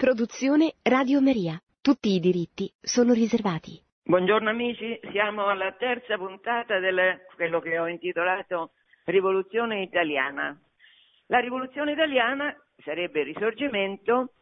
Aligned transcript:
Produzione 0.00 0.76
Radio 0.82 1.20
Maria. 1.20 1.60
Tutti 1.82 2.14
i 2.14 2.20
diritti 2.20 2.72
sono 2.80 3.12
riservati. 3.12 3.78
Buongiorno 4.02 4.48
amici, 4.48 4.98
siamo 5.12 5.44
alla 5.44 5.72
terza 5.72 6.16
puntata 6.16 6.78
di 6.78 6.88
quello 7.34 7.60
che 7.60 7.78
ho 7.78 7.86
intitolato 7.86 8.70
Rivoluzione 9.04 9.82
italiana. 9.82 10.58
La 11.26 11.38
rivoluzione 11.40 11.92
italiana 11.92 12.50
sarebbe 12.82 13.20
il 13.20 13.34
risorgimento 13.34 14.32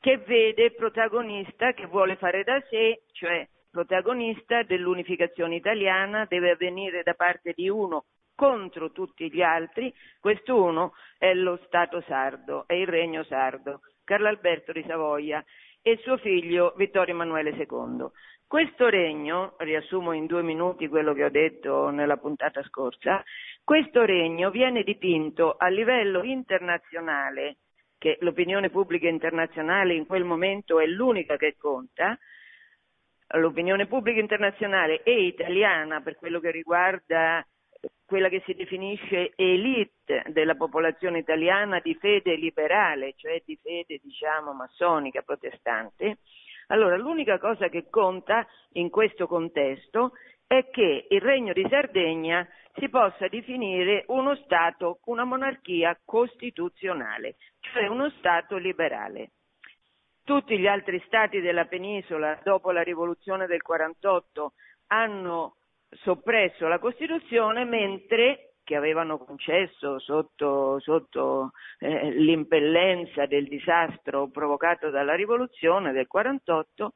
che 0.00 0.18
vede 0.26 0.72
protagonista, 0.72 1.72
che 1.72 1.86
vuole 1.86 2.16
fare 2.16 2.42
da 2.42 2.60
sé, 2.68 3.04
cioè 3.12 3.46
protagonista 3.70 4.64
dell'unificazione 4.64 5.54
italiana, 5.54 6.26
deve 6.28 6.50
avvenire 6.50 7.04
da 7.04 7.14
parte 7.14 7.52
di 7.54 7.68
uno 7.68 8.06
contro 8.34 8.90
tutti 8.90 9.30
gli 9.30 9.40
altri, 9.40 9.94
quest'uno 10.18 10.94
è 11.16 11.32
lo 11.32 11.60
Stato 11.66 12.00
sardo, 12.08 12.64
è 12.66 12.74
il 12.74 12.88
regno 12.88 13.22
sardo. 13.22 13.82
Carlo 14.08 14.28
Alberto 14.28 14.72
di 14.72 14.82
Savoia 14.88 15.44
e 15.82 15.98
suo 15.98 16.16
figlio 16.16 16.72
Vittorio 16.78 17.12
Emanuele 17.12 17.50
II. 17.50 18.06
Questo 18.46 18.88
regno, 18.88 19.54
riassumo 19.58 20.12
in 20.12 20.24
due 20.24 20.40
minuti 20.42 20.88
quello 20.88 21.12
che 21.12 21.24
ho 21.24 21.28
detto 21.28 21.90
nella 21.90 22.16
puntata 22.16 22.62
scorsa, 22.62 23.22
questo 23.62 24.06
regno 24.06 24.50
viene 24.50 24.82
dipinto 24.82 25.56
a 25.58 25.68
livello 25.68 26.22
internazionale, 26.22 27.58
che 27.98 28.16
l'opinione 28.20 28.70
pubblica 28.70 29.08
internazionale 29.08 29.92
in 29.92 30.06
quel 30.06 30.24
momento 30.24 30.80
è 30.80 30.86
l'unica 30.86 31.36
che 31.36 31.56
conta, 31.58 32.18
l'opinione 33.32 33.86
pubblica 33.86 34.20
internazionale 34.20 35.02
e 35.02 35.26
italiana 35.26 36.00
per 36.00 36.16
quello 36.16 36.40
che 36.40 36.50
riguarda 36.50 37.46
quella 38.08 38.30
che 38.30 38.42
si 38.46 38.54
definisce 38.54 39.32
elite 39.36 40.24
della 40.28 40.54
popolazione 40.54 41.18
italiana 41.18 41.78
di 41.78 41.94
fede 41.94 42.36
liberale, 42.36 43.12
cioè 43.16 43.42
di 43.44 43.54
fede 43.62 44.00
diciamo 44.02 44.54
massonica, 44.54 45.20
protestante, 45.20 46.16
allora 46.68 46.96
l'unica 46.96 47.38
cosa 47.38 47.68
che 47.68 47.90
conta 47.90 48.46
in 48.72 48.88
questo 48.88 49.26
contesto 49.26 50.12
è 50.46 50.70
che 50.70 51.06
il 51.06 51.20
Regno 51.20 51.52
di 51.52 51.66
Sardegna 51.68 52.48
si 52.76 52.88
possa 52.88 53.28
definire 53.28 54.04
uno 54.06 54.36
Stato, 54.36 55.00
una 55.04 55.24
monarchia 55.24 55.98
costituzionale, 56.02 57.36
cioè 57.60 57.88
uno 57.88 58.08
Stato 58.16 58.56
liberale. 58.56 59.32
Tutti 60.24 60.58
gli 60.58 60.66
altri 60.66 61.02
Stati 61.04 61.40
della 61.40 61.66
penisola, 61.66 62.40
dopo 62.42 62.70
la 62.70 62.82
rivoluzione 62.82 63.46
del 63.46 63.60
48, 63.60 64.54
hanno 64.86 65.56
soppresso 65.90 66.68
la 66.68 66.78
Costituzione 66.78 67.64
mentre 67.64 68.48
che 68.68 68.76
avevano 68.76 69.16
concesso 69.16 69.98
sotto, 69.98 70.78
sotto 70.80 71.52
eh, 71.78 72.10
l'impellenza 72.10 73.24
del 73.24 73.48
disastro 73.48 74.28
provocato 74.28 74.90
dalla 74.90 75.14
rivoluzione 75.14 75.92
del 75.92 76.06
48, 76.06 76.92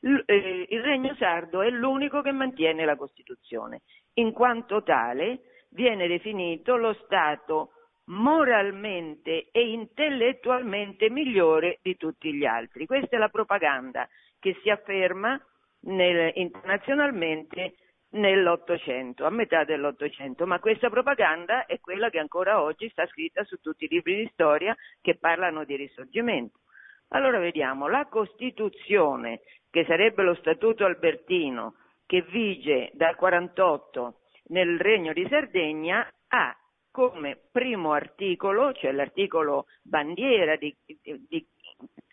l- 0.00 0.22
eh, 0.26 0.66
il 0.68 0.82
Regno 0.82 1.14
Sardo 1.14 1.62
è 1.62 1.70
l'unico 1.70 2.20
che 2.20 2.30
mantiene 2.30 2.84
la 2.84 2.96
Costituzione. 2.96 3.80
In 4.14 4.32
quanto 4.32 4.82
tale 4.82 5.64
viene 5.70 6.06
definito 6.06 6.76
lo 6.76 6.92
Stato 7.04 7.70
moralmente 8.08 9.48
e 9.50 9.70
intellettualmente 9.70 11.08
migliore 11.08 11.78
di 11.80 11.96
tutti 11.96 12.34
gli 12.34 12.44
altri. 12.44 12.84
Questa 12.84 13.16
è 13.16 13.18
la 13.18 13.30
propaganda 13.30 14.06
che 14.38 14.58
si 14.62 14.68
afferma 14.68 15.40
nel, 15.86 16.32
internazionalmente 16.34 17.76
nell'Ottocento, 18.14 19.24
a 19.24 19.30
metà 19.30 19.64
dell'Ottocento, 19.64 20.46
ma 20.46 20.58
questa 20.58 20.90
propaganda 20.90 21.66
è 21.66 21.80
quella 21.80 22.10
che 22.10 22.18
ancora 22.18 22.60
oggi 22.62 22.88
sta 22.90 23.06
scritta 23.06 23.44
su 23.44 23.56
tutti 23.60 23.84
i 23.84 23.88
libri 23.88 24.16
di 24.16 24.30
storia 24.32 24.76
che 25.00 25.16
parlano 25.16 25.64
di 25.64 25.76
risorgimento. 25.76 26.60
Allora 27.08 27.38
vediamo, 27.38 27.88
la 27.88 28.06
Costituzione, 28.06 29.40
che 29.70 29.84
sarebbe 29.84 30.22
lo 30.22 30.34
Statuto 30.34 30.84
albertino, 30.84 31.76
che 32.06 32.22
vige 32.22 32.90
dal 32.94 33.14
48 33.16 34.20
nel 34.48 34.78
Regno 34.78 35.12
di 35.12 35.26
Sardegna, 35.28 36.08
ha 36.28 36.56
come 36.90 37.40
primo 37.50 37.92
articolo, 37.92 38.72
cioè 38.72 38.92
l'articolo 38.92 39.66
bandiera 39.82 40.56
di, 40.56 40.74
di, 40.84 41.26
di, 41.28 41.46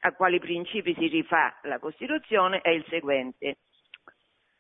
a 0.02 0.14
quali 0.14 0.40
principi 0.40 0.96
si 0.96 1.08
rifà 1.08 1.60
la 1.64 1.78
Costituzione, 1.78 2.62
è 2.62 2.70
il 2.70 2.86
seguente 2.90 3.58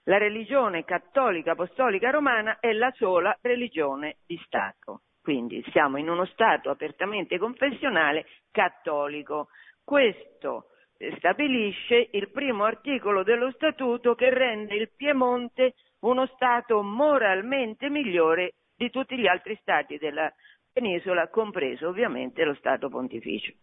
la 0.05 0.17
religione 0.17 0.83
cattolica 0.83 1.51
apostolica 1.51 2.09
romana 2.09 2.59
è 2.59 2.71
la 2.73 2.91
sola 2.95 3.37
religione 3.41 4.17
di 4.25 4.39
Stato. 4.45 5.01
Quindi 5.21 5.63
siamo 5.71 5.97
in 5.97 6.09
uno 6.09 6.25
Stato 6.25 6.71
apertamente 6.71 7.37
confessionale 7.37 8.25
cattolico. 8.49 9.49
Questo 9.83 10.69
eh, 10.97 11.15
stabilisce 11.17 12.09
il 12.11 12.31
primo 12.31 12.63
articolo 12.63 13.21
dello 13.23 13.51
Statuto 13.51 14.15
che 14.15 14.33
rende 14.33 14.75
il 14.75 14.89
Piemonte 14.95 15.75
uno 15.99 16.25
Stato 16.25 16.81
moralmente 16.81 17.89
migliore 17.89 18.53
di 18.75 18.89
tutti 18.89 19.15
gli 19.15 19.27
altri 19.27 19.55
Stati 19.61 19.99
della 19.99 20.31
penisola, 20.73 21.27
compreso 21.27 21.89
ovviamente 21.89 22.43
lo 22.43 22.55
Stato 22.55 22.89
pontificio. 22.89 23.53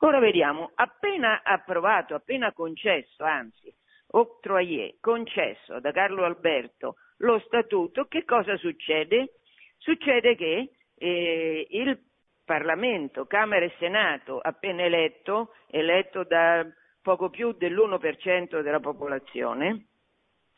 Ora 0.00 0.18
vediamo, 0.18 0.72
appena 0.74 1.42
approvato, 1.42 2.14
appena 2.14 2.52
concesso, 2.52 3.24
anzi, 3.24 3.72
octroyé, 4.12 4.96
concesso 5.00 5.80
da 5.80 5.92
Carlo 5.92 6.24
Alberto 6.24 6.96
lo 7.18 7.38
statuto, 7.40 8.06
che 8.06 8.24
cosa 8.24 8.56
succede? 8.56 9.34
Succede 9.78 10.34
che 10.34 10.70
eh, 10.96 11.66
il 11.70 11.98
Parlamento, 12.44 13.26
Camera 13.26 13.64
e 13.64 13.72
Senato, 13.78 14.38
appena 14.40 14.82
eletto, 14.82 15.54
eletto 15.70 16.24
da 16.24 16.66
poco 17.00 17.30
più 17.30 17.52
dell'1% 17.52 18.60
della 18.60 18.80
popolazione, 18.80 19.86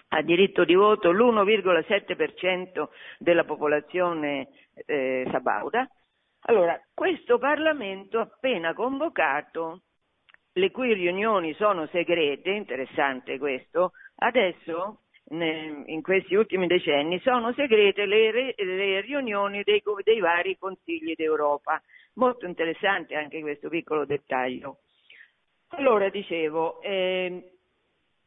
ha 0.09 0.23
diritto 0.23 0.65
di 0.65 0.75
voto 0.75 1.11
l'1,7% 1.11 2.89
della 3.19 3.45
popolazione 3.45 4.49
eh, 4.87 5.27
sabauda. 5.31 5.89
Allora, 6.47 6.81
questo 6.93 7.39
Parlamento 7.39 8.21
appena 8.21 8.75
convocato 8.75 9.83
le 10.55 10.71
cui 10.71 10.93
riunioni 10.95 11.55
sono 11.55 11.87
segrete, 11.89 12.51
interessante 12.51 13.39
questo, 13.39 13.93
adesso 14.17 15.01
in 15.31 16.03
questi 16.03 16.35
ultimi 16.35 16.67
decenni 16.67 17.19
sono 17.21 17.53
segrete 17.55 18.05
le, 18.05 18.55
le 18.57 19.01
riunioni 19.01 19.63
dei, 19.63 19.83
dei, 20.03 20.21
vari 20.21 20.57
consigli 20.59 21.15
d'Europa. 21.15 21.81
Molto 22.15 22.47
interessante 22.47 23.15
anche 23.15 23.41
questo 23.41 23.69
piccolo 23.69 24.05
dettaglio. 24.05 24.79
Allora 25.69 26.09
dicevo, 26.11 26.81
eh, 26.83 27.54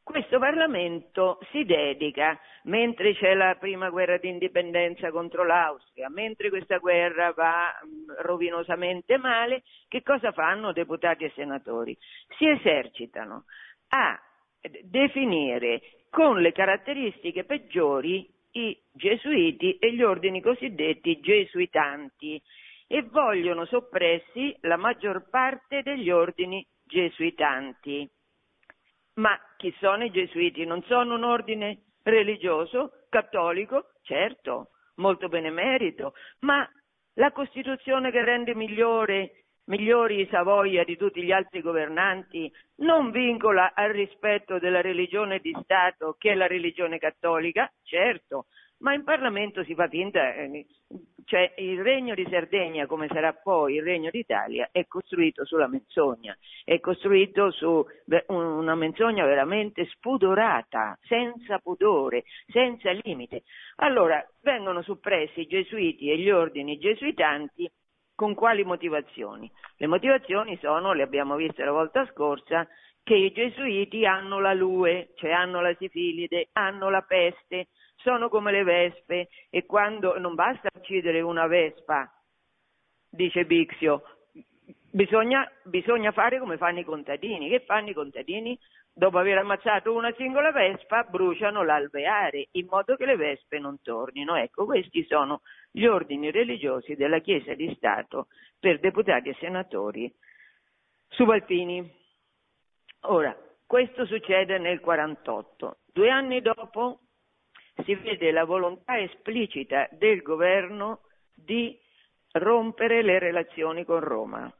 questo 0.08 0.40
Parlamento 0.40 1.38
si 1.52 1.66
dedica, 1.66 2.40
mentre 2.64 3.14
c'è 3.14 3.34
la 3.34 3.56
prima 3.60 3.90
guerra 3.90 4.18
d'indipendenza 4.18 5.12
contro 5.12 5.44
l'Austria, 5.44 6.10
mentre 6.10 6.48
questa 6.48 6.78
guerra 6.78 7.34
va 7.34 7.78
mm, 7.86 8.12
rovinosamente 8.20 9.18
male, 9.18 9.64
che 9.90 10.04
cosa 10.04 10.32
fanno 10.32 10.72
deputati 10.72 11.26
e 11.26 11.34
senatori? 11.36 11.96
Si 12.38 12.48
esercitano 12.48 13.44
a 13.90 14.18
definire 14.84 15.82
con 16.10 16.40
le 16.40 16.54
caratteristiche 16.54 17.44
peggiori 17.44 18.26
i 18.52 18.80
gesuiti 18.94 19.78
e 19.78 19.94
gli 19.94 20.04
ordini 20.04 20.42
cosiddetti 20.42 21.20
gesuitanti 21.20 22.42
e 22.88 23.02
vogliono 23.04 23.66
soppressi 23.66 24.56
la 24.62 24.78
maggior 24.78 25.30
parte 25.30 25.84
degli 25.84 26.10
ordini 26.10 26.66
gesuitanti. 26.86 28.10
Ma 29.18 29.38
chi 29.58 29.74
sono 29.80 30.04
i 30.04 30.12
gesuiti? 30.12 30.66
Non 30.66 30.84
sono 30.84 31.16
un 31.16 31.24
ordine 31.24 31.96
religioso, 32.04 33.06
cattolico, 33.10 33.94
certo, 34.04 34.70
molto 34.96 35.28
benemerito, 35.28 36.14
ma 36.40 36.68
la 37.14 37.32
Costituzione 37.32 38.12
che 38.12 38.24
rende 38.24 38.54
migliore, 38.54 39.46
migliori 39.66 40.22
i 40.22 40.28
Savoia 40.30 40.84
di 40.84 40.96
tutti 40.98 41.24
gli 41.24 41.32
altri 41.32 41.62
governanti 41.62 42.52
non 42.78 43.10
vincola 43.10 43.74
al 43.74 43.92
rispetto 43.92 44.60
della 44.60 44.82
religione 44.82 45.40
di 45.40 45.56
Stato 45.64 46.16
che 46.18 46.32
è 46.32 46.36
la 46.36 46.48
religione 46.48 47.00
cattolica, 47.00 47.72
certo, 47.84 48.46
ma 48.80 48.94
in 48.94 49.04
Parlamento 49.04 49.64
si 49.64 49.74
fa 49.74 49.88
finta, 49.88 50.34
eh, 50.34 50.66
cioè 51.26 51.54
il 51.58 51.82
regno 51.82 52.14
di 52.16 52.26
Sardegna, 52.30 52.86
come 52.86 53.08
sarà 53.08 53.34
poi 53.34 53.76
il 53.76 53.84
regno 53.84 54.10
d'Italia, 54.10 54.70
è 54.72 54.86
costruito 54.88 55.46
sulla 55.46 55.68
menzogna, 55.68 56.38
è 56.64 56.80
costruito 56.80 57.52
su 57.52 57.86
una 58.28 58.76
menzogna 58.76 59.26
veramente 59.26 59.86
spudorata, 59.88 60.98
senza 61.02 61.60
pudore, 61.60 62.24
senza 62.48 62.92
limite. 62.92 63.44
Allora 63.78 64.26
vengono 64.42 64.82
soppressi 64.84 65.42
i 65.42 65.48
gesuiti 65.48 66.10
e 66.10 66.18
gli 66.18 66.30
ordini 66.30 66.78
gesuitanti 66.78 67.70
con 68.16 68.34
quali 68.34 68.64
motivazioni? 68.64 69.52
Le 69.76 69.88
motivazioni 69.88 70.58
sono, 70.62 70.94
le 70.94 71.04
abbiamo 71.04 71.36
viste 71.36 71.64
la 71.64 71.72
volta 71.72 72.08
scorsa, 72.14 72.68
che 73.08 73.16
i 73.16 73.32
gesuiti 73.32 74.06
hanno 74.06 74.42
la 74.42 74.54
lue, 74.54 75.14
cioè 75.16 75.32
hanno 75.32 75.62
la 75.62 75.74
sifilide, 75.76 76.50
hanno 76.52 76.90
la 76.90 77.04
peste, 77.04 77.68
sono 77.96 78.28
come 78.28 78.52
le 78.52 78.64
vespe 78.64 79.30
e 79.50 79.66
quando 79.66 80.20
non 80.20 80.36
basta 80.36 80.68
uccidere 80.76 81.22
una 81.22 81.48
vespa, 81.48 82.12
dice 83.10 83.46
Bixio, 83.46 84.04
bisogna, 84.92 85.50
bisogna 85.64 86.12
fare 86.12 86.38
come 86.38 86.58
fanno 86.58 86.80
i 86.80 86.84
contadini. 86.84 87.48
Che 87.48 87.62
fanno 87.62 87.92
i 87.92 87.94
contadini? 87.94 88.60
Dopo 88.92 89.20
aver 89.20 89.38
ammazzato 89.38 89.94
una 89.94 90.14
singola 90.18 90.52
vespa, 90.52 91.04
bruciano 91.04 91.64
l'alveare 91.64 92.50
in 92.52 92.68
modo 92.70 92.98
che 92.98 93.06
le 93.06 93.16
vespe 93.16 93.58
non 93.58 93.82
tornino. 93.82 94.36
Ecco, 94.36 94.66
questi 94.66 95.06
sono 95.06 95.44
gli 95.72 95.86
ordini 95.86 96.30
religiosi 96.30 96.96
della 96.96 97.20
Chiesa 97.20 97.54
di 97.54 97.74
Stato 97.78 98.28
per 98.60 98.80
deputati 98.80 99.30
e 99.30 99.38
senatori 99.40 100.14
subalpini. 101.08 102.06
Ora, 103.02 103.36
questo 103.66 104.06
succede 104.06 104.58
nel 104.58 104.80
48. 104.80 105.78
Due 105.94 106.10
anni 106.10 106.42
dopo 106.42 107.00
si 107.84 107.96
vede 107.96 108.32
la 108.32 108.44
volontà 108.44 109.00
esplicita 109.00 109.88
del 109.92 110.22
governo 110.22 111.02
di 111.34 111.78
rompere 112.34 113.02
le 113.02 113.20
relazioni 113.20 113.86
con 113.86 114.00
Roma. 114.00 114.52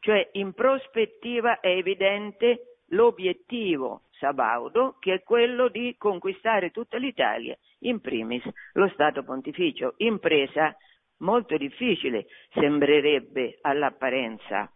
Cioè 0.00 0.30
in 0.32 0.52
prospettiva 0.52 1.60
è 1.60 1.68
evidente 1.68 2.78
l'obiettivo 2.88 4.02
Sabaudo 4.18 4.96
che 4.98 5.14
è 5.14 5.22
quello 5.22 5.68
di 5.68 5.96
conquistare 5.98 6.70
tutta 6.70 6.96
l'Italia, 6.98 7.56
in 7.80 8.00
primis 8.00 8.42
lo 8.72 8.88
Stato 8.88 9.22
Pontificio, 9.24 9.94
impresa 9.98 10.76
molto 11.18 11.56
difficile 11.56 12.26
sembrerebbe 12.52 13.58
all'apparenza 13.62 14.70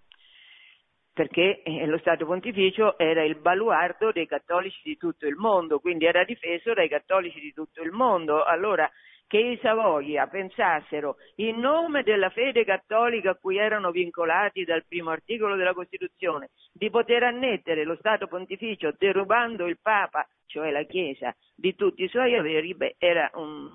perché 1.19 1.62
eh, 1.65 1.85
lo 1.87 1.99
Stato 1.99 2.26
Pontificio 2.26 2.97
era 2.97 3.25
il 3.25 3.35
baluardo 3.35 4.12
dei 4.12 4.29
cattolici 4.29 4.79
di 4.85 4.97
tutto 4.97 5.26
il 5.26 5.35
mondo, 5.35 5.81
quindi 5.81 6.05
era 6.05 6.23
difeso 6.23 6.75
dai 6.75 6.88
cattolici 6.88 7.41
di 7.41 7.53
tutto 7.53 7.82
il 7.82 7.91
mondo. 7.91 8.44
Allora, 8.44 8.88
che 9.26 9.38
i 9.38 9.59
Savoia 9.61 10.29
pensassero 10.29 11.17
in 11.38 11.59
nome 11.59 12.05
della 12.05 12.31
fede 12.31 12.65
cattolica 12.65 13.31
a 13.31 13.35
cui 13.35 13.56
erano 13.56 13.91
vincolati 13.91 14.62
dal 14.62 14.85
primo 14.87 15.11
articolo 15.11 15.56
della 15.56 15.75
Costituzione 15.75 16.50
di 16.73 16.88
poter 16.88 17.25
annettere 17.25 17.82
lo 17.82 17.97
Stato 17.97 18.29
Pontificio 18.29 18.94
derubando 18.97 19.67
il 19.67 19.81
Papa, 19.82 20.25
cioè 20.47 20.70
la 20.70 20.85
Chiesa, 20.85 21.35
di 21.53 21.75
tutti 21.75 22.05
i 22.05 22.09
suoi 22.09 22.37
averi, 22.37 22.76
beh, 22.76 22.94
era 22.97 23.29
un, 23.35 23.69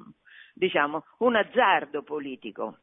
diciamo, 0.54 1.04
un 1.18 1.36
azzardo 1.36 2.04
politico. 2.04 2.78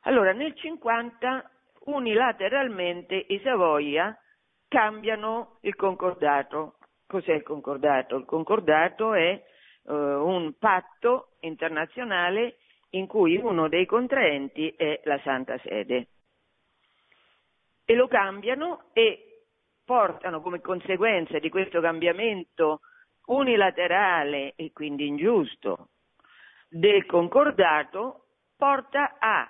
Allora, 0.00 0.32
nel 0.32 0.54
50 0.54 1.50
unilateralmente 1.84 3.14
i 3.28 3.40
Savoia 3.42 4.16
cambiano 4.68 5.58
il 5.62 5.74
concordato. 5.74 6.76
Cos'è 7.06 7.34
il 7.34 7.42
concordato? 7.42 8.16
Il 8.16 8.24
concordato 8.24 9.14
è 9.14 9.30
eh, 9.30 9.92
un 9.92 10.54
patto 10.58 11.36
internazionale 11.40 12.58
in 12.90 13.06
cui 13.06 13.36
uno 13.36 13.68
dei 13.68 13.86
contraenti 13.86 14.72
è 14.76 15.00
la 15.04 15.18
Santa 15.22 15.58
Sede. 15.58 16.08
E 17.84 17.94
lo 17.94 18.06
cambiano 18.06 18.90
e 18.92 19.44
portano 19.84 20.40
come 20.40 20.60
conseguenza 20.60 21.38
di 21.38 21.48
questo 21.48 21.80
cambiamento 21.80 22.80
unilaterale 23.26 24.52
e 24.54 24.70
quindi 24.72 25.06
ingiusto 25.06 25.88
del 26.68 27.04
concordato 27.06 28.26
porta 28.56 29.16
a 29.18 29.48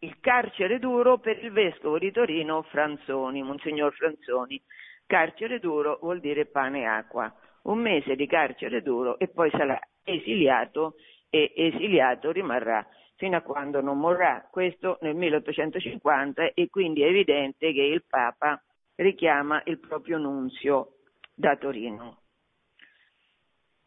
il 0.00 0.20
carcere 0.20 0.78
duro 0.78 1.18
per 1.18 1.42
il 1.42 1.50
vescovo 1.50 1.98
di 1.98 2.12
Torino 2.12 2.62
Franzoni, 2.62 3.42
Monsignor 3.42 3.92
Franzoni. 3.94 4.60
Carcere 5.06 5.58
duro 5.58 5.98
vuol 6.02 6.20
dire 6.20 6.46
pane 6.46 6.80
e 6.80 6.84
acqua. 6.84 7.32
Un 7.62 7.78
mese 7.80 8.14
di 8.14 8.26
carcere 8.26 8.82
duro 8.82 9.18
e 9.18 9.28
poi 9.28 9.50
sarà 9.50 9.78
esiliato 10.04 10.94
e 11.30 11.52
esiliato 11.54 12.30
rimarrà 12.30 12.86
fino 13.16 13.36
a 13.36 13.40
quando 13.42 13.80
non 13.80 13.98
morrà. 13.98 14.46
Questo 14.50 14.98
nel 15.00 15.14
1850 15.14 16.52
e 16.54 16.68
quindi 16.68 17.02
è 17.02 17.06
evidente 17.06 17.72
che 17.72 17.82
il 17.82 18.04
Papa 18.06 18.62
richiama 18.94 19.60
il 19.64 19.78
proprio 19.78 20.18
nunzio 20.18 20.92
da 21.34 21.56
Torino. 21.56 22.22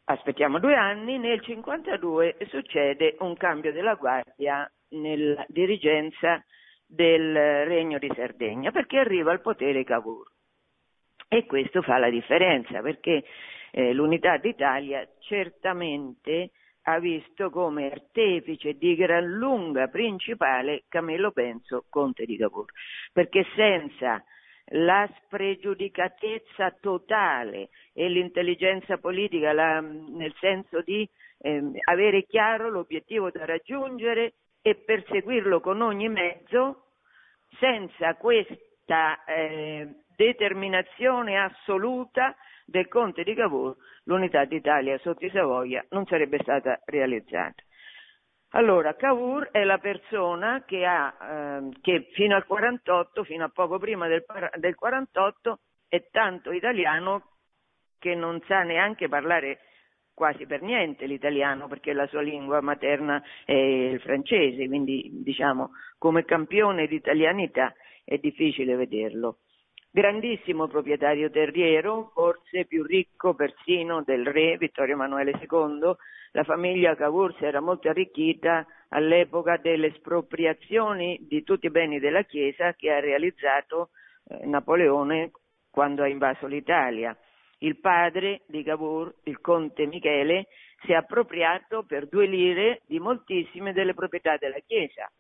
Aspettiamo 0.06 0.60
due 0.60 0.75
anni, 0.75 1.18
nel 1.18 1.40
1952 1.42 2.38
succede 2.50 3.16
un 3.19 3.36
cambio 3.38 3.72
della 3.72 3.96
guardia 3.96 4.69
nella 4.92 5.46
dirigenza 5.48 6.44
del 6.86 7.66
Regno 7.66 7.98
di 7.98 8.12
Sardegna 8.14 8.72
perché 8.72 8.98
arriva 8.98 9.32
al 9.32 9.42
potere 9.42 9.84
Cavour. 9.84 10.30
E 11.28 11.46
questo 11.46 11.82
fa 11.82 11.98
la 11.98 12.10
differenza 12.10 12.82
perché 12.82 13.24
eh, 13.72 13.94
l'unità 13.94 14.38
d'Italia 14.38 15.08
certamente 15.20 16.52
ha 16.84 17.00
visto 17.00 17.50
come 17.50 17.92
artefice 17.92 18.74
di 18.74 18.96
gran 18.96 19.26
lunga 19.26 19.88
principale 19.88 20.84
Camillo 20.90 21.32
Benso, 21.32 21.86
conte 21.90 22.26
di 22.26 22.36
Cavour, 22.38 22.72
perché 23.14 23.46
senza 23.56 24.24
la 24.74 25.10
spregiudicatezza 25.24 26.78
totale 26.80 27.70
e 27.94 28.10
l'intelligenza 28.10 28.98
politica, 28.98 29.54
la, 29.54 29.80
nel 29.80 30.34
senso 30.40 30.82
di 30.82 31.08
eh, 31.40 31.62
avere 31.86 32.26
chiaro 32.26 32.70
l'obiettivo 32.70 33.30
da 33.32 33.46
raggiungere 33.46 34.34
e 34.62 34.75
perseguirlo 34.75 35.60
con 35.60 35.81
ogni 35.81 36.10
mezzo, 36.10 36.86
senza 37.60 38.16
questa 38.16 39.24
eh, 39.25 40.04
determinazione 40.16 41.38
assoluta 41.38 42.36
del 42.66 42.88
Conte 42.88 43.24
di 43.24 43.34
Cavour, 43.34 43.75
l'unità 44.04 44.46
d'Italia 44.46 44.98
sotto 45.00 45.25
i 45.25 45.30
Savoia 45.31 45.86
non 45.90 46.06
sarebbe 46.06 46.40
stata 46.42 46.80
realizzata. 46.86 47.62
Allora, 48.54 48.96
Cavour 48.96 49.50
è 49.52 49.63
la 49.63 49.78
persona 49.78 50.63
che, 50.66 50.86
ha, 50.86 51.16
eh, 51.22 51.69
che 51.81 52.10
fino 52.13 52.36
al 52.36 52.46
48, 52.46 53.24
fino 53.24 53.46
a 53.46 53.50
poco 53.50 53.80
prima 53.80 54.08
del, 54.08 54.25
del 54.58 54.75
48, 54.75 55.60
è 55.88 56.08
tanto 56.12 56.52
italiano 56.52 57.38
che 57.98 58.13
non 58.13 58.42
sa 58.48 58.63
neanche 58.63 59.08
parlare 59.08 59.60
quasi 60.22 60.46
per 60.46 60.62
niente 60.62 61.08
l'italiano 61.08 61.68
perché 61.68 61.94
la 61.94 62.06
sua 62.06 62.22
lingua 62.22 62.62
materna 62.62 63.24
è 63.44 63.54
il 63.54 64.00
francese, 64.02 64.68
quindi 64.68 65.10
diciamo 65.24 65.72
come 65.98 66.26
campione 66.26 66.86
di 66.86 66.94
italianità 66.94 67.74
è 68.06 68.20
difficile 68.20 68.76
vederlo. 68.76 69.38
Grandissimo 69.90 70.68
proprietario 70.68 71.32
terriero, 71.32 72.12
forse 72.14 72.66
più 72.66 72.84
ricco 72.84 73.34
persino 73.34 74.04
del 74.04 74.28
re 74.28 74.58
Vittorio 74.58 74.94
Emanuele 74.94 75.32
II, 75.32 75.92
la 76.34 76.44
famiglia 76.44 76.96
Cavour 76.96 77.34
si 77.38 77.46
era 77.46 77.60
molto 77.60 77.90
arricchita 77.90 78.64
all'epoca 78.90 79.58
delle 79.58 79.88
espropriazioni 79.88 81.18
di 81.28 81.42
tutti 81.42 81.66
i 81.66 81.72
beni 81.72 81.98
della 81.98 82.22
Chiesa 82.26 82.74
che 82.74 82.92
ha 82.92 83.00
realizzato 83.00 83.90
eh, 84.28 84.46
Napoleone 84.46 85.32
quando 85.72 86.04
ha 86.04 86.08
invaso 86.08 86.46
l'Italia 86.46 87.18
il 87.62 87.80
padre 87.80 88.41
di 88.48 88.63
Cavour, 88.63 89.13
il 89.24 89.39
conte 89.39 89.86
Michele, 89.86 90.48
si 90.84 90.91
è 90.91 90.96
appropriato 90.96 91.84
per 91.84 92.08
due 92.08 92.25
lire 92.25 92.82
di 92.86 93.00
moltissime 93.00 93.74
delle 93.74 93.94
proprietà 93.94 94.38
della 94.38 94.60
Chiesa. 94.65 95.12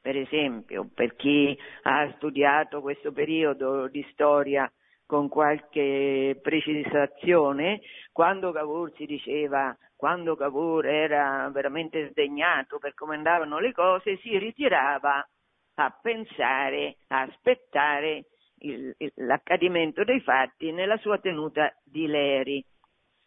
Per 0.00 0.16
esempio, 0.16 0.88
per 0.94 1.14
chi 1.16 1.56
ha 1.82 2.10
studiato 2.16 2.80
questo 2.80 3.12
periodo 3.12 3.88
di 3.88 4.06
storia 4.12 4.70
con 5.04 5.28
qualche 5.28 6.38
precisazione, 6.40 7.80
quando 8.12 8.52
Cavour 8.52 8.92
si 8.94 9.04
diceva, 9.04 9.76
quando 9.96 10.36
Cavour 10.36 10.86
era 10.86 11.50
veramente 11.52 12.08
sdegnato 12.10 12.78
per 12.78 12.94
come 12.94 13.16
andavano 13.16 13.58
le 13.58 13.72
cose, 13.72 14.16
si 14.18 14.38
ritirava 14.38 15.28
a 15.74 15.98
pensare, 16.00 16.96
a 17.08 17.22
aspettare 17.22 18.24
il, 18.60 18.94
l'accadimento 19.16 20.04
dei 20.04 20.20
fatti 20.20 20.72
nella 20.72 20.96
sua 20.98 21.18
tenuta 21.18 21.72
di 21.84 22.06
Leri. 22.06 22.64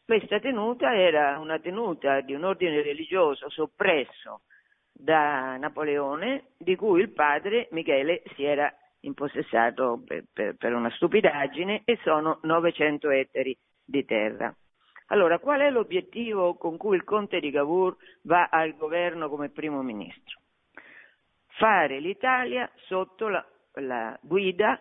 Questa 0.05 0.39
tenuta 0.39 0.95
era 0.95 1.39
una 1.39 1.59
tenuta 1.59 2.21
di 2.21 2.33
un 2.33 2.43
ordine 2.43 2.81
religioso 2.81 3.49
soppresso 3.49 4.41
da 4.91 5.57
Napoleone, 5.57 6.49
di 6.57 6.75
cui 6.75 7.01
il 7.01 7.11
padre 7.11 7.67
Michele 7.71 8.23
si 8.35 8.43
era 8.43 8.71
impossessato 9.01 10.01
per, 10.05 10.25
per, 10.31 10.55
per 10.55 10.73
una 10.73 10.89
stupidaggine 10.91 11.81
e 11.85 11.99
sono 12.03 12.39
900 12.43 13.09
ettari 13.09 13.57
di 13.83 14.05
terra. 14.05 14.53
Allora, 15.07 15.39
qual 15.39 15.61
è 15.61 15.69
l'obiettivo 15.69 16.55
con 16.55 16.77
cui 16.77 16.95
il 16.95 17.03
conte 17.03 17.39
di 17.39 17.51
Cavour 17.51 17.95
va 18.23 18.47
al 18.49 18.75
governo 18.75 19.29
come 19.29 19.49
primo 19.49 19.81
ministro? 19.81 20.39
Fare 21.57 21.99
l'Italia 21.99 22.69
sotto 22.87 23.27
la, 23.27 23.45
la 23.73 24.17
guida 24.21 24.79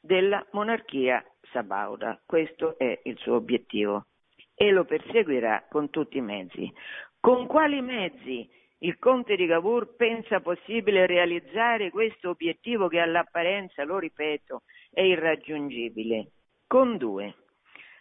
della 0.00 0.44
monarchia 0.52 1.24
sabauda. 1.52 2.20
Questo 2.24 2.78
è 2.78 3.00
il 3.04 3.16
suo 3.18 3.36
obiettivo 3.36 4.06
e 4.54 4.70
lo 4.70 4.84
perseguirà 4.84 5.66
con 5.68 5.90
tutti 5.90 6.18
i 6.18 6.22
mezzi. 6.22 6.72
Con 7.20 7.46
quali 7.46 7.80
mezzi 7.80 8.48
il 8.78 8.98
conte 8.98 9.36
di 9.36 9.46
Cavour 9.46 9.96
pensa 9.96 10.40
possibile 10.40 11.06
realizzare 11.06 11.90
questo 11.90 12.30
obiettivo 12.30 12.88
che 12.88 13.00
all'apparenza, 13.00 13.84
lo 13.84 13.98
ripeto, 13.98 14.62
è 14.90 15.00
irraggiungibile? 15.00 16.30
Con 16.66 16.96
due. 16.96 17.34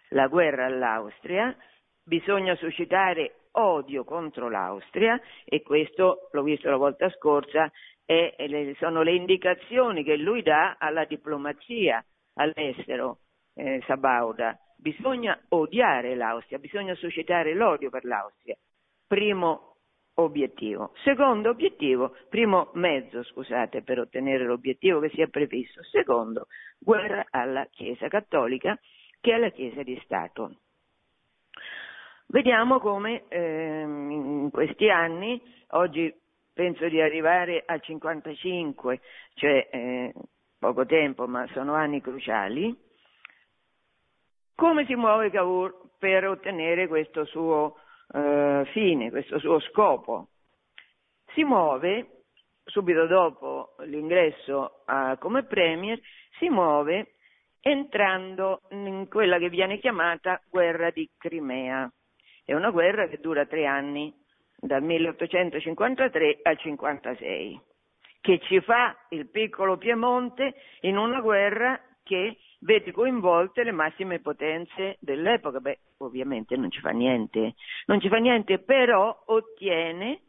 La 0.10 0.28
guerra 0.28 0.66
all'Austria, 0.66 1.56
bisogna 2.04 2.56
suscitare 2.56 3.48
odio 3.58 4.04
contro 4.04 4.50
l'Austria 4.50 5.20
e 5.46 5.62
questo 5.62 6.30
l'ho 6.32 6.44
visto 6.44 6.70
la 6.70 6.78
volta 6.78 7.10
scorsa 7.10 7.72
è, 8.08 8.74
sono 8.80 9.02
le 9.02 9.14
indicazioni 9.14 10.02
che 10.04 10.16
lui 10.16 10.42
dà 10.42 10.78
alla 10.80 11.04
diplomazia 11.04 12.04
all'estero, 12.36 13.20
eh, 13.54 13.84
Sabauda. 13.86 14.58
Bisogna 14.78 15.38
odiare 15.50 16.16
l'Austria, 16.16 16.58
bisogna 16.58 16.96
suscitare 16.96 17.54
l'odio 17.54 17.90
per 17.90 18.06
l'Austria. 18.06 18.56
Primo 19.06 19.76
obiettivo. 20.16 20.94
Secondo 21.04 21.50
obiettivo, 21.50 22.16
primo 22.30 22.70
mezzo, 22.76 23.24
scusate, 23.24 23.82
per 23.82 24.00
ottenere 24.00 24.46
l'obiettivo 24.46 25.02
che 25.02 25.10
si 25.10 25.22
è 25.22 25.28
previsto. 25.28 25.84
Secondo, 25.84 26.48
guerra 26.80 27.26
alla 27.30 27.68
Chiesa 27.70 28.08
cattolica 28.08 28.80
che 29.20 29.34
alla 29.34 29.50
Chiesa 29.50 29.84
di 29.84 30.00
Stato. 30.06 30.60
Vediamo 32.28 32.80
come 32.80 33.24
ehm, 33.28 34.12
in 34.12 34.50
questi 34.52 34.90
anni, 34.90 35.42
oggi 35.72 36.14
penso 36.58 36.90
di 36.90 37.00
arrivare 37.00 37.62
al 37.68 37.82
55, 37.84 39.00
cioè 39.36 39.70
eh, 39.72 40.14
poco 40.58 40.88
tempo, 40.88 41.28
ma 41.28 41.46
sono 41.54 41.76
anni 41.76 42.02
cruciali, 42.02 42.76
come 44.56 44.86
si 44.88 44.96
muove 44.96 45.30
Cavour 45.30 45.92
per 46.00 46.26
ottenere 46.26 46.88
questo 46.88 47.26
suo 47.26 47.78
eh, 48.12 48.68
fine, 48.74 49.12
questo 49.12 49.38
suo 49.38 49.60
scopo. 49.60 50.30
Si 51.36 51.44
muove, 51.44 52.24
subito 52.66 53.06
dopo 53.06 53.76
l'ingresso 53.82 54.82
a, 54.86 55.16
come 55.20 55.44
Premier, 55.44 56.00
si 56.40 56.50
muove 56.50 57.18
entrando 57.62 58.62
in 58.72 59.08
quella 59.08 59.38
che 59.38 59.50
viene 59.50 59.78
chiamata 59.78 60.42
guerra 60.50 60.90
di 60.90 61.08
Crimea. 61.20 61.88
È 62.44 62.56
una 62.56 62.72
guerra 62.72 63.08
che 63.08 63.20
dura 63.20 63.46
tre 63.46 63.68
anni, 63.68 64.12
dal 64.60 64.82
1853 64.82 66.40
al 66.42 66.58
56, 66.58 67.62
che 68.22 68.40
ci 68.44 68.60
fa 68.62 68.96
il 69.10 69.30
piccolo 69.30 69.78
Piemonte 69.78 70.56
in 70.82 70.98
una 70.98 71.22
guerra 71.22 71.80
che 72.04 72.38
vede 72.60 72.92
coinvolte 72.92 73.64
le 73.64 73.72
massime 73.72 74.20
potenze 74.20 74.98
dell'epoca. 75.00 75.60
Beh, 75.60 75.80
ovviamente 75.98 76.56
non 76.56 76.72
ci 76.72 76.80
fa 76.80 76.90
niente, 76.90 77.54
non 77.86 78.00
ci 78.00 78.10
fa 78.10 78.18
niente, 78.18 78.60
però 78.60 79.24
ottiene, 79.28 80.22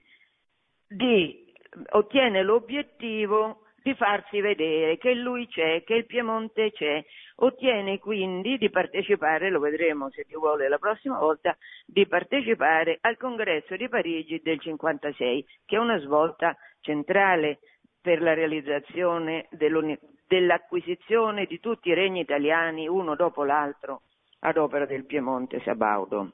di, 0.87 1.53
ottiene 1.93 2.43
l'obiettivo 2.43 3.63
di 3.83 3.95
farsi 3.95 4.41
vedere 4.41 4.99
che 4.99 5.15
lui 5.15 5.47
c'è, 5.47 5.83
che 5.85 5.95
il 5.95 6.07
Piemonte 6.07 6.73
c'è, 6.73 7.05
ottiene 7.37 7.99
quindi 7.99 8.59
di 8.59 8.71
partecipare, 8.71 9.51
lo 9.51 9.61
vedremo 9.61 10.11
se 10.11 10.25
Dio 10.27 10.41
vuole 10.41 10.69
la 10.69 10.79
prossima 10.79 11.19
volta, 11.19 11.57
di 11.87 12.07
partecipare 12.07 12.99
al 13.01 13.17
congresso 13.17 13.77
di 13.77 13.89
Parigi 13.89 14.41
del 14.43 14.61
56, 14.61 15.47
che 15.65 15.77
è 15.77 15.79
una 15.79 15.99
svolta 15.99 16.57
centrale 16.81 17.61
per 18.01 18.21
la 18.23 18.35
realizzazione 18.35 19.49
dell'acquisizione 19.51 21.47
di 21.47 21.61
tutti 21.61 21.89
i 21.89 21.95
regni 21.95 22.21
italiani 22.21 22.89
uno 22.89 23.15
dopo 23.15 23.45
l'altro 23.45 24.03
ad 24.41 24.57
opera 24.57 24.87
del 24.87 25.05
Piemonte 25.05 25.61
Sabaudo. 25.61 26.31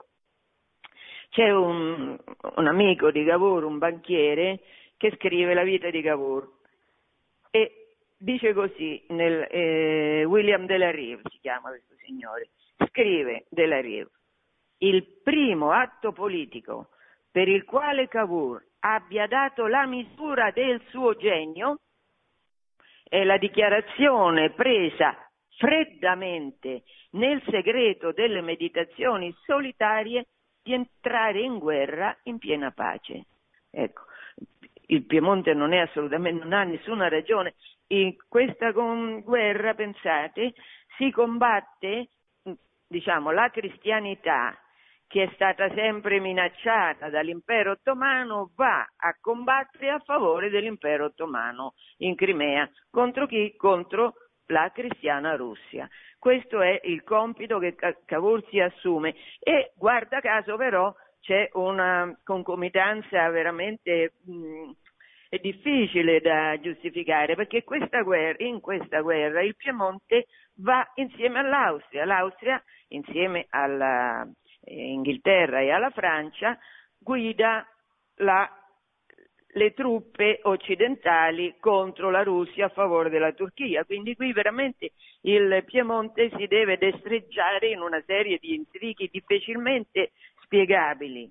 C'è 1.30 1.50
un, 1.50 2.16
un 2.56 2.66
amico 2.66 3.10
di 3.10 3.24
Cavour, 3.24 3.64
un 3.64 3.78
banchiere, 3.78 4.60
che 4.96 5.12
scrive 5.16 5.52
la 5.54 5.64
vita 5.64 5.90
di 5.90 6.00
Cavour 6.00 6.62
e 7.54 7.94
dice 8.18 8.52
così, 8.52 9.00
nel, 9.10 9.46
eh, 9.48 10.24
William 10.24 10.66
de 10.66 10.76
la 10.76 10.90
Rive 10.90 11.22
si 11.30 11.38
chiama 11.38 11.68
questo 11.68 11.94
signore, 12.04 12.48
scrive 12.88 13.44
de 13.48 13.66
la 13.66 13.80
Rive, 13.80 14.10
il 14.78 15.20
primo 15.22 15.70
atto 15.70 16.10
politico 16.10 16.88
per 17.30 17.46
il 17.46 17.62
quale 17.64 18.08
Cavour 18.08 18.60
abbia 18.80 19.28
dato 19.28 19.68
la 19.68 19.86
misura 19.86 20.50
del 20.50 20.82
suo 20.88 21.14
genio 21.14 21.78
è 23.04 23.22
la 23.22 23.38
dichiarazione 23.38 24.50
presa 24.50 25.16
freddamente 25.56 26.82
nel 27.10 27.40
segreto 27.48 28.10
delle 28.10 28.40
meditazioni 28.40 29.32
solitarie 29.44 30.26
di 30.60 30.72
entrare 30.72 31.40
in 31.40 31.58
guerra 31.58 32.18
in 32.24 32.38
piena 32.38 32.72
pace. 32.72 33.26
Ecco, 33.70 34.06
il 34.86 35.04
Piemonte 35.06 35.54
non 35.54 35.72
è 35.72 35.78
assolutamente, 35.78 36.42
non 36.42 36.52
ha 36.52 36.64
nessuna 36.64 37.08
ragione. 37.08 37.54
In 37.88 38.14
questa 38.28 38.70
guerra, 38.70 39.74
pensate, 39.74 40.54
si 40.96 41.10
combatte, 41.10 42.08
diciamo, 42.86 43.30
la 43.30 43.50
cristianità 43.50 44.58
che 45.06 45.24
è 45.24 45.30
stata 45.34 45.72
sempre 45.74 46.18
minacciata 46.18 47.08
dall'impero 47.08 47.72
ottomano, 47.72 48.50
va 48.56 48.80
a 48.96 49.16
combattere 49.20 49.90
a 49.90 50.00
favore 50.00 50.50
dell'impero 50.50 51.04
ottomano 51.04 51.74
in 51.98 52.16
Crimea. 52.16 52.68
Contro 52.90 53.26
chi? 53.26 53.54
Contro 53.56 54.14
la 54.46 54.70
cristiana 54.72 55.36
Russia. 55.36 55.88
Questo 56.18 56.62
è 56.62 56.80
il 56.84 57.04
compito 57.04 57.58
che 57.58 57.76
Cavour 58.04 58.44
si 58.48 58.58
assume 58.58 59.14
e 59.38 59.72
guarda 59.76 60.20
caso 60.20 60.56
però 60.56 60.92
c'è 61.24 61.48
una 61.54 62.14
concomitanza 62.22 63.30
veramente 63.30 64.12
mh, 64.24 64.70
difficile 65.40 66.20
da 66.20 66.60
giustificare 66.60 67.34
perché 67.34 67.64
questa 67.64 68.02
guerra, 68.02 68.44
in 68.44 68.60
questa 68.60 69.00
guerra 69.00 69.42
il 69.42 69.56
Piemonte 69.56 70.26
va 70.56 70.86
insieme 70.96 71.38
all'Austria, 71.38 72.04
l'Austria 72.04 72.62
insieme 72.88 73.46
alla, 73.48 74.28
Inghilterra 74.66 75.60
e 75.60 75.70
alla 75.70 75.90
Francia, 75.90 76.58
guida 76.98 77.66
la, 78.16 78.48
le 79.54 79.72
truppe 79.72 80.40
occidentali 80.42 81.56
contro 81.58 82.10
la 82.10 82.22
Russia 82.22 82.66
a 82.66 82.70
favore 82.70 83.10
della 83.10 83.32
Turchia. 83.32 83.84
Quindi 83.84 84.14
qui 84.14 84.32
veramente 84.32 84.92
il 85.22 85.64
Piemonte 85.64 86.30
si 86.36 86.46
deve 86.46 86.76
destreggiare 86.76 87.68
in 87.68 87.80
una 87.80 88.02
serie 88.06 88.38
di 88.38 88.54
intrighi 88.54 89.08
difficilmente 89.10 90.12
spiegabili. 90.44 91.30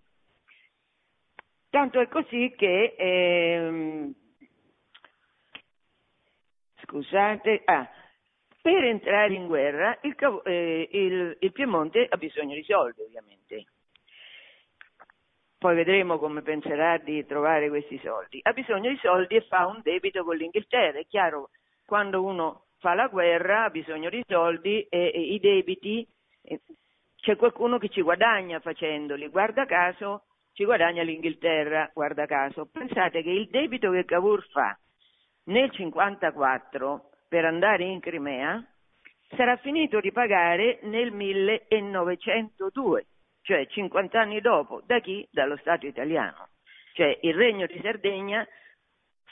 Tanto 1.69 1.99
è 1.99 2.07
così 2.07 2.53
che, 2.55 2.95
ehm, 2.97 4.13
scusate, 6.83 7.61
ah, 7.65 7.89
per 8.61 8.83
entrare 8.83 9.33
in 9.33 9.47
guerra 9.47 9.97
il, 10.03 10.15
eh, 10.45 10.87
il, 10.91 11.37
il 11.39 11.51
Piemonte 11.51 12.05
ha 12.07 12.17
bisogno 12.17 12.55
di 12.55 12.63
soldi, 12.63 13.01
ovviamente. 13.01 13.65
Poi 15.57 15.75
vedremo 15.75 16.19
come 16.19 16.41
penserà 16.41 16.97
di 16.97 17.25
trovare 17.25 17.69
questi 17.69 17.99
soldi. 18.03 18.39
Ha 18.43 18.51
bisogno 18.51 18.89
di 18.89 18.97
soldi 18.97 19.35
e 19.35 19.41
fa 19.41 19.65
un 19.65 19.79
debito 19.81 20.23
con 20.23 20.35
l'Inghilterra. 20.35 20.99
È 20.99 21.05
chiaro, 21.07 21.49
quando 21.85 22.23
uno 22.23 22.65
fa 22.79 22.93
la 22.93 23.07
guerra 23.07 23.63
ha 23.63 23.69
bisogno 23.69 24.09
di 24.09 24.23
soldi 24.27 24.85
e, 24.89 25.11
e 25.13 25.19
i 25.21 25.39
debiti, 25.39 26.05
e 26.41 26.59
c'è 27.23 27.37
qualcuno 27.37 27.77
che 27.77 27.87
ci 27.87 28.01
guadagna 28.01 28.59
facendoli. 28.59 29.29
Guarda 29.29 29.63
caso, 29.63 30.23
ci 30.51 30.65
guadagna 30.65 31.03
l'Inghilterra, 31.03 31.89
guarda 31.93 32.25
caso. 32.25 32.67
Pensate 32.69 33.23
che 33.23 33.29
il 33.29 33.47
debito 33.47 33.91
che 33.91 34.03
Cavour 34.03 34.45
fa 34.51 34.77
nel 35.45 35.71
1954 35.71 37.09
per 37.29 37.45
andare 37.45 37.85
in 37.85 38.01
Crimea 38.01 38.61
sarà 39.37 39.55
finito 39.55 40.01
di 40.01 40.11
pagare 40.11 40.79
nel 40.83 41.13
1902, 41.13 43.05
cioè 43.41 43.67
50 43.67 44.19
anni 44.19 44.41
dopo, 44.41 44.81
da 44.85 44.99
chi? 44.99 45.25
Dallo 45.31 45.55
Stato 45.55 45.85
italiano. 45.87 46.49
Cioè 46.91 47.19
il 47.21 47.35
Regno 47.35 47.67
di 47.67 47.79
Sardegna 47.81 48.45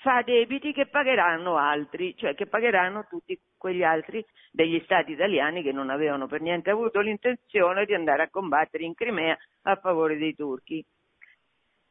fa 0.02 0.24
debiti 0.24 0.74
che 0.74 0.88
pagheranno 0.88 1.58
altri, 1.58 2.16
cioè 2.18 2.34
che 2.34 2.48
pagheranno 2.48 3.06
tutti 3.08 3.40
quegli 3.56 3.84
altri 3.84 4.26
degli 4.52 4.82
stati 4.84 5.12
italiani 5.12 5.62
che 5.62 5.72
non 5.72 5.90
avevano 5.92 6.28
per 6.28 6.42
niente 6.42 6.72
avuto 6.72 7.00
l'intenzione 7.00 7.86
di 7.86 7.94
andare 7.94 8.24
a 8.24 8.30
combattere 8.30 8.84
in 8.84 8.96
Crimea 8.96 9.38
a 9.64 9.76
favore 9.76 10.18
dei 10.18 10.36
turchi. 10.36 10.84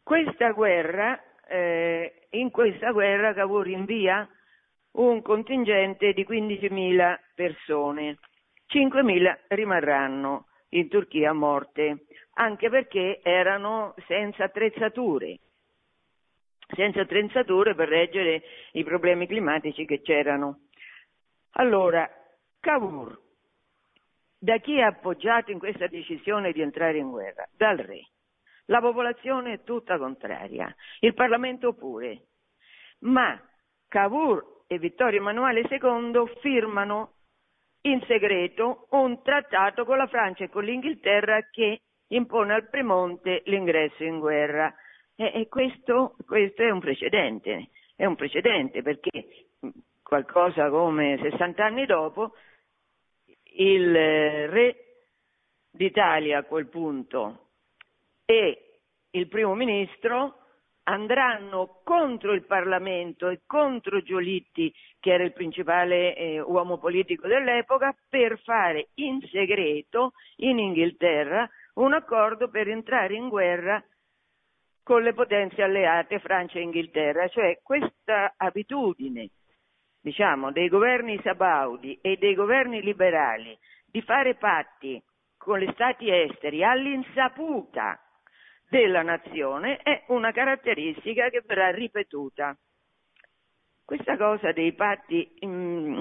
Questa 0.03 0.51
guerra, 0.51 1.21
eh, 1.47 2.27
in 2.31 2.51
questa 2.51 2.91
guerra 2.91 3.33
Cavour 3.33 3.69
invia 3.69 4.29
un 4.93 5.23
contingente 5.23 6.13
di 6.13 6.27
15.000 6.29 7.17
persone, 7.37 8.19
5.000 8.67 9.39
rimarranno 9.49 10.47
in 10.71 10.89
Turchia 10.89 11.33
morte, 11.33 12.07
anche 12.35 12.69
perché 12.69 13.21
erano 13.23 13.95
senza 14.09 14.45
attrezzature, 14.45 15.39
senza 16.75 17.03
attrezzature 17.03 17.75
per 17.75 17.89
reggere 17.89 18.43
i 18.73 18.85
problemi 18.85 19.27
climatici 19.27 19.85
che 19.85 20.01
c'erano. 20.01 20.67
Allora, 21.53 22.09
Cavour, 22.61 23.19
da 24.39 24.59
chi 24.59 24.77
è 24.77 24.83
appoggiato 24.83 25.51
in 25.51 25.59
questa 25.59 25.87
decisione 25.87 26.53
di 26.53 26.61
entrare 26.61 26.99
in 26.99 27.11
guerra? 27.11 27.47
Dal 27.57 27.77
re. 27.77 28.09
La 28.67 28.81
popolazione 28.81 29.55
è 29.55 29.63
tutta 29.65 29.99
contraria, 29.99 30.75
il 31.01 31.15
Parlamento 31.15 31.75
pure. 31.75 32.27
Ma 33.01 33.39
Cavour 33.89 34.65
e 34.69 34.79
Vittorio 34.79 35.19
Emanuele 35.19 35.67
II 35.69 36.23
firmano 36.41 37.15
in 37.83 38.01
segreto 38.07 38.87
un 38.91 39.23
trattato 39.23 39.85
con 39.85 39.97
la 39.97 40.07
Francia 40.07 40.45
e 40.45 40.49
con 40.49 40.65
l'Inghilterra 40.65 41.43
che 41.51 41.81
impone 42.09 42.55
al 42.55 42.69
Premonte 42.69 43.43
l'ingresso 43.47 44.05
in 44.05 44.19
guerra. 44.19 44.73
E, 45.21 45.33
e 45.35 45.49
questo, 45.49 46.17
questo 46.27 46.63
è 46.63 46.71
un 46.71 46.81
precedente, 46.81 47.69
è 47.95 48.07
un 48.07 48.17
precedente 48.17 48.81
perché 48.81 49.49
qualcosa 50.03 50.71
come 50.71 51.19
60 51.21 51.63
anni 51.63 51.85
dopo 51.85 52.33
il 53.59 53.93
re 54.49 54.77
d'Italia 55.71 56.39
a 56.39 56.45
quel 56.45 56.69
punto 56.69 57.49
e 58.25 58.79
il 59.11 59.29
primo 59.29 59.55
ministro 59.55 60.39
andranno 60.85 61.83
contro 61.85 62.33
il 62.33 62.47
Parlamento 62.47 63.29
e 63.29 63.43
contro 63.45 64.01
Giolitti, 64.01 64.73
che 64.99 65.13
era 65.13 65.23
il 65.23 65.35
principale 65.35 66.17
eh, 66.17 66.41
uomo 66.41 66.79
politico 66.79 67.27
dell'epoca, 67.27 67.95
per 68.09 68.41
fare 68.41 68.89
in 68.95 69.21
segreto 69.31 70.13
in 70.37 70.59
Inghilterra 70.59 71.47
un 71.75 71.93
accordo 71.93 72.49
per 72.49 72.69
entrare 72.69 73.15
in 73.15 73.29
guerra 73.29 73.85
con 74.91 75.05
le 75.05 75.13
potenze 75.13 75.63
alleate 75.63 76.19
Francia 76.19 76.59
e 76.59 76.63
Inghilterra, 76.63 77.29
cioè 77.29 77.61
questa 77.63 78.35
abitudine 78.37 79.31
diciamo, 80.01 80.51
dei 80.51 80.69
governi 80.69 81.17
sabaudi 81.23 82.01
e 82.03 82.17
dei 82.17 82.35
governi 82.35 82.83
liberali 82.83 83.57
di 83.87 84.03
fare 84.03 84.35
patti 84.35 85.01
con 85.37 85.61
gli 85.61 85.71
stati 85.75 86.11
esteri 86.11 86.65
all'insaputa 86.65 88.01
della 88.69 89.03
nazione 89.03 89.77
è 89.77 90.07
una 90.09 90.33
caratteristica 90.33 91.29
che 91.29 91.45
verrà 91.47 91.71
ripetuta. 91.71 92.59
Questa 93.85 94.17
cosa 94.17 94.51
dei 94.51 94.73
patti, 94.73 95.39
mm, 95.47 96.01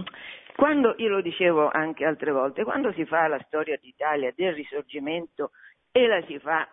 quando 0.55 0.95
io 0.97 1.09
lo 1.09 1.21
dicevo 1.21 1.69
anche 1.69 2.05
altre 2.05 2.31
volte, 2.31 2.63
quando 2.63 2.91
si 2.93 3.05
fa 3.05 3.27
la 3.27 3.39
storia 3.45 3.77
d'Italia 3.77 4.33
del 4.35 4.53
risorgimento 4.53 5.51
e 5.91 6.07
la 6.07 6.23
si 6.23 6.39
fa 6.39 6.67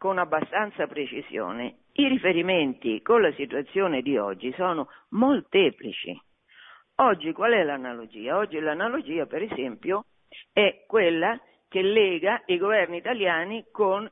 con 0.00 0.16
abbastanza 0.16 0.86
precisione, 0.86 1.80
i 1.92 2.08
riferimenti 2.08 3.02
con 3.02 3.20
la 3.20 3.30
situazione 3.34 4.00
di 4.00 4.16
oggi 4.16 4.50
sono 4.54 4.88
molteplici. 5.10 6.18
Oggi 7.02 7.32
qual 7.32 7.52
è 7.52 7.62
l'analogia? 7.62 8.38
Oggi 8.38 8.58
l'analogia, 8.60 9.26
per 9.26 9.42
esempio, 9.42 10.06
è 10.54 10.84
quella 10.86 11.38
che 11.68 11.82
lega 11.82 12.40
i 12.46 12.56
governi 12.56 12.96
italiani 12.96 13.66
con 13.70 14.10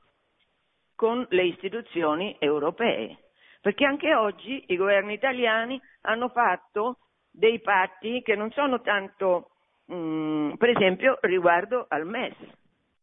con 0.95 1.25
le 1.31 1.45
istituzioni 1.45 2.37
europee, 2.39 3.31
perché 3.63 3.87
anche 3.87 4.15
oggi 4.15 4.65
i 4.67 4.77
governi 4.77 5.15
italiani 5.15 5.81
hanno 6.03 6.29
fatto 6.29 6.99
dei 7.31 7.61
patti 7.61 8.21
che 8.21 8.35
non 8.35 8.51
sono 8.51 8.83
tanto, 8.83 9.53
mh, 9.87 9.95
mm, 9.95 10.53
per 10.55 10.69
esempio, 10.69 11.17
riguardo 11.23 11.87
al 11.89 12.05
MES 12.05 12.35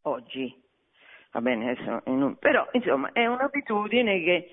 oggi. 0.02 0.65
Va 1.36 1.42
bene, 1.42 1.72
adesso, 1.72 2.02
però 2.38 2.66
insomma 2.72 3.12
è 3.12 3.26
un'abitudine 3.26 4.22
che 4.22 4.48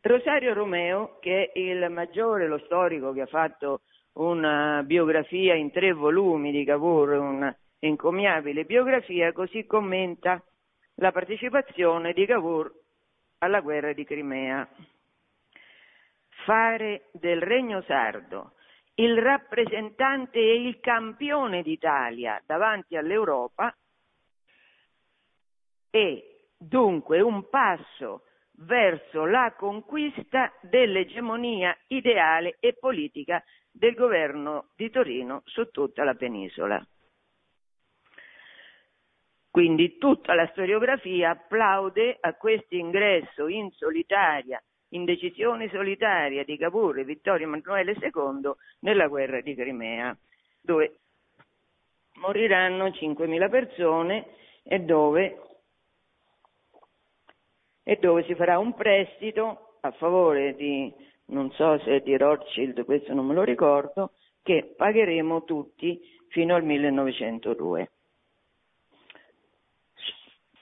Rosario 0.00 0.52
Romeo, 0.54 1.18
che 1.20 1.52
è 1.52 1.58
il 1.60 1.88
maggiore, 1.88 2.48
lo 2.48 2.58
storico 2.64 3.12
che 3.12 3.20
ha 3.20 3.26
fatto 3.26 3.82
una 4.14 4.82
biografia 4.84 5.54
in 5.54 5.70
tre 5.70 5.92
volumi 5.92 6.50
di 6.50 6.64
Cavour, 6.64 7.10
una 7.10 7.56
encomiabile 7.78 8.64
biografia, 8.64 9.30
così 9.30 9.66
commenta 9.66 10.42
la 10.96 11.12
partecipazione 11.12 12.12
di 12.12 12.26
Cavour 12.26 12.72
alla 13.38 13.60
guerra 13.60 13.92
di 13.92 14.02
Crimea. 14.02 14.68
Fare 16.44 17.02
del 17.12 17.40
Regno 17.40 17.82
Sardo 17.82 18.54
il 18.94 19.16
rappresentante 19.16 20.40
e 20.40 20.60
il 20.60 20.80
campione 20.80 21.62
d'Italia 21.62 22.42
davanti 22.44 22.96
all'Europa 22.96 23.72
è 25.90 26.22
dunque 26.56 27.20
un 27.20 27.48
passo 27.48 28.22
verso 28.62 29.24
la 29.24 29.54
conquista 29.56 30.52
dell'egemonia 30.60 31.76
ideale 31.88 32.56
e 32.60 32.74
politica 32.74 33.42
del 33.70 33.94
governo 33.94 34.68
di 34.76 34.90
Torino 34.90 35.42
su 35.44 35.70
tutta 35.70 36.04
la 36.04 36.14
penisola. 36.14 36.84
Quindi 39.50 39.98
tutta 39.98 40.34
la 40.34 40.46
storiografia 40.52 41.30
applaude 41.30 42.18
a 42.20 42.34
questo 42.34 42.76
ingresso 42.76 43.48
in 43.48 43.70
solitaria, 43.72 44.62
in 44.90 45.04
decisione 45.04 45.68
solitaria 45.70 46.44
di 46.44 46.56
Cavour 46.56 46.98
e 46.98 47.04
Vittorio 47.04 47.46
Emanuele 47.46 47.96
II 48.00 48.52
nella 48.80 49.08
guerra 49.08 49.40
di 49.40 49.54
Crimea, 49.54 50.16
dove 50.60 50.98
moriranno 52.20 52.86
5.000 52.86 53.50
persone 53.50 54.26
e 54.62 54.78
dove, 54.80 55.49
e 57.90 57.96
dove 57.96 58.22
si 58.22 58.36
farà 58.36 58.56
un 58.60 58.72
prestito 58.74 59.78
a 59.80 59.90
favore 59.90 60.54
di, 60.54 60.94
non 61.24 61.50
so 61.50 61.76
se 61.80 61.98
di 62.02 62.16
Rothschild, 62.16 62.84
questo 62.84 63.12
non 63.14 63.26
me 63.26 63.34
lo 63.34 63.42
ricordo, 63.42 64.12
che 64.44 64.74
pagheremo 64.76 65.42
tutti 65.42 66.00
fino 66.28 66.54
al 66.54 66.62
1902. 66.62 67.90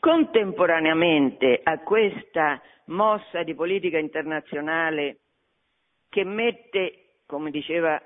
Contemporaneamente 0.00 1.60
a 1.62 1.78
questa 1.80 2.62
mossa 2.86 3.42
di 3.42 3.54
politica 3.54 3.98
internazionale 3.98 5.18
che 6.08 6.24
mette, 6.24 7.16
come 7.26 7.50
diceva 7.50 8.02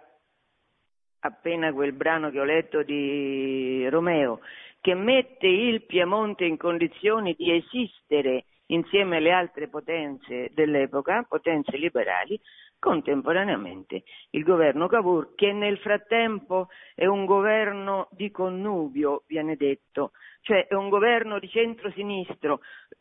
appena 1.21 1.73
quel 1.73 1.93
brano 1.93 2.29
che 2.33 2.41
ho 2.41 2.45
letto 2.45 2.83
di 2.83 3.89
Romeo, 3.89 4.41
che 4.81 4.95
mette 4.95 5.47
il 5.47 5.85
Piemonte 5.85 6.45
in 6.45 6.57
condizioni 6.57 7.37
di 7.39 7.53
esistere 7.53 8.47
insieme 8.73 9.19
alle 9.19 9.31
altre 9.31 9.69
potenze 9.69 10.51
dell'epoca, 10.53 11.25
potenze 11.29 11.77
liberali, 11.77 12.41
contemporaneamente 12.79 14.03
il 14.31 14.43
governo 14.43 14.89
Cavour, 14.89 15.35
che 15.35 15.53
nel 15.53 15.79
frattempo 15.79 16.69
è 16.95 17.07
un 17.07 17.25
governo 17.25 18.09
di 18.11 18.31
connubio, 18.31 19.23
viene 19.29 19.57
detto, 19.57 20.11
cioè 20.41 20.67
è 20.67 20.75
un 20.75 20.89
governo 20.89 21.39
di 21.39 21.49
centro-sinistro. 21.49 22.61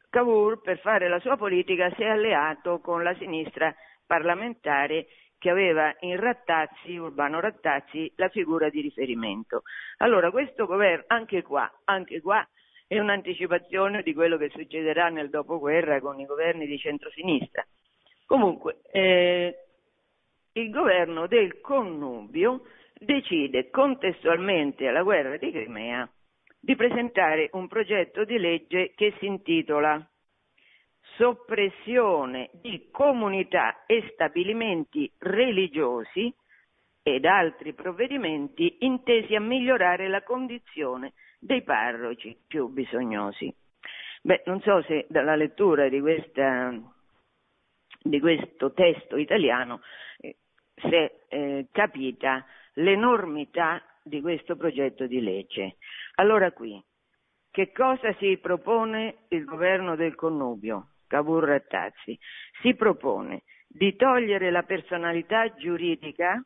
Cavour, 0.10 0.62
per 0.62 0.80
fare 0.80 1.08
la 1.08 1.20
sua 1.20 1.38
politica, 1.38 1.90
si 1.96 2.04
è 2.04 2.10
alleato 2.10 2.80
con 2.80 3.02
la 3.02 3.16
sinistra 3.16 3.74
parlamentare 4.06 5.08
che 5.40 5.50
aveva 5.50 5.92
in 6.02 6.20
Rattazzi, 6.20 6.98
Urbano 6.98 7.40
Rattazzi, 7.40 8.12
la 8.18 8.30
figura 8.30 8.70
di 8.70 8.82
riferimento. 8.82 9.64
Allora 9.98 10.30
questo 10.30 10.68
governo, 10.68 11.06
anche 11.08 11.42
qua, 11.42 11.72
anche 11.86 12.22
qua 12.22 12.48
è 12.92 13.00
un'anticipazione 13.00 14.04
di 14.04 14.14
quello 14.14 14.36
che 14.36 14.50
succederà 14.50 15.08
nel 15.08 15.30
dopoguerra 15.30 16.02
con 16.02 16.20
i 16.20 16.26
governi 16.26 16.68
di 16.68 16.78
centrosinistra. 16.78 17.66
Comunque, 18.26 18.82
eh, 18.92 19.56
il 20.52 20.70
governo 20.70 21.26
del 21.28 21.62
connubio 21.62 22.64
decide 22.94 23.70
contestualmente 23.70 24.88
alla 24.88 25.04
guerra 25.04 25.38
di 25.38 25.52
Crimea 25.52 26.06
di 26.60 26.76
presentare 26.76 27.48
un 27.54 27.70
progetto 27.70 28.26
di 28.26 28.38
legge 28.38 28.92
che 28.94 29.14
si 29.20 29.26
intitola 29.26 30.06
Soppressione 31.16 32.50
di 32.56 32.90
comunità 32.92 33.86
e 33.86 34.10
stabilimenti 34.12 35.10
religiosi 35.18 36.34
ed 37.02 37.24
altri 37.24 37.74
provvedimenti 37.74 38.80
intesi 38.82 39.34
a 39.34 39.40
migliorare 39.40 40.10
la 40.10 40.24
condizione 40.24 41.14
dei 41.42 41.64
parroci 41.64 42.38
più 42.48 42.68
bisognosi. 42.68 43.54
Beh, 44.22 44.44
non 44.46 44.62
so 44.62 44.84
se 44.84 45.08
dalla 45.10 45.36
lettura 45.36 45.90
di, 45.90 46.00
questa, 46.00 46.72
di 48.04 48.20
questo 48.20 48.72
testo 48.74 49.18
italiano 49.18 49.82
eh, 50.20 50.38
si 50.76 50.94
è 50.94 51.12
eh, 51.28 51.68
capita 51.72 52.46
l'enormità 52.74 53.82
di 54.04 54.22
questo 54.22 54.56
progetto 54.56 55.08
di 55.08 55.22
legge. 55.22 55.78
Allora 56.16 56.52
qui, 56.52 56.82
che 57.50 57.72
cosa 57.72 58.14
si 58.20 58.38
propone 58.38 59.26
il 59.30 59.44
governo 59.44 59.96
del 59.96 60.14
connubio, 60.14 60.90
Cavour 61.08 61.46
Rattazzi? 61.46 62.18
Si 62.62 62.76
propone 62.76 63.42
di 63.68 63.96
togliere 63.96 64.52
la 64.52 64.64
personalità 64.64 65.52
giuridica 65.56 66.44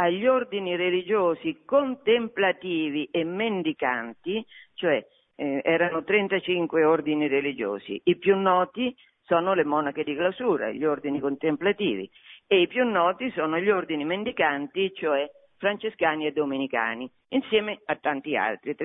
agli 0.00 0.26
ordini 0.26 0.76
religiosi 0.76 1.62
contemplativi 1.64 3.08
e 3.10 3.24
mendicanti, 3.24 4.44
cioè 4.74 5.04
eh, 5.34 5.60
erano 5.64 6.04
35 6.04 6.84
ordini 6.84 7.26
religiosi, 7.26 8.00
i 8.04 8.16
più 8.16 8.36
noti 8.36 8.94
sono 9.22 9.54
le 9.54 9.64
monache 9.64 10.04
di 10.04 10.14
clausura, 10.14 10.70
gli 10.70 10.84
ordini 10.84 11.20
contemplativi, 11.20 12.08
e 12.46 12.60
i 12.60 12.68
più 12.68 12.84
noti 12.88 13.30
sono 13.32 13.58
gli 13.58 13.68
ordini 13.70 14.04
mendicanti, 14.04 14.92
cioè 14.94 15.28
francescani 15.58 16.26
e 16.26 16.32
domenicani, 16.32 17.10
insieme 17.30 17.80
a 17.84 17.96
tanti 17.96 18.36
altri. 18.36 18.76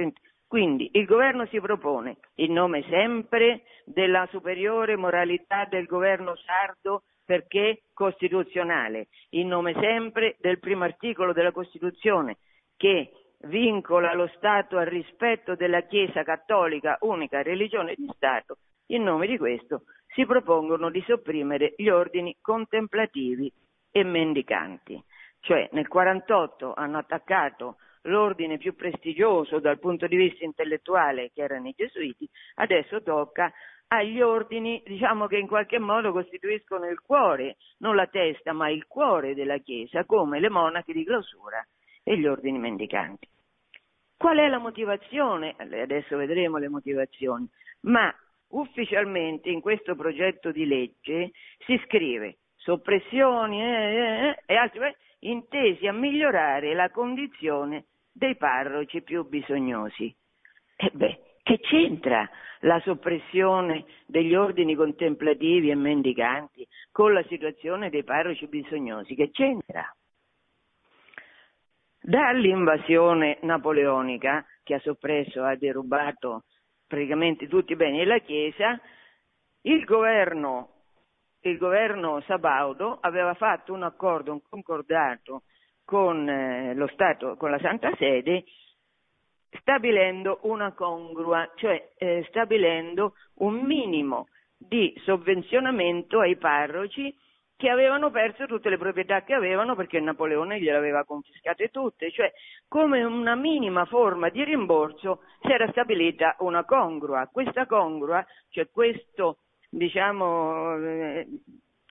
Quindi 0.48 0.90
il 0.94 1.06
governo 1.06 1.46
si 1.48 1.60
propone, 1.62 2.18
in 2.36 2.54
nome 2.54 2.84
sempre 2.90 3.64
della 3.86 4.28
superiore 4.32 4.96
moralità 4.96 5.66
del 5.70 5.86
governo 5.86 6.36
sardo, 6.38 7.04
perché 7.26 7.84
costituzionale, 7.94 9.08
in 9.30 9.48
nome 9.48 9.74
sempre 9.80 10.36
del 10.40 10.60
primo 10.60 10.84
articolo 10.84 11.34
della 11.34 11.52
Costituzione, 11.52 12.38
che 12.76 13.12
vincola 13.48 14.14
lo 14.14 14.28
Stato 14.36 14.78
al 14.78 14.86
rispetto 14.86 15.56
della 15.56 15.82
Chiesa 15.82 16.24
cattolica, 16.24 16.98
unica 17.02 17.42
religione 17.42 17.94
di 17.96 18.10
Stato, 18.16 18.58
in 18.88 19.04
nome 19.04 19.28
di 19.28 19.38
questo 19.38 19.84
si 20.14 20.26
propongono 20.26 20.90
di 20.90 21.04
sopprimere 21.08 21.74
gli 21.78 21.90
ordini 21.90 22.36
contemplativi 22.42 23.52
e 23.92 24.04
mendicanti. 24.04 25.02
Cioè 25.40 25.70
nel 25.72 25.88
48 25.88 26.74
hanno 26.74 26.98
attaccato 26.98 27.78
l'ordine 28.04 28.58
più 28.58 28.76
prestigioso 28.76 29.60
dal 29.60 29.80
punto 29.80 30.08
di 30.08 30.16
vista 30.16 30.44
intellettuale, 30.44 31.32
che 31.34 31.42
erano 31.42 31.68
i 31.68 31.74
gesuiti, 31.76 32.30
adesso 32.56 33.02
tocca 33.02 33.52
agli 33.88 34.22
ordini, 34.22 34.82
diciamo 34.86 35.28
che 35.28 35.38
in 35.38 35.48
qualche 35.48 35.80
modo 35.80 36.12
costituiscono 36.12 36.88
il 36.88 37.00
cuore, 37.02 37.58
non 37.80 37.96
la 37.96 38.08
testa, 38.08 38.54
ma 38.54 38.70
il 38.70 38.86
cuore 38.88 39.36
della 39.36 39.58
Chiesa, 39.58 40.06
come 40.06 40.40
le 40.40 40.50
monache 40.50 40.94
di 40.94 41.04
clausura 41.04 41.66
e 42.04 42.18
gli 42.18 42.26
ordini 42.26 42.58
mendicanti. 42.58 43.28
Qual 44.18 44.38
è 44.38 44.48
la 44.48 44.58
motivazione? 44.58 45.56
Adesso 45.58 46.18
vedremo 46.18 46.58
le 46.58 46.70
motivazioni, 46.70 47.48
ma 47.82 48.14
ufficialmente 48.50 49.50
in 49.50 49.62
questo 49.62 49.96
progetto 49.96 50.52
di 50.52 50.66
legge 50.66 51.32
si 51.66 51.80
scrive 51.86 52.38
soppressioni 52.56 53.62
eh, 53.62 53.66
eh, 53.66 54.28
eh 54.28 54.44
e 54.46 54.56
altri 54.56 54.80
eh, 54.86 54.96
intesi 55.20 55.88
a 55.88 55.94
migliorare 55.94 56.74
la 56.74 56.90
condizione 56.90 57.86
dei 58.12 58.36
parroci 58.36 59.02
più 59.02 59.28
bisognosi. 59.28 60.14
E 60.76 60.90
beh, 60.94 61.20
che 61.44 61.60
c'entra 61.60 62.28
la 62.62 62.80
soppressione 62.80 63.86
degli 64.06 64.34
ordini 64.34 64.74
contemplativi 64.74 65.70
e 65.70 65.76
mendicanti 65.76 66.66
con 66.92 67.14
la 67.14 67.24
situazione 67.24 67.90
dei 67.90 68.04
parroci 68.04 68.48
bisognosi? 68.48 69.14
Che 69.14 69.30
c'entra? 69.32 69.94
Dall'invasione 72.00 73.38
napoleonica, 73.42 74.46
che 74.64 74.76
ha 74.76 74.80
soppresso, 74.80 75.44
ha 75.44 75.56
derubato 75.56 76.44
praticamente 76.88 77.48
tutti 77.48 77.74
i 77.74 77.78
beni 77.78 78.00
della 78.00 78.20
Chiesa, 78.20 78.80
il 79.62 79.84
governo, 79.86 80.70
il 81.42 81.58
governo 81.58 82.22
Sabaudo 82.22 82.98
aveva 83.02 83.34
fatto 83.34 83.74
un 83.74 83.84
accordo, 83.84 84.34
un 84.34 84.42
concordato 84.42 85.44
con 85.86 86.28
eh, 86.28 86.76
Stato, 86.94 87.36
con 87.38 87.52
la 87.52 87.60
Santa 87.60 87.92
Sede, 87.98 88.44
stabilendo 89.60 90.40
una 90.44 90.74
congrua, 90.74 91.50
cioè 91.56 91.92
eh, 91.98 92.26
stabilendo 92.30 93.14
un 93.36 93.62
minimo 93.62 94.28
di 94.58 94.94
sovvenzionamento 95.04 96.20
ai 96.20 96.38
parroci 96.38 97.16
che 97.56 97.70
avevano 97.70 98.12
perso 98.12 98.46
tutte 98.46 98.70
le 98.70 98.78
proprietà 98.78 99.24
che 99.24 99.34
avevano 99.34 99.76
perché 99.76 100.00
Napoleone 100.00 100.60
gliele 100.60 100.78
aveva 100.78 101.06
confiscate 101.06 101.70
tutte, 101.70 102.12
cioè 102.12 102.32
come 102.68 103.04
una 103.04 103.36
minima 103.36 103.86
forma 103.86 104.30
di 104.30 104.44
rimborso 104.44 105.22
si 105.42 105.52
era 105.52 105.70
stabilita 105.72 106.36
una 106.40 106.66
congrua. 106.66 107.30
Questa 107.32 107.66
congrua, 107.66 108.26
cioè 108.50 108.70
questo 108.70 109.38
diciamo 109.70 110.78
eh, 110.78 111.28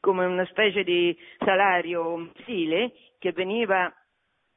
come 0.00 0.26
una 0.26 0.44
specie 0.46 0.82
di 0.82 1.16
salario 1.38 2.16
mensile 2.16 2.92
che 3.18 3.32
veniva 3.32 3.90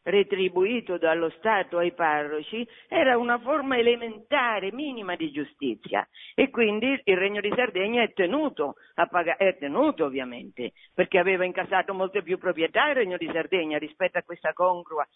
retribuito 0.05 0.97
dallo 0.97 1.29
Stato 1.37 1.77
ai 1.77 1.91
parroci 1.93 2.67
era 2.87 3.17
una 3.17 3.39
forma 3.39 3.77
elementare, 3.77 4.71
minima 4.71 5.15
di 5.15 5.31
giustizia 5.31 6.07
e 6.35 6.49
quindi 6.49 6.99
il 7.03 7.17
Regno 7.17 7.41
di 7.41 7.51
Sardegna 7.55 8.03
è 8.03 8.13
tenuto 8.13 8.75
a 8.95 9.07
pagare, 9.07 9.37
è 9.37 9.57
tenuto 9.57 10.05
ovviamente, 10.05 10.73
perché 10.93 11.17
aveva 11.17 11.43
incassato 11.43 11.93
molte 11.93 12.21
più 12.21 12.37
proprietà 12.37 12.89
il 12.89 12.95
Regno 12.95 13.17
di 13.17 13.29
Sardegna 13.31 13.77
rispetto 13.77 14.17
a 14.17 14.23
questa 14.23 14.53
congrua 14.53 15.07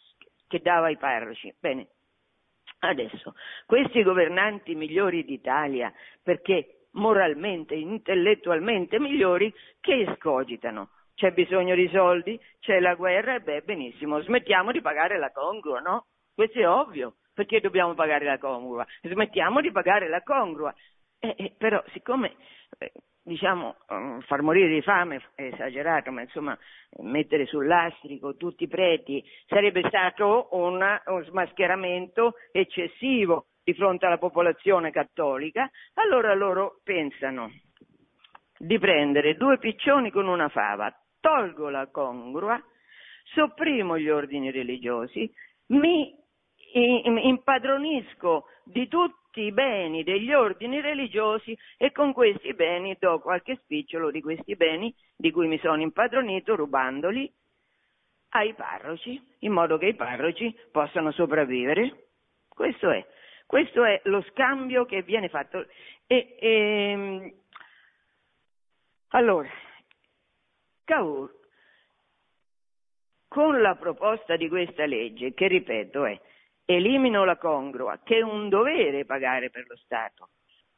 che 0.47 0.59
dava 0.59 0.87
ai 0.87 0.97
parroci. 0.97 1.53
Bene, 1.59 1.87
adesso 2.79 3.35
questi 3.65 4.01
governanti 4.03 4.73
migliori 4.73 5.23
d'Italia, 5.23 5.93
perché 6.23 6.87
moralmente, 6.93 7.75
intellettualmente 7.75 8.99
migliori, 8.99 9.53
che 9.79 10.05
escogitano? 10.09 10.89
C'è 11.19 11.33
bisogno 11.33 11.75
di 11.75 11.89
soldi, 11.89 12.39
c'è 12.61 12.79
la 12.79 12.95
guerra 12.95 13.35
e 13.35 13.41
beh, 13.41 13.63
benissimo, 13.63 14.21
smettiamo 14.21 14.71
di 14.71 14.79
pagare 14.79 15.17
la 15.17 15.31
congrua, 15.31 15.81
no? 15.81 16.05
Questo 16.33 16.59
è 16.59 16.67
ovvio, 16.67 17.15
perché 17.33 17.59
dobbiamo 17.59 17.93
pagare 17.93 18.23
la 18.23 18.37
congrua? 18.37 18.87
Smettiamo 19.01 19.59
di 19.59 19.69
pagare 19.69 20.07
la 20.07 20.23
congrua. 20.23 20.73
Eh, 21.19 21.35
eh, 21.37 21.53
però 21.57 21.83
siccome 21.91 22.35
eh, 22.77 22.93
diciamo 23.21 23.75
um, 23.89 24.21
far 24.21 24.41
morire 24.41 24.69
di 24.69 24.81
fame 24.81 25.21
è 25.35 25.43
esagerato, 25.43 26.09
ma 26.09 26.21
insomma 26.21 26.57
mettere 27.01 27.45
sul 27.47 27.67
lastrico 27.67 28.37
tutti 28.37 28.63
i 28.63 28.69
preti 28.69 29.21
sarebbe 29.45 29.81
stato 29.89 30.47
una, 30.51 31.01
un 31.07 31.25
smascheramento 31.25 32.35
eccessivo 32.53 33.47
di 33.61 33.73
fronte 33.73 34.05
alla 34.05 34.17
popolazione 34.17 34.91
cattolica, 34.91 35.69
allora 35.95 36.33
loro 36.33 36.79
pensano 36.81 37.51
di 38.57 38.77
prendere 38.77 39.35
due 39.35 39.57
piccioni 39.57 40.11
con 40.11 40.27
una 40.27 40.49
fava, 40.49 40.93
tolgo 41.19 41.69
la 41.69 41.87
congrua, 41.87 42.61
sopprimo 43.33 43.97
gli 43.97 44.09
ordini 44.09 44.51
religiosi, 44.51 45.31
mi 45.67 46.15
impadronisco 46.73 48.45
di 48.63 48.87
tutti 48.87 49.41
i 49.41 49.51
beni 49.51 50.03
degli 50.03 50.33
ordini 50.33 50.81
religiosi 50.81 51.57
e 51.77 51.91
con 51.91 52.13
questi 52.13 52.53
beni 52.53 52.95
do 52.99 53.19
qualche 53.19 53.55
spicciolo 53.63 54.11
di 54.11 54.21
questi 54.21 54.55
beni 54.55 54.93
di 55.15 55.31
cui 55.31 55.47
mi 55.47 55.59
sono 55.59 55.81
impadronito 55.81 56.55
rubandoli 56.55 57.31
ai 58.29 58.53
parroci, 58.53 59.19
in 59.39 59.51
modo 59.51 59.77
che 59.77 59.87
i 59.87 59.95
parroci 59.95 60.55
possano 60.71 61.11
sopravvivere. 61.11 62.09
Questo 62.47 62.91
è, 62.91 63.05
questo 63.45 63.83
è 63.83 64.01
lo 64.05 64.21
scambio 64.29 64.85
che 64.85 65.01
viene 65.01 65.29
fatto. 65.29 65.65
E, 66.05 66.35
e, 66.39 66.49
ehm, 66.49 67.33
allora, 69.09 69.49
Cavour, 70.89 71.31
con 73.27 73.61
la 73.61 73.75
proposta 73.75 74.35
di 74.35 74.49
questa 74.49 74.87
legge, 74.87 75.35
che 75.35 75.47
ripeto 75.47 76.03
è 76.05 76.19
elimino 76.65 77.25
la 77.25 77.37
congrua, 77.37 77.99
che 78.03 78.17
è 78.17 78.21
un 78.21 78.49
dovere 78.49 79.05
pagare 79.05 79.51
per 79.51 79.65
lo 79.67 79.77
Stato, 79.77 80.29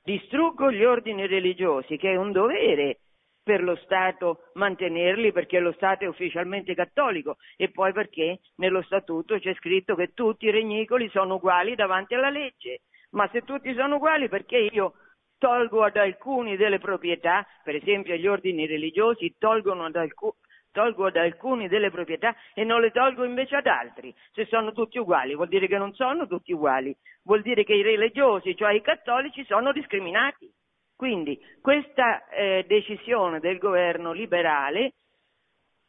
distruggo 0.04 0.70
gli 0.70 0.84
ordini 0.84 1.28
religiosi, 1.28 1.96
che 1.96 2.12
è 2.12 2.16
un 2.18 2.34
dovere 2.34 3.00
per 3.42 3.64
lo 3.64 3.78
Stato 3.78 4.50
mantenerli 4.56 5.32
perché 5.32 5.60
lo 5.60 5.72
Stato 5.72 6.04
è 6.04 6.08
ufficialmente 6.08 6.76
cattolico 6.76 7.38
e 7.56 7.72
poi 7.72 7.94
perché 7.94 8.42
nello 8.56 8.82
Statuto 8.82 9.40
c'è 9.40 9.54
scritto 9.54 9.96
che 9.96 10.12
tutti 10.14 10.48
i 10.48 10.52
regnicoli 10.52 11.10
sono 11.12 11.36
uguali 11.36 11.74
davanti 11.76 12.16
alla 12.16 12.30
legge. 12.30 12.82
Ma 13.12 13.30
se 13.32 13.44
tutti 13.44 13.74
sono 13.76 13.96
uguali 13.96 14.28
perché 14.28 14.58
io 14.58 14.94
tolgo 15.42 15.84
ad 15.84 15.98
alcuni 15.98 16.56
delle 16.56 16.78
proprietà, 16.78 17.48
per 17.64 17.74
esempio 17.74 18.14
agli 18.14 18.28
ordini 18.28 18.68
religiosi, 18.68 19.38
tolgono 19.40 19.86
ad, 19.86 19.96
alcu- 19.96 20.36
tolgo 20.72 21.08
ad 21.08 21.16
alcuni 21.16 21.68
delle 21.68 21.90
proprietà 21.90 22.36
e 22.54 22.64
non 22.64 22.80
le 22.80 22.92
tolgo 22.92 23.24
invece 23.24 23.56
ad 23.56 23.66
altri. 23.66 24.14
Se 24.34 24.46
sono 24.46 24.72
tutti 24.72 25.00
uguali, 25.00 25.34
vuol 25.34 25.48
dire 25.48 25.66
che 25.66 25.80
non 25.80 25.96
sono 25.96 26.28
tutti 26.28 26.54
uguali, 26.54 26.96
vuol 27.24 27.42
dire 27.42 27.64
che 27.64 27.74
i 27.74 27.82
religiosi, 27.82 28.56
cioè 28.56 28.74
i 28.74 28.82
cattolici, 28.82 29.44
sono 29.46 29.72
discriminati. 29.72 30.48
Quindi 30.96 31.40
questa 31.60 32.30
eh, 32.30 32.64
decisione 32.68 33.40
del 33.40 33.58
governo 33.58 34.12
liberale 34.12 34.94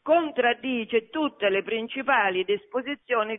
contraddice 0.02 1.10
tutte 1.10 1.50
le 1.50 1.62
principali 1.62 2.42
disposizioni 2.44 3.38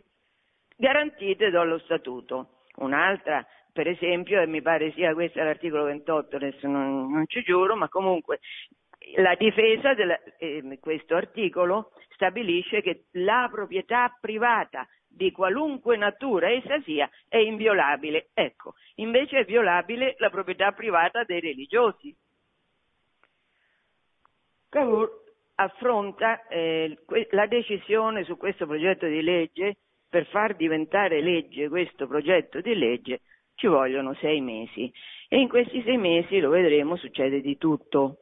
garantite 0.76 1.50
dallo 1.50 1.78
Statuto. 1.80 2.60
Un'altra 2.76 3.44
per 3.74 3.88
esempio, 3.88 4.40
e 4.40 4.46
mi 4.46 4.62
pare 4.62 4.92
sia 4.92 5.12
questo 5.14 5.42
l'articolo 5.42 5.82
28, 5.82 6.36
adesso 6.36 6.68
non, 6.68 7.10
non 7.10 7.26
ci 7.26 7.42
giuro, 7.42 7.74
ma 7.74 7.88
comunque 7.88 8.38
la 9.16 9.34
difesa 9.34 9.94
di 9.94 10.02
eh, 10.38 10.78
questo 10.80 11.16
articolo 11.16 11.90
stabilisce 12.10 12.82
che 12.82 13.06
la 13.14 13.48
proprietà 13.50 14.16
privata 14.20 14.86
di 15.08 15.32
qualunque 15.32 15.96
natura 15.96 16.50
essa 16.50 16.80
sia 16.82 17.10
è 17.28 17.38
inviolabile. 17.38 18.28
Ecco, 18.32 18.74
invece 18.96 19.40
è 19.40 19.44
violabile 19.44 20.14
la 20.18 20.30
proprietà 20.30 20.70
privata 20.70 21.24
dei 21.24 21.40
religiosi. 21.40 22.14
Cavour 24.68 25.10
affronta 25.56 26.46
eh, 26.46 26.96
la 27.30 27.46
decisione 27.46 28.22
su 28.22 28.36
questo 28.36 28.66
progetto 28.66 29.06
di 29.06 29.20
legge 29.20 29.78
per 30.08 30.26
far 30.26 30.54
diventare 30.54 31.20
legge 31.20 31.68
questo 31.68 32.06
progetto 32.06 32.60
di 32.60 32.76
legge 32.76 33.20
ci 33.54 33.66
vogliono 33.66 34.14
sei 34.14 34.40
mesi 34.40 34.92
e 35.28 35.38
in 35.38 35.48
questi 35.48 35.82
sei 35.82 35.96
mesi 35.96 36.40
lo 36.40 36.50
vedremo, 36.50 36.96
succede 36.96 37.40
di 37.40 37.56
tutto. 37.56 38.18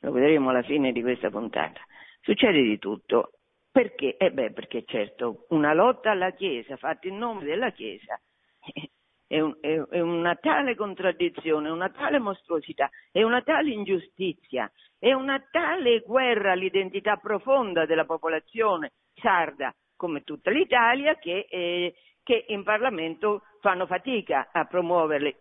Lo 0.00 0.12
vedremo 0.12 0.50
alla 0.50 0.62
fine 0.62 0.92
di 0.92 1.02
questa 1.02 1.30
puntata. 1.30 1.80
Succede 2.20 2.62
di 2.62 2.78
tutto. 2.78 3.32
Perché? 3.70 4.16
Eh 4.16 4.30
beh, 4.30 4.52
perché 4.52 4.84
certo, 4.84 5.46
una 5.50 5.72
lotta 5.72 6.10
alla 6.10 6.32
Chiesa 6.32 6.76
fatta 6.76 7.06
in 7.08 7.18
nome 7.18 7.44
della 7.44 7.70
Chiesa 7.70 8.20
è, 9.26 9.40
un, 9.40 9.56
è, 9.60 9.76
è 9.76 10.00
una 10.00 10.34
tale 10.36 10.74
contraddizione, 10.74 11.68
una 11.68 11.90
tale 11.90 12.18
mostruosità, 12.18 12.90
è 13.12 13.22
una 13.22 13.42
tale 13.42 13.70
ingiustizia, 13.70 14.70
è 14.98 15.12
una 15.12 15.40
tale 15.50 16.00
guerra 16.00 16.52
all'identità 16.52 17.16
profonda 17.16 17.86
della 17.86 18.04
popolazione 18.04 18.92
sarda, 19.14 19.72
come 19.96 20.22
tutta 20.22 20.50
l'Italia, 20.50 21.16
che 21.16 21.46
eh, 21.48 21.94
che 22.28 22.44
in 22.48 22.62
Parlamento 22.62 23.44
fanno 23.62 23.86
fatica 23.86 24.50
a 24.52 24.66
promuovere 24.66 25.36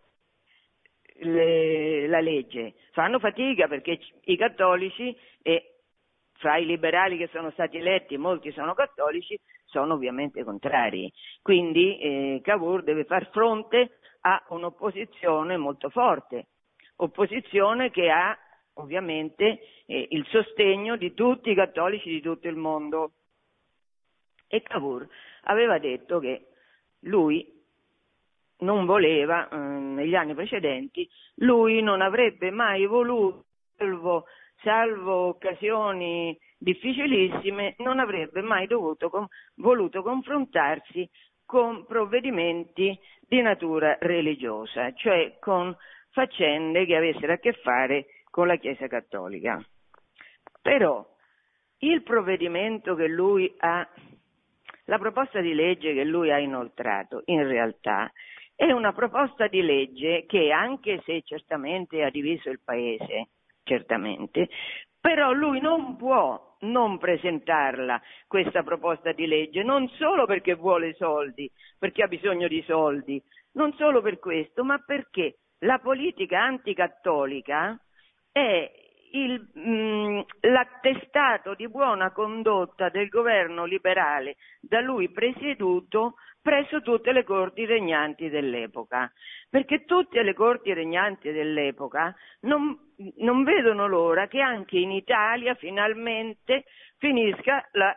le, 1.16 2.08
la 2.08 2.22
legge, 2.22 2.76
fanno 2.94 3.20
fatica 3.20 3.68
perché 3.68 4.00
i 4.22 4.38
cattolici 4.38 5.14
e 5.42 5.80
fra 6.36 6.56
i 6.56 6.66
liberali 6.66 7.18
che 7.18 7.28
sono 7.28 7.52
stati 7.52 7.76
eletti, 7.76 8.16
molti 8.16 8.54
sono 8.54 8.74
cattolici, 8.74 9.38
sono 9.66 9.96
ovviamente 9.96 10.46
contrari. 10.46 11.12
Quindi 11.42 11.98
eh, 11.98 12.40
Cavour 12.42 12.84
deve 12.84 13.04
far 13.04 13.32
fronte 13.32 13.98
a 14.22 14.42
un'opposizione 14.48 15.58
molto 15.58 15.90
forte, 15.90 16.46
opposizione 16.96 17.92
che 17.92 18.10
ha 18.10 18.34
ovviamente 18.76 19.60
eh, 19.88 20.08
il 20.12 20.26
sostegno 20.30 20.96
di 20.96 21.14
tutti 21.14 21.50
i 21.50 21.56
cattolici 21.56 22.08
di 22.08 22.22
tutto 22.22 22.48
il 22.48 22.56
mondo. 22.56 23.12
E 24.48 24.62
Cavour 24.62 25.06
aveva 25.42 25.80
detto 25.80 26.20
che 26.20 26.48
lui 27.02 27.46
non 28.60 28.86
voleva, 28.86 29.48
eh, 29.50 29.56
negli 29.58 30.16
anni 30.16 30.34
precedenti, 30.34 31.08
lui 31.36 31.82
non 31.82 32.02
avrebbe 32.02 32.50
mai 32.50 32.86
voluto, 32.86 33.46
salvo, 33.76 34.26
salvo 34.64 35.14
occasioni 35.28 36.38
difficilissime, 36.58 37.76
non 37.80 38.00
avrebbe 38.00 38.42
mai 38.42 38.68
dovuto, 38.68 39.10
com, 39.10 39.28
voluto 39.56 40.02
confrontarsi 40.02 41.08
con 41.46 41.86
provvedimenti 41.86 42.98
di 43.22 43.42
natura 43.42 43.98
religiosa, 44.00 44.92
cioè 44.94 45.38
con 45.40 45.76
faccende 46.12 46.86
che 46.86 46.96
avessero 46.96 47.34
a 47.34 47.38
che 47.38 47.54
fare 47.54 48.08
con 48.30 48.48
la 48.48 48.56
Chiesa 48.58 48.88
Cattolica. 48.88 49.64
Però 50.62 51.06
il 51.80 52.02
provvedimento 52.02 52.96
che 52.96 53.08
lui 53.08 53.54
ha, 53.60 53.88
la 54.88 54.98
proposta 54.98 55.40
di 55.42 55.54
legge 55.54 55.94
che 55.94 56.04
lui 56.04 56.32
ha 56.32 56.40
inoltrato, 56.40 57.22
in 57.26 57.46
realtà 57.48 58.12
è 58.56 58.72
una 58.72 58.94
proposta 58.94 59.48
di 59.48 59.62
legge 59.62 60.26
che, 60.26 60.52
anche 60.52 61.02
se 61.06 61.22
certamente 61.24 62.04
ha 62.04 62.10
diviso 62.10 62.50
il 62.50 62.60
Paese, 62.64 63.30
certamente, 63.64 64.50
però 65.00 65.32
lui 65.32 65.60
non 65.60 65.96
può 65.96 66.56
non 66.62 66.98
presentarla 66.98 68.02
questa 68.28 68.64
proposta 68.64 69.12
di 69.12 69.28
legge, 69.28 69.62
non 69.62 69.88
solo 69.90 70.26
perché 70.26 70.56
vuole 70.56 70.96
soldi, 70.96 71.50
perché 71.78 72.04
ha 72.04 72.08
bisogno 72.08 72.48
di 72.48 72.64
soldi, 72.66 73.22
non 73.54 73.74
solo 73.74 74.02
per 74.02 74.20
questo, 74.20 74.64
ma 74.64 74.80
perché 74.80 75.38
la 75.60 75.80
politica 75.80 76.42
anticattolica 76.42 77.80
è 78.32 78.87
il, 79.12 79.50
mh, 79.54 79.70
mm, 79.70 80.20
l'attestato 80.42 81.54
di 81.54 81.68
buona 81.68 82.12
condotta 82.12 82.90
del 82.90 83.08
governo 83.10 83.66
liberale 83.66 84.36
da 84.60 84.82
lui 84.82 85.10
presieduto 85.10 86.16
presso 86.42 86.82
tutte 86.82 87.12
le 87.12 87.24
corti 87.24 87.66
regnanti 87.66 88.30
dell'epoca, 88.30 89.12
perché 89.50 89.84
tutte 89.84 90.24
le 90.24 90.34
corti 90.34 90.74
regnanti 90.74 91.32
dell'epoca 91.32 92.16
non, 92.42 92.78
non 93.18 93.44
vedono 93.44 93.86
l'ora 93.88 94.28
che 94.28 94.40
anche 94.40 94.78
in 94.78 94.92
Italia 94.92 95.56
finalmente 95.56 96.64
finisca 96.98 97.68
la 97.74 97.94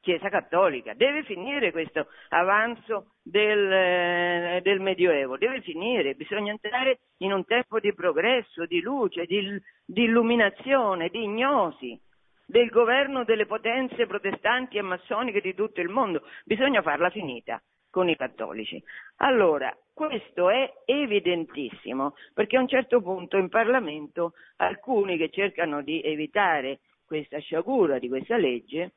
Chiesa 0.00 0.30
Cattolica, 0.30 0.94
deve 0.94 1.24
finire 1.24 1.72
questo 1.72 2.06
avanzo 2.30 3.12
del, 3.22 3.70
eh, 3.70 4.60
del, 4.62 4.80
Medioevo, 4.80 5.36
deve 5.36 5.60
finire, 5.60 6.14
bisogna 6.14 6.52
entrare 6.52 7.00
in 7.18 7.32
un 7.32 7.44
tempo 7.44 7.78
di 7.80 7.92
progresso, 7.92 8.64
di 8.64 8.80
luce, 8.80 9.26
di, 9.26 9.60
di 9.84 10.04
illuminazione, 10.04 11.08
di 11.08 11.22
ignosi 11.22 12.00
del 12.46 12.68
governo 12.68 13.24
delle 13.24 13.46
potenze 13.46 14.06
protestanti 14.06 14.76
e 14.76 14.82
massoniche 14.82 15.40
di 15.40 15.54
tutto 15.54 15.80
il 15.80 15.88
mondo, 15.88 16.22
bisogna 16.44 16.82
farla 16.82 17.08
finita 17.10 17.62
con 17.90 18.08
i 18.08 18.16
cattolici. 18.16 18.82
Allora, 19.18 19.76
questo 19.92 20.48
è 20.48 20.72
evidentissimo, 20.84 22.14
perché 22.34 22.56
a 22.56 22.60
un 22.60 22.68
certo 22.68 23.00
punto 23.02 23.36
in 23.36 23.48
Parlamento 23.48 24.32
alcuni 24.56 25.16
che 25.16 25.30
cercano 25.30 25.82
di 25.82 26.00
evitare 26.02 26.80
questa 27.04 27.38
sciagura 27.38 27.98
di 27.98 28.08
questa 28.08 28.36
legge 28.36 28.92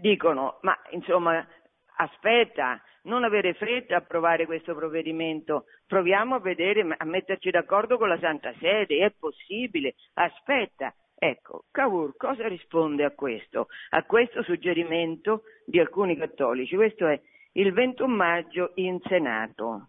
dicono 0.00 0.58
ma 0.62 0.78
insomma 0.90 1.46
aspetta, 1.98 2.80
non 3.02 3.24
avere 3.24 3.54
fretta 3.54 3.94
a 3.94 3.98
approvare 3.98 4.46
questo 4.46 4.74
provvedimento, 4.74 5.64
proviamo 5.86 6.34
a 6.34 6.40
vedere, 6.40 6.94
a 6.96 7.04
metterci 7.04 7.50
d'accordo 7.50 7.96
con 7.96 8.08
la 8.08 8.18
Santa 8.18 8.52
Sede, 8.58 9.04
è 9.04 9.12
possibile, 9.18 9.94
aspetta. 10.14 10.94
Ecco, 11.18 11.64
Cavour 11.70 12.14
cosa 12.16 12.46
risponde 12.46 13.02
a 13.02 13.12
questo, 13.12 13.68
a 13.90 14.04
questo 14.04 14.42
suggerimento 14.42 15.44
di 15.64 15.80
alcuni 15.80 16.14
cattolici? 16.14 16.76
Questo 16.76 17.06
è 17.06 17.18
il 17.52 17.72
21 17.72 18.14
maggio 18.14 18.72
in 18.74 19.00
Senato. 19.00 19.88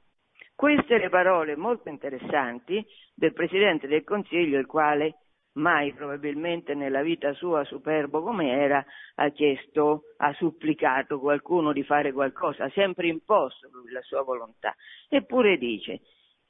Queste 0.56 0.98
le 0.98 1.10
parole 1.10 1.58
molto 1.58 1.90
interessanti 1.90 2.84
del 3.14 3.34
Presidente 3.34 3.88
del 3.88 4.06
Consiglio, 4.06 4.58
il 4.58 4.66
quale 4.66 5.16
mai 5.58 5.94
probabilmente 5.94 6.74
nella 6.74 7.02
vita 7.02 7.34
sua 7.34 7.64
superbo 7.66 8.22
come 8.22 8.52
era, 8.52 8.84
ha 9.16 9.30
chiesto, 9.30 10.04
ha 10.18 10.34
supplicato 10.34 11.20
qualcuno 11.20 11.74
di 11.74 11.84
fare 11.84 12.12
qualcosa, 12.12 12.66
ha 12.66 12.70
sempre 12.70 13.08
imposto 13.08 13.70
la 13.92 14.02
sua 14.02 14.24
volontà. 14.24 14.76
Eppure 15.10 15.58
dice, 15.58 16.02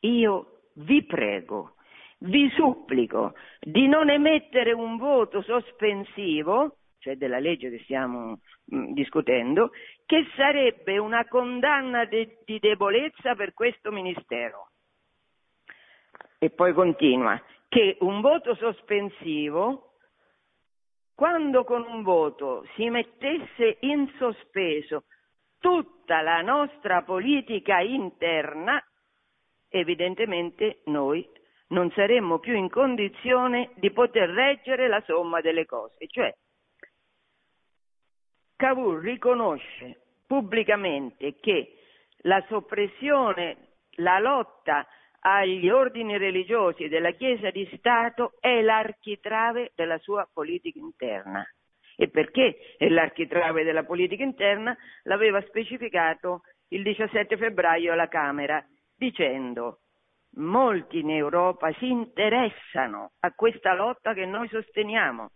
io 0.01 0.61
vi 0.73 1.03
prego, 1.03 1.75
vi 2.19 2.49
supplico 2.51 3.33
di 3.59 3.87
non 3.87 4.09
emettere 4.09 4.71
un 4.71 4.97
voto 4.97 5.41
sospensivo 5.41 6.77
cioè 6.99 7.15
della 7.15 7.39
legge 7.39 7.69
che 7.69 7.79
stiamo 7.83 8.39
mm, 8.73 8.91
discutendo, 8.91 9.71
che 10.05 10.25
sarebbe 10.35 10.97
una 10.97 11.25
condanna 11.25 12.03
de- 12.05 12.39
di 12.43 12.59
debolezza 12.59 13.33
per 13.35 13.53
questo 13.53 13.91
Ministero. 13.91 14.71
E 16.39 16.49
poi 16.49 16.73
continua, 16.73 17.41
che 17.67 17.97
un 18.01 18.21
voto 18.21 18.55
sospensivo, 18.55 19.93
quando 21.15 21.63
con 21.63 21.83
un 21.83 22.03
voto 22.03 22.65
si 22.75 22.89
mettesse 22.89 23.77
in 23.81 24.11
sospeso 24.17 25.05
tutta 25.59 26.21
la 26.21 26.41
nostra 26.41 27.01
politica 27.03 27.79
interna, 27.79 28.81
evidentemente 29.69 30.81
noi 30.85 31.27
non 31.69 31.91
saremmo 31.91 32.39
più 32.39 32.53
in 32.53 32.69
condizione 32.69 33.71
di 33.75 33.91
poter 33.91 34.29
reggere 34.29 34.87
la 34.87 35.01
somma 35.05 35.41
delle 35.41 35.65
cose, 35.65 36.07
cioè 36.07 36.33
Cavour 38.55 39.01
riconosce 39.01 40.01
pubblicamente 40.25 41.35
che 41.39 41.77
la 42.21 42.43
soppressione, 42.47 43.75
la 43.97 44.19
lotta 44.19 44.87
agli 45.19 45.69
ordini 45.69 46.17
religiosi 46.17 46.87
della 46.87 47.11
Chiesa 47.11 47.49
di 47.49 47.67
Stato 47.77 48.33
è 48.39 48.61
l'architrave 48.61 49.71
della 49.75 49.97
sua 49.99 50.27
politica 50.31 50.79
interna. 50.79 51.45
E 51.95 52.09
perché 52.09 52.75
è 52.77 52.87
l'architrave 52.89 53.63
della 53.63 53.83
politica 53.83 54.23
interna? 54.23 54.77
L'aveva 55.03 55.41
specificato 55.41 56.41
il 56.69 56.83
17 56.83 57.37
febbraio 57.37 57.93
alla 57.93 58.07
Camera, 58.07 58.63
dicendo 58.95 59.79
molti 60.35 60.99
in 60.99 61.09
Europa 61.09 61.71
si 61.73 61.89
interessano 61.89 63.13
a 63.21 63.31
questa 63.33 63.73
lotta 63.73 64.13
che 64.13 64.25
noi 64.25 64.47
sosteniamo 64.49 65.31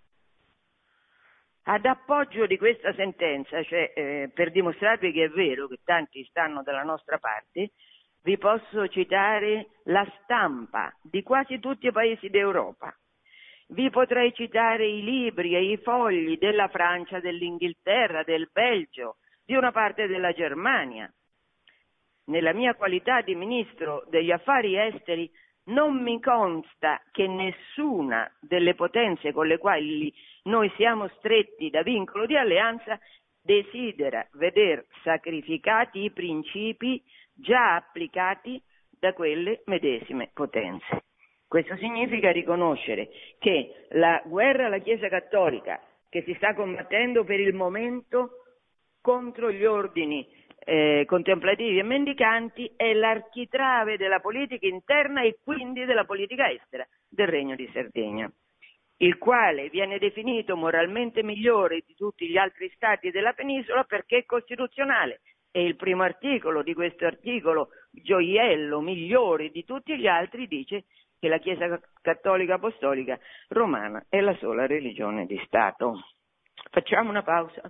ad 1.63 1.86
appoggio 1.86 2.48
di 2.48 2.58
questa 2.58 2.94
sentenza, 2.94 3.62
cioè 3.63 3.94
eh, 3.96 4.32
per 4.34 4.52
dimostrarvi 4.52 5.12
che 5.12 5.26
è 5.26 5.30
vero 5.30 5.67
che 5.67 5.80
tanti 5.84 6.24
stanno 6.26 6.63
dalla 6.63 6.84
nostra 6.84 7.17
parte, 7.20 7.72
vi 8.24 8.38
posso 8.38 8.88
citare 8.88 9.68
la 9.86 10.06
stampa 10.22 10.96
di 11.02 11.24
quasi 11.24 11.60
tutti 11.60 11.88
i 11.88 11.92
paesi 11.92 12.30
d'Europa. 12.30 12.96
Vi 13.70 13.90
potrei 13.90 14.34
citare 14.34 14.86
i 14.86 15.02
libri 15.02 15.56
e 15.56 15.64
i 15.64 15.78
fogli 15.78 16.38
della 16.38 16.68
Francia, 16.68 17.20
dell'Inghilterra, 17.20 18.24
del 18.24 18.50
Belgio, 18.52 19.18
di 19.44 19.56
una 19.56 19.72
parte 19.72 20.08
della 20.08 20.34
Germania. 20.34 21.12
Nella 22.26 22.54
mia 22.54 22.76
qualità 22.76 23.22
di 23.22 23.34
ministro 23.34 24.04
degli 24.10 24.32
affari 24.32 24.78
esteri 24.78 25.30
non 25.66 26.02
mi 26.02 26.20
consta 26.20 27.02
che 27.12 27.28
nessuna 27.28 28.30
delle 28.40 28.76
potenze 28.76 29.32
con 29.32 29.48
le 29.48 29.58
quali 29.58 30.14
noi 30.44 30.72
siamo 30.76 31.08
stretti 31.18 31.70
da 31.70 31.82
vincolo 31.82 32.26
di 32.26 32.36
alleanza 32.36 33.00
desidera 33.42 34.28
veder 34.34 34.86
sacrificati 35.04 36.04
i 36.04 36.12
principi 36.12 37.02
già 37.41 37.75
applicati 37.75 38.62
da 38.89 39.13
quelle 39.13 39.63
medesime 39.65 40.30
potenze. 40.34 41.04
Questo 41.47 41.75
significa 41.77 42.32
riconoscere 42.32 43.10
che 43.38 43.88
la 43.89 44.21
guerra 44.25 44.67
alla 44.67 44.77
Chiesa 44.77 45.10
Cattolica 45.10 45.82
che 46.08 46.23
si 46.23 46.34
sta 46.36 46.54
combattendo 46.54 47.23
per 47.23 47.39
il 47.39 47.54
momento 47.54 48.43
contro 49.01 49.51
gli 49.51 49.65
ordini 49.65 50.25
eh, 50.63 51.04
contemplativi 51.08 51.80
e 51.80 51.84
mendicanti 51.84 52.71
è 52.75 52.93
l'architrave 52.93 53.97
della 53.97 54.19
politica 54.19 54.67
interna 54.67 55.23
e 55.23 55.39
quindi 55.43 55.86
della 55.86 56.06
politica 56.06 56.49
estera 56.51 56.88
del 57.10 57.27
Regno 57.27 57.56
di 57.56 57.69
Sardegna, 57.73 58.32
il 58.97 59.17
quale 59.17 59.69
viene 59.69 59.97
definito 59.97 60.56
moralmente 60.56 61.23
migliore 61.23 61.82
di 61.86 61.95
tutti 61.95 62.27
gli 62.30 62.38
altri 62.38 62.71
stati 62.75 63.10
della 63.10 63.34
penisola 63.34 63.84
perché 63.84 64.19
è 64.19 64.25
costituzionale, 64.25 65.21
e 65.52 65.64
il 65.64 65.76
primo 65.76 66.04
articolo 66.04 66.64
di 66.64 66.74
questo 66.74 67.06
articolo, 67.06 67.70
gioiello, 67.92 68.80
migliore 68.80 69.50
di 69.50 69.64
tutti 69.66 69.98
gli 69.98 70.08
altri, 70.08 70.48
dice 70.48 70.86
che 71.20 71.28
la 71.28 71.38
Chiesa 71.38 71.80
cattolica 72.02 72.56
apostolica 72.56 73.20
romana 73.50 74.04
è 74.10 74.20
la 74.22 74.36
sola 74.38 74.66
religione 74.66 75.26
di 75.26 75.40
Stato. 75.46 76.00
Facciamo 76.72 77.10
una 77.10 77.22
pausa. 77.24 77.62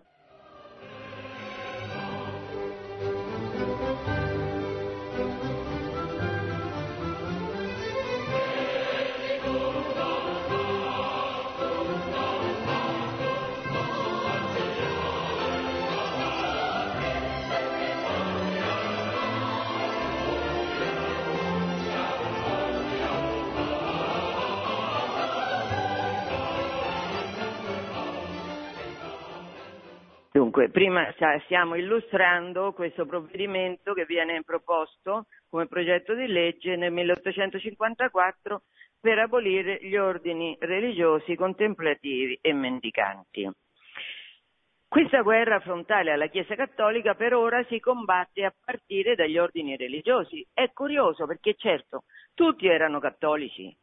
Dunque, 30.52 30.70
prima 30.70 31.10
stiamo 31.46 31.76
illustrando 31.76 32.74
questo 32.74 33.06
provvedimento 33.06 33.94
che 33.94 34.04
viene 34.04 34.44
proposto 34.44 35.28
come 35.50 35.66
progetto 35.68 36.14
di 36.14 36.28
legge 36.28 36.76
nel 36.76 36.92
1854 36.92 38.64
per 39.00 39.18
abolire 39.20 39.80
gli 39.82 39.96
ordini 39.96 40.58
religiosi 40.60 41.36
contemplativi 41.36 42.38
e 42.42 42.52
mendicanti. 42.52 43.50
Questa 44.90 45.22
guerra 45.22 45.62
frontale 45.62 46.12
alla 46.12 46.28
Chiesa 46.28 46.56
Cattolica 46.56 47.16
per 47.16 47.34
ora 47.34 47.64
si 47.70 47.80
combatte 47.80 48.44
a 48.44 48.54
partire 48.54 49.16
dagli 49.16 49.38
ordini 49.38 49.78
religiosi. 49.78 50.46
È 50.52 50.70
curioso 50.74 51.26
perché 51.28 51.54
certo, 51.54 52.04
tutti 52.34 52.68
erano 52.68 53.00
cattolici, 53.00 53.74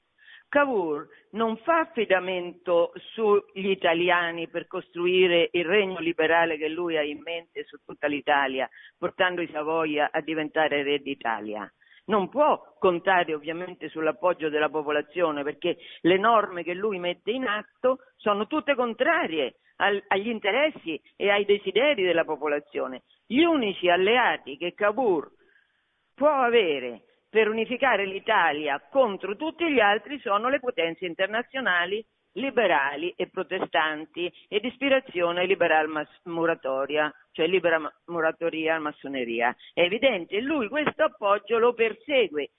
Cavour 0.49 1.07
non 1.33 1.59
fa 1.59 1.81
affidamento 1.81 2.93
sugli 3.13 3.69
italiani 3.69 4.49
per 4.49 4.67
costruire 4.67 5.51
il 5.53 5.65
regno 5.67 5.99
liberale 5.99 6.57
che 6.57 6.69
lui 6.69 6.97
ha 6.97 7.03
in 7.03 7.21
mente 7.23 7.65
su 7.65 7.77
tutta 7.85 8.07
l'Italia, 8.07 8.69
portando 8.97 9.43
i 9.43 9.51
Savoia 9.53 10.09
a 10.11 10.23
diventare 10.23 10.83
re 10.83 11.01
d'Italia. 11.01 11.71
Non 12.07 12.31
può 12.31 12.59
contare 12.79 13.35
ovviamente 13.35 13.91
sull'appoggio 13.91 14.49
della 14.49 14.71
popolazione 14.71 15.43
perché 15.43 15.77
le 16.01 16.17
norme 16.17 16.63
che 16.63 16.73
lui 16.73 16.99
mette 16.99 17.31
in 17.31 17.47
atto 17.47 17.99
sono 18.17 18.47
tutte 18.47 18.75
contrarie 18.75 19.57
al, 19.77 20.03
agli 20.09 20.29
interessi 20.29 20.99
e 21.17 21.29
ai 21.29 21.45
desideri 21.45 22.03
della 22.05 22.25
popolazione. 22.25 23.03
Gli 23.27 23.43
unici 23.43 23.91
alleati 23.91 24.57
che 24.57 24.73
Cavour 24.73 25.31
può 26.15 26.31
avere 26.31 27.03
per 27.29 27.49
unificare 27.49 28.07
l'Italia 28.07 28.81
contro 28.91 29.37
tutti 29.37 29.71
gli 29.71 29.81
altri 29.81 30.19
sono 30.21 30.49
le 30.49 30.61
potenze 30.61 31.05
internazionali 31.07 32.05
liberali 32.33 33.13
e 33.17 33.29
protestanti 33.29 34.33
e 34.49 34.61
di 34.61 34.69
ispirazione 34.69 35.45
liberal 35.47 35.89
muratoria, 36.25 37.13
cioè 37.33 37.47
libera 37.47 37.81
muratoria 38.07 38.79
massoneria. 38.79 39.55
È 39.73 39.81
evidente, 39.81 40.41
lui 40.41 40.69
questo 40.69 41.05
appoggio 41.05 41.59
lo 41.59 41.75
persegue. 41.75 42.51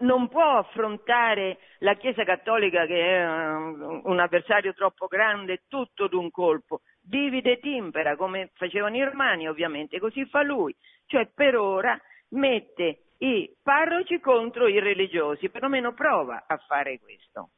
Non 0.00 0.28
può 0.28 0.58
affrontare 0.58 1.58
la 1.80 1.94
Chiesa 1.94 2.22
Cattolica 2.22 2.86
che 2.86 3.18
è 3.18 3.26
un 3.26 4.18
avversario 4.20 4.72
troppo 4.72 5.08
grande 5.08 5.62
tutto 5.66 6.06
d'un 6.06 6.30
colpo, 6.30 6.82
divide 7.00 7.52
e 7.52 7.58
timpera 7.58 8.14
come 8.14 8.50
facevano 8.54 8.96
i 8.96 9.02
romani 9.02 9.48
ovviamente, 9.48 9.98
così 9.98 10.24
fa 10.26 10.42
lui, 10.42 10.74
cioè 11.06 11.28
per 11.34 11.56
ora 11.56 12.00
mette 12.30 13.07
i 13.18 13.52
parroci 13.62 14.20
contro 14.20 14.68
i 14.68 14.78
religiosi, 14.78 15.48
perlomeno 15.48 15.92
prova 15.92 16.44
a 16.46 16.56
fare 16.58 16.98
questo. 16.98 17.50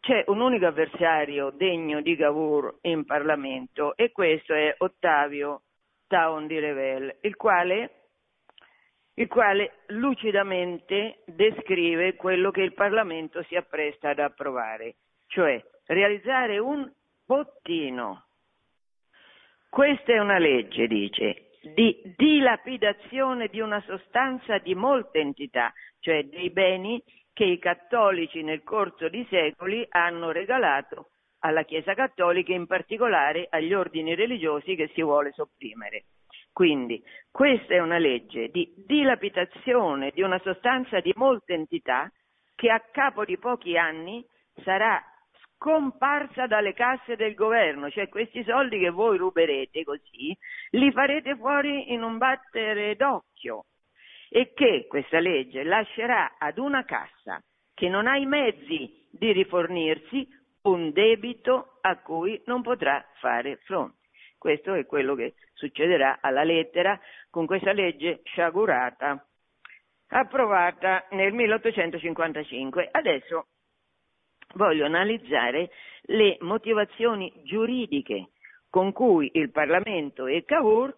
C'è 0.00 0.24
un 0.26 0.40
unico 0.40 0.66
avversario 0.66 1.50
degno 1.50 2.00
di 2.00 2.16
Cavour 2.16 2.78
in 2.82 3.04
Parlamento 3.04 3.94
e 3.96 4.10
questo 4.10 4.52
è 4.52 4.74
Ottavio 4.78 5.62
Taon 6.08 6.48
di 6.48 6.58
Revel, 6.58 7.18
il 7.20 7.36
quale, 7.36 8.08
il 9.14 9.28
quale 9.28 9.84
lucidamente 9.88 11.22
descrive 11.26 12.16
quello 12.16 12.50
che 12.50 12.62
il 12.62 12.74
Parlamento 12.74 13.44
si 13.44 13.54
appresta 13.54 14.10
ad 14.10 14.18
approvare, 14.18 14.96
cioè 15.28 15.64
realizzare 15.86 16.58
un 16.58 16.90
bottino. 17.24 18.24
Questa 19.68 20.12
è 20.12 20.18
una 20.18 20.38
legge, 20.38 20.88
dice, 20.88 21.51
di 21.62 22.14
dilapidazione 22.16 23.48
di 23.48 23.60
una 23.60 23.80
sostanza 23.86 24.58
di 24.58 24.74
molte 24.74 25.20
entità, 25.20 25.72
cioè 26.00 26.24
dei 26.24 26.50
beni 26.50 27.02
che 27.32 27.44
i 27.44 27.58
cattolici 27.58 28.42
nel 28.42 28.62
corso 28.62 29.08
di 29.08 29.26
secoli 29.30 29.86
hanno 29.88 30.30
regalato 30.32 31.10
alla 31.40 31.64
Chiesa 31.64 31.94
cattolica, 31.94 32.52
in 32.52 32.66
particolare 32.66 33.46
agli 33.50 33.72
ordini 33.72 34.14
religiosi 34.14 34.74
che 34.74 34.90
si 34.94 35.02
vuole 35.02 35.32
sopprimere. 35.32 36.04
Quindi 36.52 37.02
questa 37.30 37.74
è 37.74 37.78
una 37.78 37.98
legge 37.98 38.48
di 38.48 38.72
dilapidazione 38.76 40.10
di 40.10 40.22
una 40.22 40.38
sostanza 40.40 41.00
di 41.00 41.12
molte 41.16 41.54
entità 41.54 42.10
che 42.54 42.70
a 42.70 42.80
capo 42.92 43.24
di 43.24 43.38
pochi 43.38 43.76
anni 43.78 44.24
sarà 44.62 45.02
scomparsa 45.62 46.48
dalle 46.48 46.74
casse 46.74 47.14
del 47.14 47.34
governo, 47.34 47.88
cioè 47.88 48.08
questi 48.08 48.42
soldi 48.42 48.80
che 48.80 48.90
voi 48.90 49.16
ruberete 49.16 49.84
così, 49.84 50.36
li 50.70 50.90
farete 50.90 51.36
fuori 51.36 51.92
in 51.92 52.02
un 52.02 52.18
battere 52.18 52.96
d'occhio 52.96 53.66
e 54.28 54.52
che 54.54 54.86
questa 54.88 55.20
legge 55.20 55.62
lascerà 55.62 56.34
ad 56.36 56.58
una 56.58 56.84
cassa 56.84 57.40
che 57.74 57.88
non 57.88 58.08
ha 58.08 58.16
i 58.16 58.26
mezzi 58.26 59.06
di 59.12 59.30
rifornirsi 59.30 60.28
un 60.62 60.90
debito 60.90 61.78
a 61.80 61.96
cui 61.98 62.42
non 62.46 62.62
potrà 62.62 63.04
fare 63.20 63.58
fronte. 63.64 64.08
Questo 64.38 64.74
è 64.74 64.84
quello 64.84 65.14
che 65.14 65.34
succederà 65.52 66.18
alla 66.20 66.42
lettera 66.42 66.98
con 67.30 67.46
questa 67.46 67.72
legge 67.72 68.22
sciagurata 68.24 69.24
approvata 70.08 71.06
nel 71.10 71.32
1855. 71.32 72.88
Adesso 72.90 73.46
voglio 74.54 74.84
analizzare 74.84 75.70
le 76.02 76.36
motivazioni 76.40 77.32
giuridiche 77.44 78.30
con 78.68 78.92
cui 78.92 79.30
il 79.34 79.50
Parlamento 79.50 80.26
e 80.26 80.44
Cavour 80.44 80.96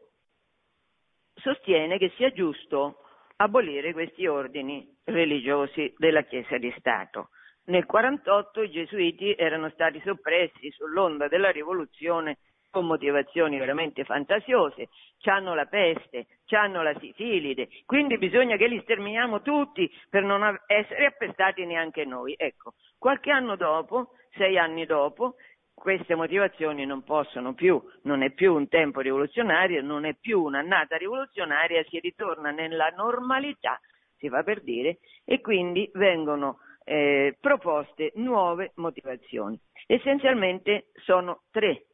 sostiene 1.35 1.99
che 1.99 2.13
sia 2.17 2.31
giusto 2.33 3.01
abolire 3.37 3.93
questi 3.93 4.27
ordini 4.27 4.89
religiosi 5.05 5.93
della 5.99 6.23
Chiesa 6.23 6.57
di 6.57 6.73
Stato. 6.79 7.31
Nel 7.67 7.87
1948 7.87 8.63
i 8.63 8.71
gesuiti 8.71 9.35
erano 9.35 9.71
stati 9.71 10.01
soppressi 10.05 10.71
sull'onda 10.71 11.29
della 11.29 11.51
rivoluzione 11.51 12.39
con 12.75 12.87
motivazioni 12.87 13.57
veramente 13.57 14.03
fantasiose, 14.03 14.89
hanno 15.27 15.55
la 15.55 15.67
peste, 15.67 16.27
hanno 16.51 16.83
la 16.83 16.95
sifilide, 16.99 17.69
quindi 17.87 18.19
bisogna 18.19 18.57
che 18.57 18.67
li 18.67 18.81
sterminiamo 18.83 19.43
tutti 19.43 19.91
per 20.11 20.25
non 20.25 20.43
essere 20.67 21.07
appestati 21.07 21.65
neanche 21.65 22.05
noi. 22.05 22.35
Ecco, 22.37 22.75
qualche 22.99 23.31
anno 23.31 23.57
dopo, 23.57 24.11
sei 24.37 24.59
anni 24.59 24.87
dopo, 24.87 25.37
queste 25.73 26.15
motivazioni 26.15 26.85
non 26.85 27.05
possono 27.05 27.55
più, 27.55 27.81
non 28.03 28.23
è 28.23 28.31
più 28.31 28.55
un 28.55 28.69
tempo 28.69 29.01
rivoluzionario, 29.01 29.83
non 29.83 30.05
è 30.05 30.15
più 30.15 30.43
un'annata 30.43 30.97
rivoluzionaria, 30.97 31.85
si 31.85 32.01
ritorna 32.01 32.51
nella 32.51 32.89
normalità, 32.97 33.81
si 34.19 34.29
fa 34.29 34.43
per 34.43 34.63
dire, 34.63 34.99
e 35.25 35.41
quindi 35.41 35.89
vengono 35.95 36.59
eh, 36.85 37.37
proposte 37.41 38.13
nuove 38.17 38.73
motivazioni. 38.77 39.59
Essenzialmente 39.87 40.91
sono 41.05 41.43
tre 41.51 41.87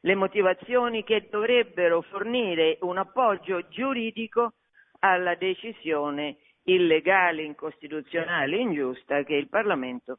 le 0.00 0.14
motivazioni 0.14 1.04
che 1.04 1.28
dovrebbero 1.30 2.02
fornire 2.02 2.78
un 2.82 2.98
appoggio 2.98 3.66
giuridico 3.68 4.54
alla 5.00 5.34
decisione 5.34 6.36
illegale, 6.64 7.42
incostituzionale, 7.42 8.56
ingiusta 8.56 9.22
che 9.22 9.34
il 9.34 9.48
Parlamento 9.48 10.18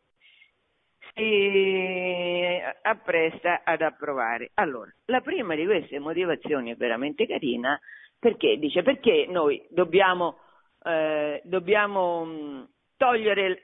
si 1.13 2.59
appresta 2.81 3.61
ad 3.63 3.81
approvare. 3.81 4.51
Allora, 4.55 4.93
la 5.05 5.21
prima 5.21 5.55
di 5.55 5.65
queste 5.65 5.99
motivazioni 5.99 6.71
è 6.71 6.75
veramente 6.75 7.27
carina 7.27 7.79
perché 8.19 8.57
dice 8.57 8.81
perché 8.81 9.25
noi 9.27 9.63
dobbiamo, 9.69 10.39
eh, 10.83 11.41
dobbiamo 11.43 12.25
mm, 12.25 12.63
togliere, 12.97 13.61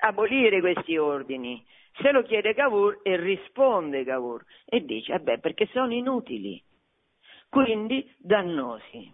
abolire 0.00 0.60
questi 0.60 0.96
ordini 0.96 1.64
se 2.00 2.12
lo 2.12 2.22
chiede 2.22 2.54
Cavour 2.54 3.00
e 3.02 3.16
risponde 3.16 4.04
Cavour 4.04 4.44
e 4.64 4.84
dice, 4.84 5.12
vabbè, 5.12 5.38
perché 5.38 5.66
sono 5.72 5.92
inutili, 5.92 6.62
quindi 7.48 8.10
dannosi. 8.18 9.12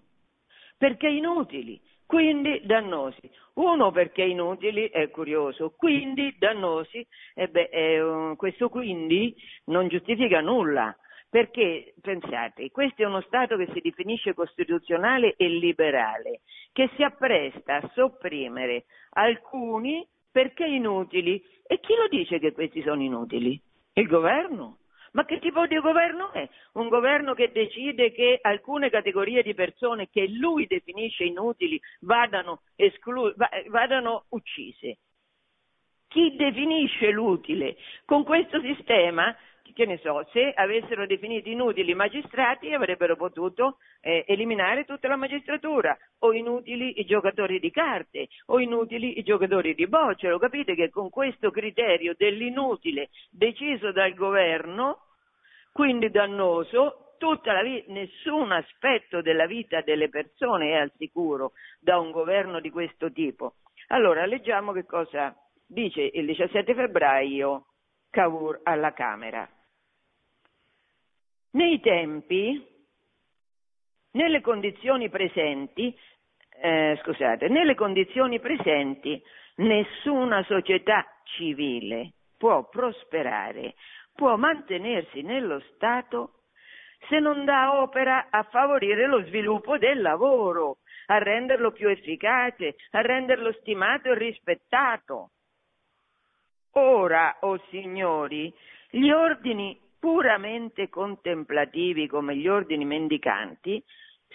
Perché 0.76 1.08
inutili, 1.08 1.80
quindi 2.04 2.60
dannosi. 2.64 3.30
Uno 3.54 3.90
perché 3.90 4.22
inutili 4.22 4.88
è 4.88 5.10
curioso, 5.10 5.74
quindi 5.76 6.36
dannosi, 6.38 7.06
e 7.34 7.50
eh, 7.52 8.34
questo 8.36 8.68
quindi 8.68 9.34
non 9.64 9.88
giustifica 9.88 10.40
nulla, 10.40 10.94
perché 11.28 11.94
pensate, 12.00 12.70
questo 12.70 13.02
è 13.02 13.06
uno 13.06 13.22
Stato 13.22 13.56
che 13.56 13.68
si 13.72 13.80
definisce 13.80 14.34
costituzionale 14.34 15.34
e 15.36 15.48
liberale, 15.48 16.42
che 16.72 16.90
si 16.94 17.02
appresta 17.02 17.76
a 17.76 17.90
sopprimere 17.94 18.84
alcuni 19.14 20.06
perché 20.36 20.66
inutili. 20.66 21.42
E 21.66 21.80
chi 21.80 21.94
lo 21.94 22.08
dice 22.08 22.38
che 22.38 22.52
questi 22.52 22.82
sono 22.82 23.00
inutili? 23.02 23.58
Il 23.94 24.06
governo. 24.06 24.80
Ma 25.12 25.24
che 25.24 25.38
tipo 25.38 25.66
di 25.66 25.80
governo 25.80 26.30
è? 26.30 26.46
Un 26.74 26.88
governo 26.88 27.32
che 27.32 27.50
decide 27.50 28.12
che 28.12 28.38
alcune 28.42 28.90
categorie 28.90 29.42
di 29.42 29.54
persone 29.54 30.10
che 30.10 30.28
lui 30.28 30.66
definisce 30.66 31.24
inutili 31.24 31.80
vadano, 32.00 32.60
esclu- 32.76 33.34
vadano 33.68 34.26
uccise. 34.28 34.98
Chi 36.06 36.36
definisce 36.36 37.12
l'utile? 37.12 37.78
Con 38.04 38.22
questo 38.22 38.60
sistema 38.60 39.34
che 39.72 39.86
ne 39.86 39.98
so, 39.98 40.26
se 40.32 40.52
avessero 40.54 41.06
definito 41.06 41.48
inutili 41.48 41.92
i 41.92 41.94
magistrati 41.94 42.72
avrebbero 42.72 43.16
potuto 43.16 43.78
eh, 44.00 44.24
eliminare 44.26 44.84
tutta 44.84 45.08
la 45.08 45.16
magistratura, 45.16 45.96
o 46.20 46.32
inutili 46.32 47.00
i 47.00 47.04
giocatori 47.04 47.58
di 47.58 47.70
carte, 47.70 48.28
o 48.46 48.58
inutili 48.58 49.18
i 49.18 49.22
giocatori 49.22 49.74
di 49.74 49.86
bocce. 49.86 50.28
Lo 50.28 50.38
capite 50.38 50.74
che 50.74 50.90
con 50.90 51.10
questo 51.10 51.50
criterio 51.50 52.14
dell'inutile 52.16 53.10
deciso 53.30 53.92
dal 53.92 54.14
governo, 54.14 55.00
quindi 55.72 56.10
dannoso, 56.10 57.14
vita, 57.18 57.84
nessun 57.88 58.52
aspetto 58.52 59.22
della 59.22 59.46
vita 59.46 59.80
delle 59.80 60.08
persone 60.08 60.70
è 60.70 60.74
al 60.74 60.92
sicuro 60.96 61.52
da 61.80 61.98
un 61.98 62.10
governo 62.10 62.60
di 62.60 62.70
questo 62.70 63.10
tipo. 63.10 63.54
Allora, 63.88 64.26
leggiamo 64.26 64.72
che 64.72 64.84
cosa 64.84 65.34
dice 65.66 66.02
il 66.02 66.26
17 66.26 66.74
febbraio 66.74 67.66
Cavour 68.10 68.60
alla 68.62 68.92
Camera. 68.92 69.48
Nei 71.56 71.80
tempi, 71.80 72.62
nelle 74.10 74.42
condizioni 74.42 75.08
presenti, 75.08 75.96
eh, 76.60 77.00
scusate, 77.02 77.48
nelle 77.48 77.74
condizioni 77.74 78.38
presenti 78.40 79.18
nessuna 79.56 80.44
società 80.44 81.06
civile 81.24 82.12
può 82.36 82.68
prosperare, 82.68 83.74
può 84.14 84.36
mantenersi 84.36 85.22
nello 85.22 85.60
Stato 85.72 86.42
se 87.08 87.20
non 87.20 87.46
dà 87.46 87.80
opera 87.80 88.26
a 88.28 88.42
favorire 88.42 89.06
lo 89.06 89.24
sviluppo 89.24 89.78
del 89.78 90.02
lavoro, 90.02 90.80
a 91.06 91.16
renderlo 91.16 91.72
più 91.72 91.88
efficace, 91.88 92.76
a 92.90 93.00
renderlo 93.00 93.50
stimato 93.60 94.10
e 94.10 94.18
rispettato. 94.18 95.30
Ora, 96.72 97.38
o 97.40 97.52
oh 97.52 97.60
signori, 97.70 98.52
gli 98.90 99.08
ordini 99.08 99.84
puramente 99.98 100.88
contemplativi 100.88 102.06
come 102.06 102.36
gli 102.36 102.48
ordini 102.48 102.84
mendicanti, 102.84 103.82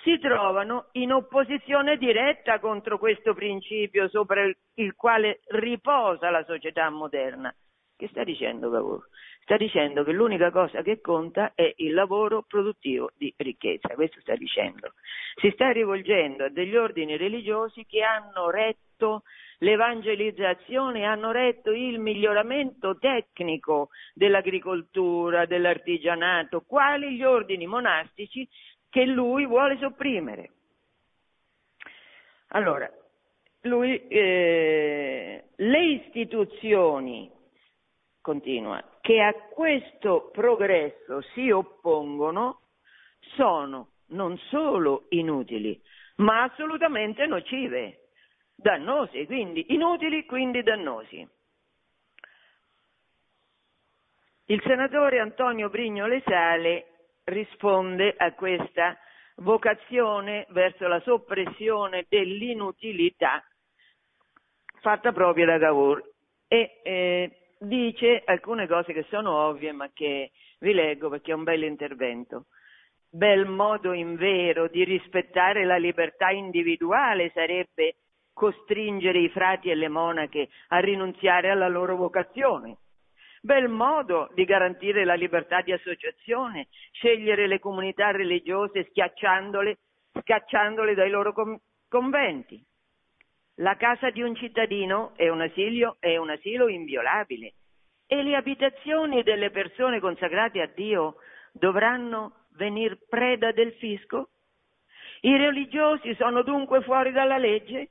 si 0.04 0.18
trovano 0.20 0.88
in 0.94 1.12
opposizione 1.12 1.98
diretta 1.98 2.60
contro 2.60 2.98
questo 2.98 3.34
principio 3.34 4.10
sopra 4.10 4.44
il, 4.44 4.56
il 4.76 4.96
quale 4.96 5.42
riposa 5.48 6.30
la 6.30 6.44
società 6.44 6.90
moderna. 6.90 7.54
Che 7.96 8.08
sta 8.08 8.24
dicendo 8.24 8.72
Cavour? 8.72 9.08
Sta 9.42 9.58
dicendo 9.58 10.04
che 10.04 10.12
l'unica 10.12 10.50
cosa 10.50 10.82
che 10.82 11.02
conta 11.02 11.52
è 11.54 11.72
il 11.78 11.94
lavoro 11.94 12.44
produttivo 12.48 13.12
di 13.16 13.34
ricchezza, 13.38 13.94
questo 13.94 14.20
sta 14.22 14.36
dicendo. 14.36 14.94
Si 15.36 15.52
sta 15.52 15.72
rivolgendo 15.72 16.46
a 16.46 16.50
degli 16.50 16.76
ordini 16.76 17.18
religiosi 17.18 17.86
che 17.86 18.02
hanno 18.02 18.50
retto 18.50 19.24
l'evangelizzazione 19.62 21.06
hanno 21.06 21.32
retto 21.32 21.72
il 21.72 22.00
miglioramento 22.00 22.98
tecnico 22.98 23.90
dell'agricoltura, 24.14 25.46
dell'artigianato, 25.46 26.62
quali 26.62 27.16
gli 27.16 27.24
ordini 27.24 27.66
monastici 27.68 28.48
che 28.90 29.06
lui 29.06 29.46
vuole 29.46 29.78
sopprimere. 29.78 30.52
Allora, 32.50 32.92
lui, 33.62 34.08
eh, 34.08 35.46
le 35.56 35.86
istituzioni, 35.86 37.32
continua, 38.20 38.84
che 39.00 39.22
a 39.22 39.34
questo 39.54 40.30
progresso 40.32 41.22
si 41.34 41.50
oppongono 41.50 42.62
sono 43.36 43.90
non 44.08 44.38
solo 44.50 45.06
inutili, 45.10 45.80
ma 46.18 46.44
assolutamente 46.44 47.26
nocive 47.28 48.01
dannosi, 48.62 49.26
quindi 49.26 49.74
inutili, 49.74 50.26
quindi 50.26 50.64
dannosi. 50.64 51.28
Il 54.46 54.62
senatore 54.66 55.20
Antonio 55.20 55.70
Brignole 55.70 56.22
Sale 56.26 56.86
risponde 57.24 58.14
a 58.18 58.34
questa 58.34 58.98
vocazione 59.38 60.46
verso 60.50 60.88
la 60.88 61.00
soppressione 61.02 62.06
dell'inutilità 62.10 63.44
fatta 64.82 65.12
propria 65.12 65.46
da 65.46 65.60
Cavour 65.60 66.04
e 66.48 66.82
eh, 66.84 67.32
dice 67.60 68.24
alcune 68.26 68.68
cose 68.68 68.92
che 68.94 69.06
sono 69.10 69.32
ovvie 69.32 69.72
ma 69.72 69.90
che 69.94 70.32
vi 70.60 70.74
leggo 70.74 71.10
perché 71.10 71.32
è 71.32 71.36
un 71.36 71.44
bel 71.44 71.64
intervento. 71.64 72.48
Bel 73.10 73.46
modo 73.46 73.94
invero 73.94 74.68
di 74.68 74.84
rispettare 74.84 75.66
la 75.66 75.78
libertà 75.78 76.30
individuale 76.30 77.32
sarebbe 77.34 77.96
costringere 78.34 79.20
i 79.20 79.30
frati 79.30 79.70
e 79.70 79.76
le 79.76 79.88
monache 79.88 80.50
a 80.70 80.80
rinunziare 80.80 81.50
alla 81.50 81.68
loro 81.68 81.96
vocazione. 81.96 82.78
Bel 83.42 83.68
modo 83.70 84.30
di 84.34 84.46
garantire 84.46 85.04
la 85.04 85.16
libertà 85.16 85.62
di 85.62 85.72
associazione, 85.72 86.68
scegliere 86.92 87.48
le 87.48 87.60
comunità 87.60 88.12
religiose 88.12 88.86
schiacciandole, 88.90 89.78
scacciandole 90.22 90.94
dai 90.94 91.10
loro 91.10 91.34
conventi. 91.88 92.64
La 93.56 93.76
casa 93.78 94.10
di 94.12 94.22
un 94.22 94.36
cittadino 94.36 95.14
è 95.16 95.28
un, 95.30 95.42
asilio, 95.42 95.98
è 96.00 96.18
un 96.18 96.30
asilo 96.30 96.68
inviolabile 96.68 97.54
e 98.12 98.24
le 98.24 98.36
abitazioni 98.36 99.24
delle 99.24 99.52
persone 99.52 100.02
consacrate 100.02 100.60
a 100.60 100.66
Dio 100.68 101.16
dovranno 101.54 102.48
venir 102.58 102.98
preda 103.08 103.54
del 103.54 103.72
fisco? 103.76 104.32
I 105.22 105.38
religiosi 105.38 106.14
sono 106.16 106.44
dunque 106.44 106.82
fuori 106.82 107.14
dalla 107.14 107.38
legge? 107.38 107.90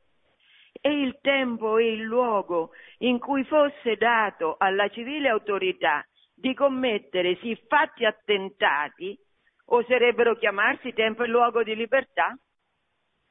E 0.80 0.90
il 0.90 1.18
tempo 1.20 1.78
e 1.78 1.92
il 1.92 2.02
luogo 2.02 2.70
in 2.98 3.18
cui 3.18 3.44
fosse 3.44 3.96
dato 3.96 4.56
alla 4.58 4.88
civile 4.88 5.28
autorità 5.28 6.04
di 6.34 6.54
commettere 6.54 7.36
siffatti 7.36 8.04
attentati 8.04 9.18
oserebbero 9.66 10.36
chiamarsi 10.36 10.92
tempo 10.92 11.22
e 11.22 11.28
luogo 11.28 11.62
di 11.62 11.74
libertà? 11.74 12.36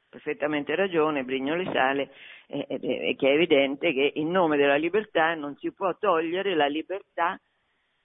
Perfettamente 0.10 0.76
ragione 0.76 1.24
Brignoli 1.24 1.66
Sale, 1.72 2.12
eh, 2.48 2.66
eh, 2.68 3.16
che 3.16 3.30
è 3.30 3.34
evidente 3.34 3.94
che 3.94 4.12
in 4.16 4.30
nome 4.32 4.58
della 4.58 4.76
libertà 4.76 5.34
non 5.36 5.56
si 5.58 5.72
può 5.72 5.96
togliere 5.98 6.56
la 6.56 6.68
libertà 6.68 7.40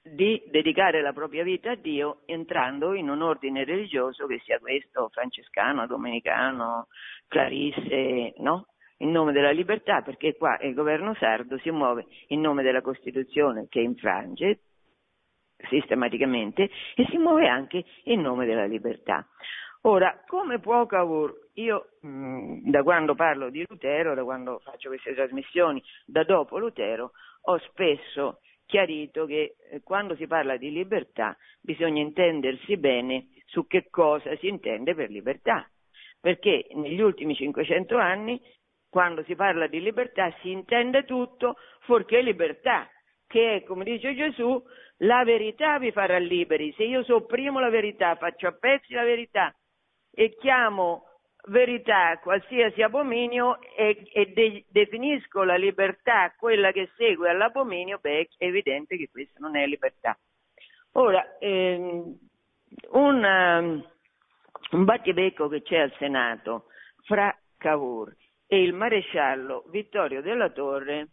di 0.03 0.42
dedicare 0.51 1.01
la 1.01 1.14
propria 1.14 1.42
vita 1.42 1.70
a 1.70 1.76
Dio 1.76 2.20
entrando 2.26 2.92
in 2.92 3.09
un 3.09 3.22
ordine 3.22 3.64
religioso 3.64 4.26
che 4.26 4.38
sia 4.45 4.59
questo 4.59 5.09
francescano, 5.11 5.86
domenicano, 5.86 6.88
clarisse, 7.26 8.34
no? 8.38 8.66
In 8.99 9.11
nome 9.11 9.32
della 9.32 9.51
libertà, 9.51 10.03
perché 10.03 10.36
qua 10.36 10.59
il 10.61 10.74
governo 10.74 11.14
sardo 11.14 11.59
si 11.59 11.70
muove 11.70 12.07
in 12.28 12.40
nome 12.40 12.62
della 12.62 12.80
Costituzione 12.80 13.66
che 13.68 13.80
infrange 13.80 14.61
sistematicamente 15.68 16.70
e 16.95 17.07
si 17.11 17.16
muove 17.16 17.49
anche 17.49 17.84
in 18.05 18.20
nome 18.20 18.47
della 18.47 18.66
libertà. 18.66 19.26
Ora, 19.82 20.22
come 20.26 20.61
può 20.61 20.86
Cavour, 20.86 21.51
io 21.55 21.90
mm, 22.07 22.70
da 22.70 22.82
quando 22.82 23.14
parlo 23.14 23.51
di 23.51 23.64
Lutero, 23.68 24.14
da 24.14 24.24
quando 24.24 24.61
faccio 24.61 24.88
queste 24.88 25.14
trasmissioni, 25.14 25.82
da 26.07 26.24
dopo 26.24 26.59
Lutero, 26.59 27.12
ho 27.42 27.59
spesso 27.59 28.40
chiarito 28.64 29.26
che 29.26 29.57
eh, 29.70 29.82
quando 29.82 30.16
si 30.16 30.26
parla 30.26 30.57
di 30.57 30.70
libertà 30.70 31.36
bisogna 31.61 32.01
intendersi 32.01 32.78
bene 32.78 33.28
su 33.45 33.66
che 33.66 33.88
cosa 33.90 34.34
si 34.36 34.49
intende 34.49 34.95
per 34.95 35.11
libertà, 35.11 35.68
perché 36.18 36.66
negli 36.72 37.01
ultimi 37.01 37.34
500 37.34 37.97
anni 37.99 38.40
quando 38.95 39.24
si 39.24 39.34
parla 39.34 39.66
di 39.66 39.80
libertà 39.80 40.32
si 40.40 40.53
intende 40.53 41.05
tutto 41.05 41.57
fuorché 41.80 42.22
libertà, 42.22 42.88
che 43.26 43.57
è, 43.57 43.64
come 43.64 43.82
dice 43.82 44.14
Gesù, 44.14 44.62
la 44.99 45.24
verità 45.24 45.80
vi 45.80 45.90
farà 45.90 46.16
liberi. 46.18 46.72
Se 46.76 46.84
io 46.84 47.03
sopprimo 47.03 47.59
la 47.59 47.70
verità, 47.70 48.14
faccio 48.14 48.47
a 48.47 48.53
pezzi 48.53 48.95
la 48.95 49.03
verità 49.03 49.53
e 50.12 50.36
chiamo 50.36 51.09
verità 51.49 52.20
qualsiasi 52.22 52.82
abominio 52.82 53.59
e, 53.76 54.09
e 54.12 54.26
de, 54.26 54.64
definisco 54.68 55.42
la 55.42 55.57
libertà 55.57 56.32
quella 56.38 56.70
che 56.70 56.88
segue 56.97 57.28
all'abominio, 57.28 57.99
beh, 58.01 58.28
è 58.38 58.45
evidente 58.45 58.97
che 58.97 59.09
questa 59.11 59.40
non 59.40 59.57
è 59.57 59.66
libertà. 59.66 60.16
Ora, 60.92 61.36
ehm, 61.40 62.16
un, 62.92 63.24
um, 63.24 63.84
un 64.70 64.84
battibecco 64.84 65.49
che 65.49 65.62
c'è 65.62 65.78
al 65.78 65.92
Senato 65.99 66.66
fra 67.03 67.36
Cavour 67.59 68.14
e 68.55 68.62
il 68.62 68.72
maresciallo 68.72 69.64
Vittorio 69.70 70.22
della 70.22 70.48
Torre 70.50 71.09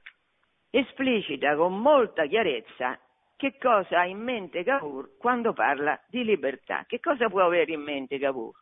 esplicita 0.70 1.56
con 1.56 1.76
molta 1.82 2.28
chiarezza 2.28 3.00
che 3.36 3.58
cosa 3.58 4.02
ha 4.02 4.06
in 4.06 4.20
mente 4.20 4.64
Cavour 4.64 5.18
quando 5.18 5.52
parla 5.52 6.00
di 6.08 6.24
libertà. 6.24 6.86
Che 6.86 7.00
cosa 7.00 7.30
può 7.30 7.44
avere 7.44 7.72
in 7.72 7.82
mente 7.82 8.20
Cavour? 8.20 8.54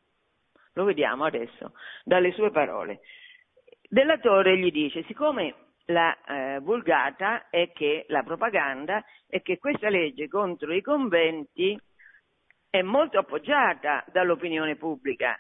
Lo 0.76 0.86
vediamo 0.86 1.26
adesso 1.26 1.74
dalle 2.06 2.32
sue 2.32 2.52
parole. 2.52 3.02
Della 3.82 4.18
Torre 4.18 4.58
gli 4.58 4.72
dice, 4.72 5.04
siccome 5.04 5.74
la 5.88 6.18
eh, 6.24 6.60
vulgata 6.60 7.50
è 7.50 7.74
che 7.74 8.06
la 8.08 8.24
propaganda 8.24 9.04
è 9.28 9.42
che 9.42 9.58
questa 9.58 9.90
legge 9.90 10.30
contro 10.30 10.72
i 10.72 10.82
conventi 10.82 11.78
è 12.70 12.82
molto 12.82 13.20
appoggiata 13.20 14.06
dall'opinione 14.08 14.78
pubblica. 14.78 15.38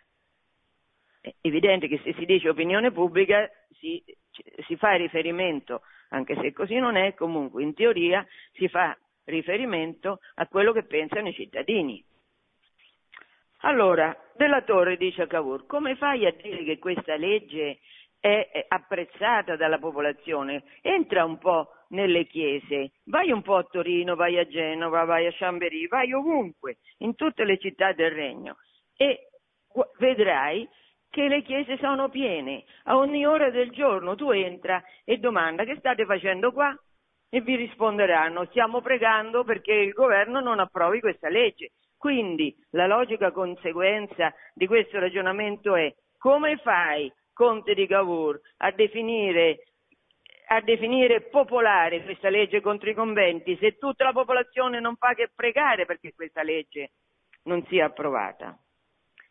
È 1.21 1.33
evidente 1.41 1.87
che 1.87 1.99
se 2.03 2.13
si 2.13 2.25
dice 2.25 2.49
opinione 2.49 2.91
pubblica 2.91 3.49
si, 3.79 4.03
si 4.65 4.75
fa 4.77 4.93
riferimento, 4.93 5.81
anche 6.09 6.35
se 6.41 6.53
così 6.53 6.75
non 6.75 6.95
è, 6.95 7.13
comunque 7.13 7.61
in 7.63 7.73
teoria 7.73 8.25
si 8.53 8.67
fa 8.67 8.97
riferimento 9.25 10.19
a 10.35 10.47
quello 10.47 10.71
che 10.71 10.83
pensano 10.83 11.27
i 11.27 11.33
cittadini. 11.33 12.03
Allora, 13.63 14.17
Della 14.35 14.61
Torre 14.61 14.95
dice 14.95 15.23
a 15.23 15.27
Cavour, 15.27 15.65
come 15.65 15.95
fai 15.97 16.25
a 16.25 16.31
dire 16.31 16.63
che 16.63 16.79
questa 16.79 17.17
legge 17.17 17.79
è 18.19 18.65
apprezzata 18.69 19.57
dalla 19.57 19.79
popolazione? 19.79 20.63
Entra 20.81 21.25
un 21.25 21.37
po' 21.37 21.73
nelle 21.89 22.25
chiese, 22.25 22.91
vai 23.05 23.31
un 23.31 23.41
po' 23.41 23.55
a 23.55 23.63
Torino, 23.63 24.15
vai 24.15 24.37
a 24.37 24.47
Genova, 24.47 25.03
vai 25.03 25.25
a 25.27 25.33
Chambéry, 25.33 25.87
vai 25.87 26.13
ovunque, 26.13 26.77
in 26.99 27.15
tutte 27.15 27.43
le 27.43 27.57
città 27.57 27.91
del 27.91 28.11
regno 28.11 28.57
e 28.95 29.29
vedrai 29.97 30.67
che 31.09 31.27
le 31.27 31.41
chiese 31.41 31.77
sono 31.77 32.09
piene, 32.09 32.63
a 32.83 32.97
ogni 32.97 33.25
ora 33.25 33.49
del 33.49 33.71
giorno 33.71 34.15
tu 34.15 34.31
entra 34.31 34.81
e 35.03 35.17
domanda 35.17 35.63
che 35.63 35.75
state 35.77 36.05
facendo 36.05 36.51
qua? 36.51 36.75
E 37.31 37.41
vi 37.41 37.55
risponderanno 37.55 38.45
stiamo 38.45 38.81
pregando 38.81 39.43
perché 39.43 39.73
il 39.73 39.93
governo 39.93 40.39
non 40.39 40.59
approvi 40.59 40.99
questa 40.99 41.29
legge. 41.29 41.71
Quindi 41.97 42.55
la 42.71 42.87
logica 42.87 43.31
conseguenza 43.31 44.33
di 44.53 44.65
questo 44.67 44.99
ragionamento 44.99 45.75
è 45.75 45.93
come 46.17 46.57
fai, 46.57 47.11
Conte 47.33 47.73
di 47.73 47.87
Cavour, 47.87 48.39
a 48.57 48.71
definire, 48.71 49.63
a 50.47 50.61
definire 50.61 51.21
popolare 51.29 52.03
questa 52.03 52.29
legge 52.29 52.61
contro 52.61 52.89
i 52.89 52.93
conventi 52.93 53.57
se 53.59 53.77
tutta 53.77 54.05
la 54.05 54.13
popolazione 54.13 54.79
non 54.79 54.95
fa 54.95 55.13
che 55.13 55.29
pregare 55.33 55.85
perché 55.85 56.13
questa 56.13 56.41
legge 56.41 56.91
non 57.43 57.65
sia 57.67 57.85
approvata? 57.85 58.57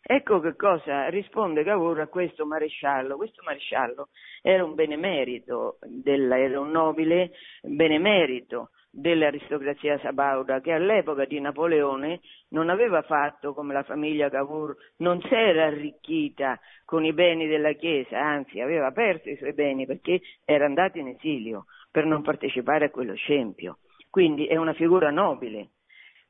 Ecco 0.00 0.40
che 0.40 0.56
cosa 0.56 1.08
risponde 1.08 1.64
Cavour 1.64 2.00
a 2.00 2.06
questo 2.06 2.46
maresciallo. 2.46 3.16
Questo 3.16 3.42
maresciallo 3.44 4.08
era 4.42 4.64
un 4.64 4.74
benemerito, 4.74 5.78
della, 5.86 6.38
era 6.38 6.60
un 6.60 6.70
nobile 6.70 7.32
benemerito 7.62 8.70
dell'aristocrazia 8.90 9.98
sabauda 9.98 10.60
che 10.60 10.72
all'epoca 10.72 11.24
di 11.24 11.38
Napoleone 11.40 12.20
non 12.48 12.70
aveva 12.70 13.02
fatto 13.02 13.52
come 13.52 13.74
la 13.74 13.82
famiglia 13.82 14.30
Cavour, 14.30 14.74
non 14.98 15.20
si 15.20 15.34
era 15.34 15.66
arricchita 15.66 16.58
con 16.84 17.04
i 17.04 17.12
beni 17.12 17.46
della 17.46 17.72
Chiesa, 17.72 18.18
anzi 18.18 18.60
aveva 18.60 18.90
perso 18.90 19.28
i 19.28 19.36
suoi 19.36 19.52
beni 19.52 19.86
perché 19.86 20.20
era 20.44 20.64
andato 20.64 20.98
in 20.98 21.08
esilio 21.08 21.66
per 21.90 22.06
non 22.06 22.22
partecipare 22.22 22.86
a 22.86 22.90
quello 22.90 23.14
scempio. 23.14 23.78
Quindi 24.10 24.46
è 24.46 24.56
una 24.56 24.72
figura 24.72 25.10
nobile. 25.10 25.70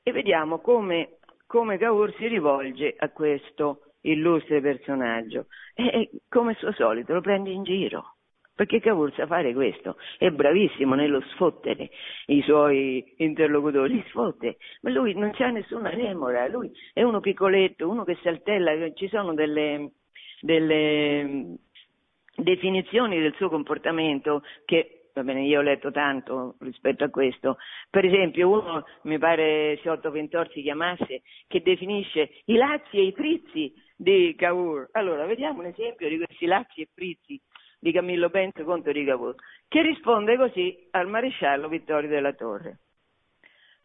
E 0.02 0.12
vediamo 0.12 0.58
come, 0.60 1.17
come 1.48 1.78
Cavour 1.78 2.14
si 2.14 2.28
rivolge 2.28 2.94
a 2.96 3.08
questo 3.10 3.94
illustre 4.02 4.60
personaggio. 4.60 5.46
E 5.74 6.10
come 6.28 6.54
suo 6.54 6.72
solito 6.72 7.14
lo 7.14 7.20
prende 7.20 7.50
in 7.50 7.64
giro 7.64 8.18
perché 8.58 8.80
Cavour 8.80 9.12
sa 9.14 9.24
fare 9.28 9.54
questo, 9.54 9.96
è 10.18 10.30
bravissimo 10.30 10.96
nello 10.96 11.20
sfottere 11.30 11.90
i 12.26 12.42
suoi 12.42 13.14
interlocutori, 13.18 14.04
sfotte, 14.08 14.56
ma 14.80 14.90
lui 14.90 15.14
non 15.14 15.30
c'ha 15.30 15.50
nessuna 15.50 15.90
remora, 15.90 16.48
lui 16.48 16.68
è 16.92 17.04
uno 17.04 17.20
piccoletto, 17.20 17.88
uno 17.88 18.02
che 18.02 18.18
saltella, 18.20 18.72
ci 18.94 19.06
sono 19.06 19.32
delle, 19.32 19.92
delle 20.40 21.22
mm, 21.22 21.54
definizioni 22.34 23.20
del 23.20 23.34
suo 23.36 23.48
comportamento 23.48 24.42
che 24.64 24.97
va 25.18 25.24
bene, 25.24 25.42
io 25.42 25.58
ho 25.58 25.62
letto 25.62 25.90
tanto 25.90 26.54
rispetto 26.60 27.04
a 27.04 27.10
questo. 27.10 27.58
Per 27.90 28.04
esempio, 28.04 28.48
uno 28.48 28.84
mi 29.02 29.18
pare 29.18 29.78
Siotto 29.82 30.10
Ventor 30.10 30.50
si 30.52 30.62
chiamasse, 30.62 31.22
che 31.46 31.60
definisce 31.62 32.30
i 32.46 32.54
lazzi 32.54 32.98
e 32.98 33.02
i 33.02 33.12
frizzi 33.12 33.72
di 33.96 34.34
Cavour. 34.36 34.88
Allora, 34.92 35.26
vediamo 35.26 35.60
un 35.60 35.66
esempio 35.66 36.08
di 36.08 36.18
questi 36.18 36.46
lazzi 36.46 36.82
e 36.82 36.88
frizzi 36.94 37.40
di 37.80 37.92
Camillo 37.92 38.28
Benz 38.28 38.62
contro 38.64 38.92
Rigavot, 38.92 39.40
che 39.68 39.82
risponde 39.82 40.36
così 40.36 40.88
al 40.92 41.08
maresciallo 41.08 41.68
Vittorio 41.68 42.08
della 42.08 42.32
Torre. 42.32 42.78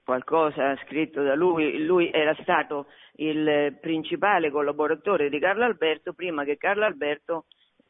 qualcosa 0.04 0.78
scritto 0.86 1.24
da 1.24 1.34
lui, 1.34 1.84
lui 1.84 2.12
era 2.12 2.36
stato 2.42 2.86
il 3.16 3.78
principale 3.82 4.52
collaboratore 4.52 5.30
di 5.30 5.40
Carlo 5.40 5.66
Alberto 5.66 6.14
prima 6.14 6.44
che 6.44 6.58
Carlo 6.58 6.86
Alberto 6.86 7.46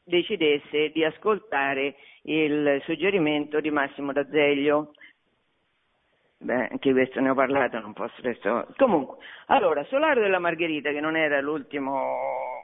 decidesse 0.10 0.90
di 0.90 1.06
ascoltare 1.06 1.96
il 2.24 2.82
suggerimento 2.84 3.62
di 3.62 3.72
Massimo 3.72 4.12
D'Azeglio. 4.12 4.94
Beh, 6.40 6.68
anche 6.72 6.92
questo 6.92 7.20
ne 7.22 7.30
ho 7.30 7.36
parlato, 7.36 7.80
non 7.80 7.94
posso 7.94 8.16
adesso. 8.20 8.68
Comunque, 8.78 9.18
allora, 9.48 9.84
Solaro 9.86 10.22
della 10.22 10.40
Margherita, 10.40 10.92
che 10.92 11.00
non 11.00 11.16
era 11.16 11.40
l'ultimo 11.40 12.64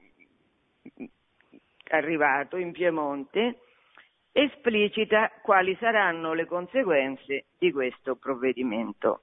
arrivato 1.89 2.57
in 2.57 2.71
Piemonte, 2.71 3.59
esplicita 4.31 5.31
quali 5.41 5.75
saranno 5.79 6.33
le 6.33 6.45
conseguenze 6.45 7.45
di 7.57 7.71
questo 7.71 8.15
provvedimento. 8.15 9.21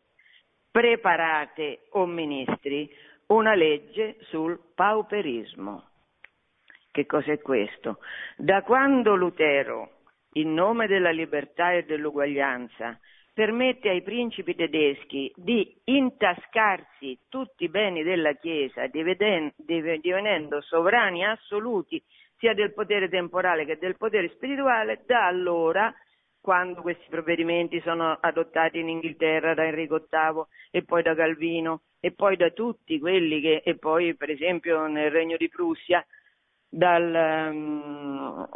Preparate, 0.70 1.86
o 1.90 2.00
oh 2.00 2.06
ministri, 2.06 2.90
una 3.26 3.54
legge 3.54 4.16
sul 4.28 4.58
pauperismo. 4.74 5.91
Che 6.92 7.06
cos'è 7.06 7.40
questo? 7.40 8.00
Da 8.36 8.60
quando 8.60 9.14
Lutero, 9.14 10.02
in 10.34 10.52
nome 10.52 10.86
della 10.86 11.10
libertà 11.10 11.72
e 11.72 11.84
dell'uguaglianza, 11.84 13.00
permette 13.32 13.88
ai 13.88 14.02
principi 14.02 14.54
tedeschi 14.54 15.32
di 15.34 15.74
intascarsi 15.84 17.18
tutti 17.30 17.64
i 17.64 17.70
beni 17.70 18.02
della 18.02 18.34
Chiesa, 18.34 18.86
divenendo 18.88 20.60
sovrani 20.60 21.24
assoluti 21.24 22.02
sia 22.36 22.52
del 22.52 22.74
potere 22.74 23.08
temporale 23.08 23.64
che 23.64 23.78
del 23.78 23.96
potere 23.96 24.28
spirituale, 24.34 25.02
da 25.06 25.26
allora, 25.26 25.94
quando 26.42 26.82
questi 26.82 27.06
provvedimenti 27.08 27.80
sono 27.80 28.18
adottati 28.20 28.80
in 28.80 28.90
Inghilterra 28.90 29.54
da 29.54 29.64
Enrico 29.64 30.06
VIII 30.10 30.44
e 30.70 30.84
poi 30.84 31.02
da 31.02 31.14
Calvino 31.14 31.84
e 32.00 32.12
poi 32.12 32.36
da 32.36 32.50
tutti 32.50 32.98
quelli 32.98 33.40
che, 33.40 33.62
e 33.64 33.78
poi 33.78 34.14
per 34.14 34.28
esempio 34.28 34.86
nel 34.88 35.10
Regno 35.10 35.38
di 35.38 35.48
Prussia, 35.48 36.04
dal, 36.74 37.50
um, 37.52 38.48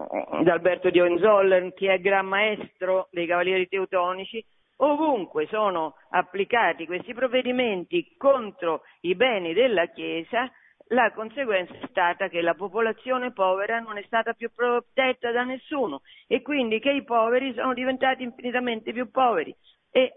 da 0.42 0.52
Alberto 0.54 0.88
di 0.88 1.00
Hohenzollern, 1.00 1.74
che 1.74 1.92
è 1.92 2.00
gran 2.00 2.26
maestro 2.26 3.08
dei 3.10 3.26
Cavalieri 3.26 3.68
Teutonici, 3.68 4.42
ovunque 4.76 5.46
sono 5.46 5.96
applicati 6.10 6.86
questi 6.86 7.12
provvedimenti 7.12 8.14
contro 8.16 8.82
i 9.00 9.14
beni 9.14 9.52
della 9.52 9.86
Chiesa, 9.88 10.50
la 10.90 11.12
conseguenza 11.12 11.74
è 11.74 11.86
stata 11.90 12.28
che 12.28 12.40
la 12.40 12.54
popolazione 12.54 13.32
povera 13.32 13.80
non 13.80 13.98
è 13.98 14.02
stata 14.06 14.32
più 14.32 14.50
protetta 14.54 15.30
da 15.32 15.42
nessuno 15.42 16.00
e 16.26 16.42
quindi 16.42 16.78
che 16.78 16.92
i 16.92 17.04
poveri 17.04 17.52
sono 17.54 17.74
diventati 17.74 18.22
infinitamente 18.22 18.92
più 18.92 19.10
poveri. 19.10 19.54
E 19.90 20.12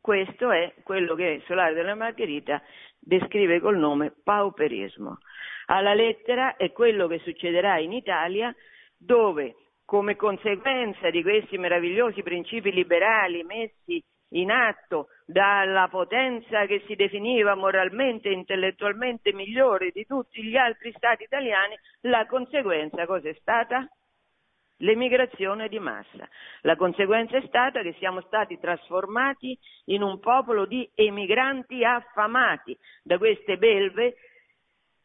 questo 0.00 0.50
è 0.50 0.74
quello 0.82 1.14
che 1.14 1.42
Solare 1.46 1.72
della 1.72 1.94
Margherita 1.94 2.60
descrive 2.98 3.60
col 3.60 3.78
nome 3.78 4.12
pauperismo. 4.22 5.18
Alla 5.70 5.92
lettera 5.92 6.56
è 6.56 6.72
quello 6.72 7.06
che 7.06 7.18
succederà 7.18 7.78
in 7.78 7.92
Italia 7.92 8.54
dove 8.96 9.54
come 9.84 10.16
conseguenza 10.16 11.10
di 11.10 11.22
questi 11.22 11.58
meravigliosi 11.58 12.22
principi 12.22 12.72
liberali 12.72 13.42
messi 13.42 14.02
in 14.30 14.50
atto 14.50 15.08
dalla 15.26 15.88
potenza 15.88 16.66
che 16.66 16.82
si 16.86 16.94
definiva 16.94 17.54
moralmente 17.54 18.28
e 18.28 18.32
intellettualmente 18.32 19.32
migliore 19.32 19.90
di 19.90 20.06
tutti 20.06 20.42
gli 20.42 20.56
altri 20.56 20.92
stati 20.96 21.24
italiani, 21.24 21.78
la 22.02 22.26
conseguenza 22.26 23.06
cos'è 23.06 23.34
stata? 23.40 23.86
L'emigrazione 24.82 25.68
di 25.68 25.78
massa. 25.78 26.28
La 26.62 26.76
conseguenza 26.76 27.36
è 27.36 27.44
stata 27.46 27.82
che 27.82 27.94
siamo 27.98 28.20
stati 28.22 28.58
trasformati 28.58 29.58
in 29.86 30.02
un 30.02 30.20
popolo 30.20 30.66
di 30.66 30.88
emigranti 30.94 31.84
affamati 31.84 32.76
da 33.02 33.18
queste 33.18 33.56
belve, 33.56 34.14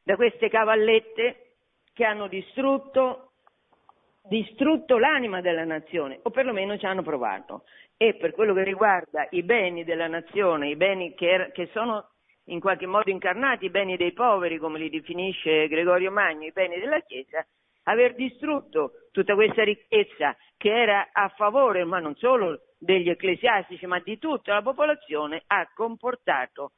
da 0.03 0.15
queste 0.15 0.49
cavallette 0.49 1.55
che 1.93 2.03
hanno 2.03 2.27
distrutto 2.27 3.29
distrutto 4.25 4.97
l'anima 4.97 5.41
della 5.41 5.65
nazione, 5.65 6.19
o 6.23 6.29
perlomeno 6.29 6.77
ci 6.77 6.85
hanno 6.85 7.03
provato. 7.03 7.63
E 7.97 8.15
per 8.15 8.31
quello 8.31 8.53
che 8.53 8.63
riguarda 8.63 9.27
i 9.31 9.43
beni 9.43 9.83
della 9.83 10.07
nazione, 10.07 10.69
i 10.69 10.75
beni 10.75 11.13
che, 11.13 11.29
er- 11.29 11.51
che 11.51 11.69
sono 11.73 12.09
in 12.45 12.59
qualche 12.59 12.85
modo 12.85 13.09
incarnati, 13.09 13.65
i 13.65 13.69
beni 13.69 13.97
dei 13.97 14.13
poveri, 14.13 14.57
come 14.57 14.79
li 14.79 14.89
definisce 14.89 15.67
Gregorio 15.67 16.11
Magno, 16.11 16.45
i 16.45 16.51
beni 16.51 16.79
della 16.79 16.99
Chiesa, 17.01 17.45
aver 17.83 18.15
distrutto 18.15 19.07
tutta 19.11 19.35
questa 19.35 19.63
ricchezza 19.63 20.35
che 20.57 20.73
era 20.73 21.09
a 21.11 21.29
favore, 21.29 21.83
ma 21.83 21.99
non 21.99 22.15
solo 22.15 22.61
degli 22.77 23.09
ecclesiastici, 23.09 23.85
ma 23.85 23.99
di 23.99 24.17
tutta 24.17 24.53
la 24.53 24.61
popolazione, 24.61 25.43
ha 25.47 25.69
comportato 25.73 26.71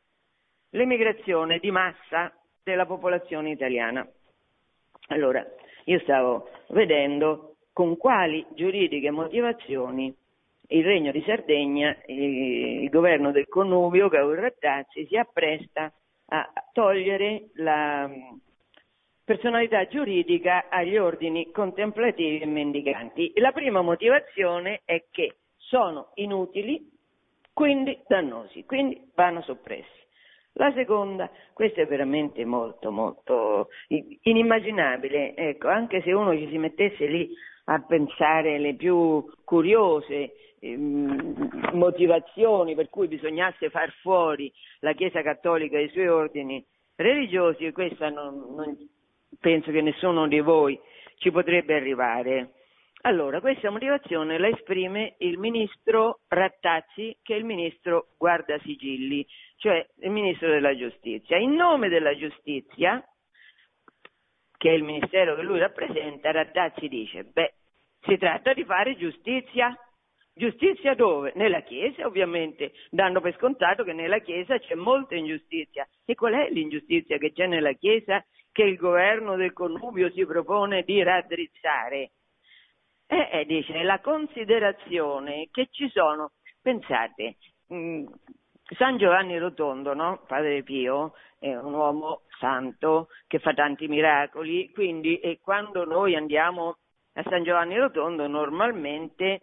l'emigrazione 0.71 1.59
di 1.59 1.71
massa 1.71 2.33
della 2.65 2.87
popolazione 2.87 3.51
italiana. 3.51 4.05
Allora, 5.09 5.45
io 5.83 5.99
stavo 5.99 6.49
vedendo 6.69 7.57
con 7.71 7.95
quali 7.95 8.43
giuridiche 8.55 9.11
motivazioni 9.11 10.13
il 10.69 10.83
Regno 10.83 11.11
di 11.11 11.21
Sardegna, 11.27 11.95
il 12.07 12.89
governo 12.89 13.31
del 13.31 13.47
connubio, 13.47 14.07
Gaul 14.07 14.35
Rattazzi, 14.35 15.05
si 15.05 15.15
appresta 15.15 15.93
a 16.29 16.51
togliere 16.73 17.49
la 17.57 18.09
personalità 19.23 19.85
giuridica 19.85 20.65
agli 20.67 20.97
ordini 20.97 21.51
contemplativi 21.51 22.39
e 22.39 22.47
mendicanti. 22.47 23.31
La 23.35 23.51
prima 23.51 23.83
motivazione 23.83 24.81
è 24.85 25.05
che 25.11 25.35
sono 25.57 26.09
inutili, 26.15 26.89
quindi 27.53 28.01
dannosi, 28.07 28.65
quindi 28.65 29.11
vanno 29.13 29.43
soppressi. 29.43 30.04
La 30.57 30.71
seconda, 30.73 31.29
questa 31.51 31.81
è 31.81 31.85
veramente 31.85 32.45
molto, 32.45 32.89
molto 32.89 33.67
inimmaginabile, 34.21 35.35
ecco, 35.35 35.67
anche 35.67 36.01
se 36.01 36.13
uno 36.13 36.33
ci 36.37 36.47
si 36.49 36.57
mettesse 36.57 37.07
lì 37.07 37.29
a 37.65 37.83
pensare 37.85 38.57
le 38.57 38.75
più 38.75 39.25
curiose 39.43 40.31
ehm, 40.61 41.71
motivazioni 41.73 42.73
per 42.73 42.89
cui 42.89 43.09
bisognasse 43.09 43.69
far 43.69 43.91
fuori 44.01 44.49
la 44.79 44.93
Chiesa 44.93 45.21
Cattolica 45.21 45.77
e 45.77 45.83
i 45.83 45.89
suoi 45.89 46.07
ordini 46.07 46.65
religiosi, 46.95 47.69
questa 47.73 48.09
non, 48.09 48.55
non 48.55 48.77
penso 49.41 49.71
che 49.71 49.81
nessuno 49.81 50.25
di 50.27 50.39
voi 50.39 50.79
ci 51.17 51.31
potrebbe 51.31 51.75
arrivare. 51.75 52.51
Allora, 53.01 53.39
questa 53.39 53.69
motivazione 53.69 54.39
la 54.39 54.47
esprime 54.47 55.15
il 55.19 55.37
ministro 55.37 56.21
Rattazzi, 56.27 57.15
che 57.21 57.35
è 57.35 57.37
il 57.37 57.45
ministro 57.45 58.07
Guardasigilli, 58.17 59.25
cioè 59.57 59.85
il 60.01 60.09
ministro 60.11 60.49
della 60.49 60.75
giustizia. 60.75 61.37
In 61.37 61.53
nome 61.53 61.89
della 61.89 62.15
giustizia, 62.15 63.03
che 64.57 64.69
è 64.69 64.73
il 64.73 64.83
ministero 64.83 65.35
che 65.35 65.41
lui 65.41 65.59
rappresenta, 65.59 66.31
Rattazzi 66.31 66.87
dice, 66.87 67.23
beh, 67.23 67.53
si 68.01 68.17
tratta 68.17 68.53
di 68.53 68.63
fare 68.63 68.95
giustizia. 68.95 69.77
Giustizia 70.37 70.95
dove? 70.95 71.31
Nella 71.35 71.61
Chiesa, 71.61 72.05
ovviamente, 72.05 72.73
danno 72.89 73.21
per 73.21 73.35
scontato 73.37 73.85
che 73.85 73.93
nella 73.93 74.19
Chiesa 74.19 74.59
c'è 74.59 74.75
molta 74.75 75.15
ingiustizia. 75.15 75.87
E 76.03 76.13
qual 76.13 76.33
è 76.33 76.49
l'ingiustizia 76.49 77.17
che 77.17 77.31
c'è 77.31 77.47
nella 77.47 77.71
Chiesa 77.71 78.23
che 78.51 78.63
il 78.63 78.75
governo 78.75 79.37
del 79.37 79.53
connubio 79.53 80.11
si 80.11 80.25
propone 80.25 80.83
di 80.83 81.01
raddrizzare? 81.01 82.11
Eh, 83.07 83.29
eh, 83.31 83.45
dice, 83.45 83.81
la 83.83 83.99
considerazione 84.01 85.47
che 85.51 85.67
ci 85.71 85.89
sono, 85.89 86.31
pensate, 86.61 87.37
mh, 87.67 88.03
San 88.77 88.97
Giovanni 88.97 89.37
Rotondo, 89.37 89.93
no? 89.93 90.21
Padre 90.25 90.63
Pio, 90.63 91.13
è 91.37 91.55
un 91.55 91.73
uomo 91.73 92.21
santo 92.39 93.09
che 93.27 93.37
fa 93.39 93.53
tanti 93.53 93.87
miracoli, 93.87 94.71
quindi 94.71 95.19
e 95.19 95.39
quando 95.39 95.85
noi 95.85 96.15
andiamo 96.15 96.77
a 97.13 97.23
San 97.23 97.43
Giovanni 97.43 97.77
Rotondo 97.77 98.27
normalmente 98.27 99.41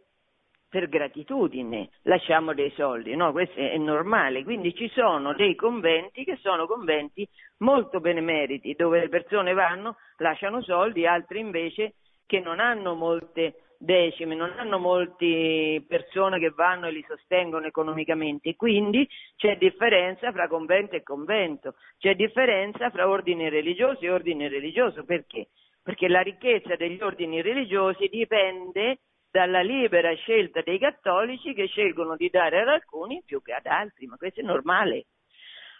per 0.68 0.88
gratitudine 0.88 1.90
lasciamo 2.02 2.54
dei 2.54 2.70
soldi, 2.70 3.14
no? 3.14 3.30
Questo 3.30 3.60
è 3.60 3.76
normale, 3.76 4.42
quindi 4.42 4.74
ci 4.74 4.88
sono 4.88 5.34
dei 5.34 5.54
conventi 5.54 6.24
che 6.24 6.38
sono 6.40 6.66
conventi 6.66 7.28
molto 7.58 8.00
benemeriti, 8.00 8.74
dove 8.74 9.00
le 9.00 9.08
persone 9.08 9.52
vanno, 9.52 9.98
lasciano 10.16 10.62
soldi, 10.62 11.06
altri 11.06 11.38
invece 11.38 11.94
che 12.26 12.40
non 12.40 12.58
hanno 12.58 12.94
molte 12.94 13.71
decime, 13.82 14.36
non 14.36 14.52
hanno 14.56 14.78
molte 14.78 15.84
persone 15.88 16.38
che 16.38 16.50
vanno 16.50 16.86
e 16.86 16.92
li 16.92 17.04
sostengono 17.06 17.66
economicamente, 17.66 18.54
quindi 18.54 19.08
c'è 19.36 19.56
differenza 19.56 20.30
fra 20.30 20.46
convento 20.46 20.94
e 20.94 21.02
convento, 21.02 21.74
c'è 21.98 22.14
differenza 22.14 22.90
fra 22.90 23.08
ordine 23.08 23.48
religioso 23.48 24.00
e 24.00 24.10
ordine 24.10 24.48
religioso, 24.48 25.04
perché? 25.04 25.48
Perché 25.82 26.06
la 26.08 26.20
ricchezza 26.20 26.76
degli 26.76 27.00
ordini 27.02 27.42
religiosi 27.42 28.06
dipende 28.06 29.00
dalla 29.28 29.62
libera 29.62 30.14
scelta 30.14 30.60
dei 30.60 30.78
cattolici 30.78 31.52
che 31.52 31.66
scelgono 31.66 32.14
di 32.14 32.30
dare 32.30 32.60
ad 32.60 32.68
alcuni 32.68 33.22
più 33.24 33.42
che 33.42 33.52
ad 33.52 33.66
altri, 33.66 34.06
ma 34.06 34.16
questo 34.16 34.40
è 34.40 34.44
normale. 34.44 35.06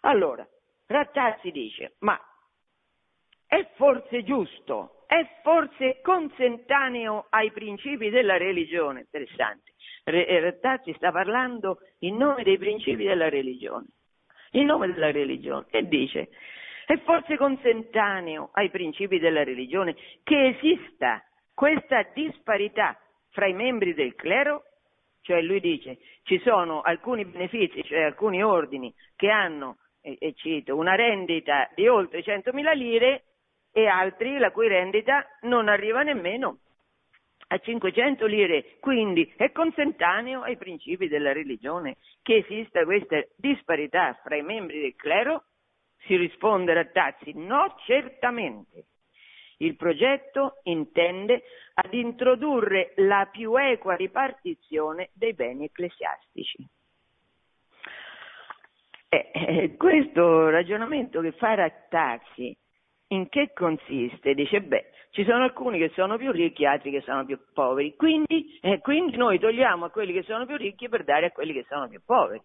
Allora, 0.00 0.44
Rattazzi 0.86 1.52
dice, 1.52 1.94
ma 2.00 2.18
è 3.46 3.64
forse 3.76 4.24
giusto 4.24 5.01
è 5.12 5.40
forse 5.42 6.00
consentaneo 6.00 7.26
ai 7.28 7.50
principi 7.50 8.08
della 8.08 8.38
religione. 8.38 9.00
Interessante. 9.00 9.72
Rettazzi 10.04 10.88
eh, 10.88 10.94
sta 10.94 11.12
parlando 11.12 11.80
in 11.98 12.16
nome 12.16 12.42
dei 12.42 12.56
principi 12.56 13.04
della 13.04 13.28
religione. 13.28 13.88
In 14.52 14.64
nome 14.64 14.90
della 14.90 15.10
religione. 15.10 15.66
E 15.68 15.86
dice, 15.86 16.30
è 16.86 16.96
forse 17.04 17.36
consentaneo 17.36 18.52
ai 18.54 18.70
principi 18.70 19.18
della 19.18 19.44
religione 19.44 19.96
che 20.22 20.56
esista 20.56 21.22
questa 21.52 22.08
disparità 22.14 22.98
fra 23.32 23.46
i 23.46 23.52
membri 23.52 23.92
del 23.92 24.14
clero? 24.14 24.62
Cioè 25.20 25.42
lui 25.42 25.60
dice, 25.60 25.98
ci 26.22 26.38
sono 26.38 26.80
alcuni 26.80 27.26
benefici, 27.26 27.84
cioè 27.84 28.00
alcuni 28.00 28.42
ordini 28.42 28.92
che 29.14 29.28
hanno, 29.28 29.76
e, 30.00 30.16
e 30.18 30.32
cito, 30.32 30.74
una 30.74 30.94
rendita 30.94 31.68
di 31.74 31.86
oltre 31.86 32.24
100.000 32.24 32.74
lire 32.74 33.24
e 33.72 33.86
altri 33.86 34.38
la 34.38 34.50
cui 34.50 34.68
rendita 34.68 35.26
non 35.42 35.68
arriva 35.68 36.02
nemmeno 36.02 36.58
a 37.48 37.58
500 37.58 38.26
lire, 38.26 38.76
quindi 38.80 39.32
è 39.36 39.50
consentaneo 39.52 40.42
ai 40.42 40.56
principi 40.56 41.08
della 41.08 41.32
religione 41.32 41.96
che 42.22 42.36
esista 42.36 42.84
questa 42.84 43.22
disparità 43.36 44.18
fra 44.22 44.36
i 44.36 44.42
membri 44.42 44.80
del 44.80 44.94
clero? 44.94 45.44
si 46.04 46.16
rispondere 46.16 46.80
a 46.80 46.84
Tazzi, 46.86 47.32
no 47.34 47.76
certamente. 47.84 48.86
Il 49.58 49.76
progetto 49.76 50.58
intende 50.64 51.42
ad 51.74 51.92
introdurre 51.94 52.92
la 52.96 53.28
più 53.30 53.54
equa 53.56 53.94
ripartizione 53.94 55.10
dei 55.12 55.34
beni 55.34 55.66
ecclesiastici. 55.66 56.66
Eh, 59.08 59.30
eh, 59.32 59.76
questo 59.76 60.48
ragionamento 60.48 61.20
che 61.20 61.32
fa 61.32 61.54
Rattazzi 61.54 62.56
in 63.12 63.28
che 63.28 63.52
consiste? 63.52 64.34
Dice, 64.34 64.60
beh, 64.60 64.90
ci 65.10 65.24
sono 65.24 65.44
alcuni 65.44 65.78
che 65.78 65.90
sono 65.94 66.16
più 66.16 66.30
ricchi 66.32 66.62
e 66.62 66.66
altri 66.66 66.90
che 66.90 67.02
sono 67.02 67.24
più 67.24 67.38
poveri, 67.52 67.94
quindi, 67.96 68.58
eh, 68.60 68.80
quindi 68.80 69.16
noi 69.16 69.38
togliamo 69.38 69.84
a 69.84 69.90
quelli 69.90 70.12
che 70.12 70.22
sono 70.22 70.46
più 70.46 70.56
ricchi 70.56 70.88
per 70.88 71.04
dare 71.04 71.26
a 71.26 71.30
quelli 71.30 71.52
che 71.52 71.64
sono 71.68 71.88
più 71.88 72.00
poveri. 72.04 72.42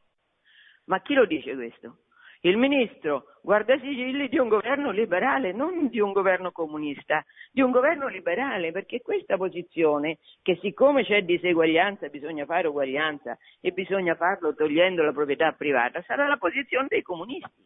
Ma 0.86 1.01
chi 1.01 1.13
lo 1.13 1.26
dice 1.26 1.53
questo? 1.55 1.97
il 2.41 2.57
ministro 2.57 3.39
guardasigilli 3.41 4.28
di 4.28 4.38
un 4.38 4.47
governo 4.47 4.91
liberale, 4.91 5.53
non 5.53 5.88
di 5.88 5.99
un 5.99 6.11
governo 6.11 6.51
comunista, 6.51 7.26
di 7.51 7.61
un 7.61 7.72
governo 7.72 8.07
liberale, 8.07 8.72
perché 8.72 9.01
questa 9.01 9.38
posizione, 9.38 10.20
che 10.41 10.57
siccome 10.61 11.03
c'è 11.03 11.24
diseguaglianza 11.24 12.09
bisogna 12.09 12.45
fare 12.45 12.68
uguaglianza 12.68 13.38
e 13.59 13.72
bisogna 13.72 14.15
farlo 14.15 14.53
togliendo 14.53 15.01
la 15.01 15.13
proprietà 15.13 15.51
privata, 15.53 16.01
sarà 16.03 16.28
la 16.28 16.38
posizione 16.38 16.88
dei 16.89 17.01
comunisti. 17.01 17.65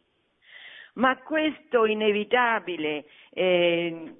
Ma 0.94 1.16
questo 1.22 1.86
inevitabile 1.86 3.04
eh, 3.30 4.14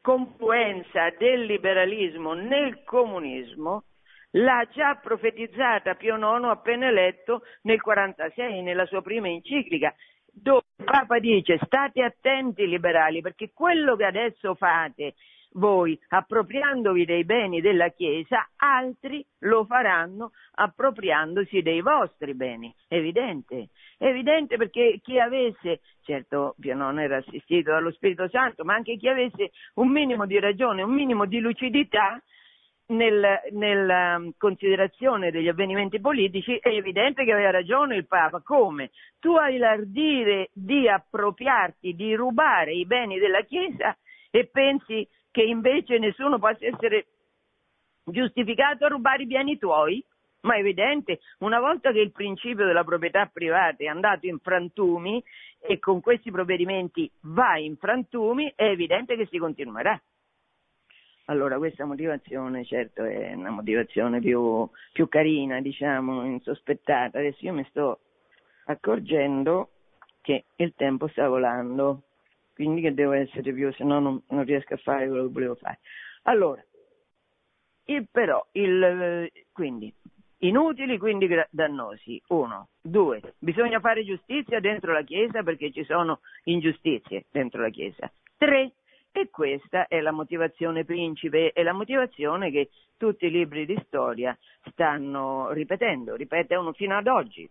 confluenza 0.00 1.10
del 1.18 1.44
liberalismo 1.44 2.34
nel 2.34 2.84
comunismo 2.84 3.84
l'ha 4.32 4.68
già 4.72 4.96
profetizzata 4.96 5.94
Pio 5.94 6.16
IX 6.16 6.44
appena 6.44 6.88
eletto 6.88 7.42
nel 7.62 7.80
46 7.80 8.62
nella 8.62 8.86
sua 8.86 9.00
prima 9.00 9.28
enciclica 9.28 9.94
dove 10.30 10.64
il 10.76 10.84
Papa 10.84 11.18
dice 11.18 11.58
state 11.64 12.02
attenti 12.02 12.66
liberali 12.66 13.20
perché 13.20 13.52
quello 13.52 13.96
che 13.96 14.04
adesso 14.04 14.54
fate 14.54 15.14
voi 15.54 15.98
appropriandovi 16.08 17.04
dei 17.04 17.24
beni 17.24 17.60
della 17.60 17.88
Chiesa, 17.90 18.48
altri 18.56 19.24
lo 19.40 19.64
faranno 19.64 20.32
appropriandosi 20.52 21.62
dei 21.62 21.80
vostri 21.80 22.34
beni. 22.34 22.74
Evidente, 22.88 23.68
evidente 23.98 24.56
perché 24.56 25.00
chi 25.02 25.18
avesse, 25.18 25.80
certo 26.02 26.54
Pio 26.58 26.74
non 26.74 26.98
era 26.98 27.18
assistito 27.18 27.70
dallo 27.70 27.92
Spirito 27.92 28.28
Santo, 28.28 28.64
ma 28.64 28.74
anche 28.74 28.96
chi 28.96 29.08
avesse 29.08 29.50
un 29.74 29.90
minimo 29.90 30.26
di 30.26 30.38
ragione, 30.38 30.82
un 30.82 30.92
minimo 30.92 31.26
di 31.26 31.38
lucidità, 31.40 32.20
nel, 32.86 33.40
nella 33.52 34.16
um, 34.16 34.32
considerazione 34.36 35.30
degli 35.30 35.48
avvenimenti 35.48 36.00
politici 36.00 36.58
è 36.58 36.68
evidente 36.68 37.24
che 37.24 37.32
aveva 37.32 37.50
ragione 37.50 37.96
il 37.96 38.06
Papa. 38.06 38.42
Come? 38.42 38.90
Tu 39.20 39.34
hai 39.36 39.56
l'ardire 39.56 40.50
di 40.52 40.86
appropriarti, 40.86 41.94
di 41.94 42.14
rubare 42.14 42.74
i 42.74 42.84
beni 42.84 43.18
della 43.18 43.40
Chiesa 43.42 43.96
e 44.30 44.48
pensi 44.52 45.08
che 45.34 45.42
invece 45.42 45.98
nessuno 45.98 46.38
possa 46.38 46.64
essere 46.64 47.06
giustificato 48.04 48.84
a 48.84 48.88
rubare 48.88 49.24
i 49.24 49.26
beni 49.26 49.58
tuoi? 49.58 50.00
Ma 50.42 50.54
è 50.54 50.60
evidente, 50.60 51.18
una 51.38 51.58
volta 51.58 51.90
che 51.90 51.98
il 51.98 52.12
principio 52.12 52.64
della 52.64 52.84
proprietà 52.84 53.26
privata 53.26 53.82
è 53.82 53.86
andato 53.86 54.26
in 54.26 54.38
frantumi 54.38 55.20
e 55.58 55.80
con 55.80 56.00
questi 56.00 56.30
provvedimenti 56.30 57.10
va 57.22 57.58
in 57.58 57.76
frantumi, 57.76 58.52
è 58.54 58.66
evidente 58.66 59.16
che 59.16 59.26
si 59.26 59.38
continuerà. 59.38 60.00
Allora, 61.24 61.58
questa 61.58 61.84
motivazione, 61.84 62.64
certo, 62.64 63.02
è 63.02 63.32
una 63.32 63.50
motivazione 63.50 64.20
più, 64.20 64.68
più 64.92 65.08
carina, 65.08 65.60
diciamo, 65.60 66.24
insospettata. 66.26 67.18
Adesso 67.18 67.44
io 67.44 67.54
mi 67.54 67.64
sto 67.70 67.98
accorgendo 68.66 69.70
che 70.20 70.44
il 70.56 70.74
tempo 70.76 71.08
sta 71.08 71.26
volando, 71.26 72.02
quindi 72.54 72.80
che 72.80 72.94
devo 72.94 73.12
essere 73.12 73.52
più, 73.52 73.72
se 73.72 73.84
no 73.84 73.98
non, 74.00 74.22
non 74.28 74.44
riesco 74.44 74.74
a 74.74 74.78
fare 74.78 75.08
quello 75.08 75.26
che 75.26 75.32
volevo 75.32 75.54
fare. 75.56 75.80
Allora, 76.22 76.64
il, 77.86 78.08
però, 78.10 78.44
il, 78.52 79.30
quindi, 79.52 79.92
inutili, 80.38 80.98
quindi 80.98 81.28
dannosi. 81.50 82.20
Uno. 82.28 82.68
Due. 82.80 83.34
Bisogna 83.38 83.80
fare 83.80 84.04
giustizia 84.04 84.60
dentro 84.60 84.92
la 84.92 85.02
Chiesa 85.02 85.42
perché 85.42 85.70
ci 85.70 85.84
sono 85.84 86.20
ingiustizie 86.44 87.26
dentro 87.30 87.60
la 87.60 87.70
Chiesa. 87.70 88.10
Tre. 88.36 88.72
E 89.16 89.30
questa 89.30 89.86
è 89.86 90.00
la 90.00 90.10
motivazione 90.10 90.84
principe, 90.84 91.52
è 91.52 91.62
la 91.62 91.72
motivazione 91.72 92.50
che 92.50 92.70
tutti 92.96 93.26
i 93.26 93.30
libri 93.30 93.64
di 93.64 93.80
storia 93.86 94.36
stanno 94.70 95.52
ripetendo, 95.52 96.16
ripetono 96.16 96.72
fino 96.72 96.96
ad 96.96 97.06
oggi. 97.06 97.48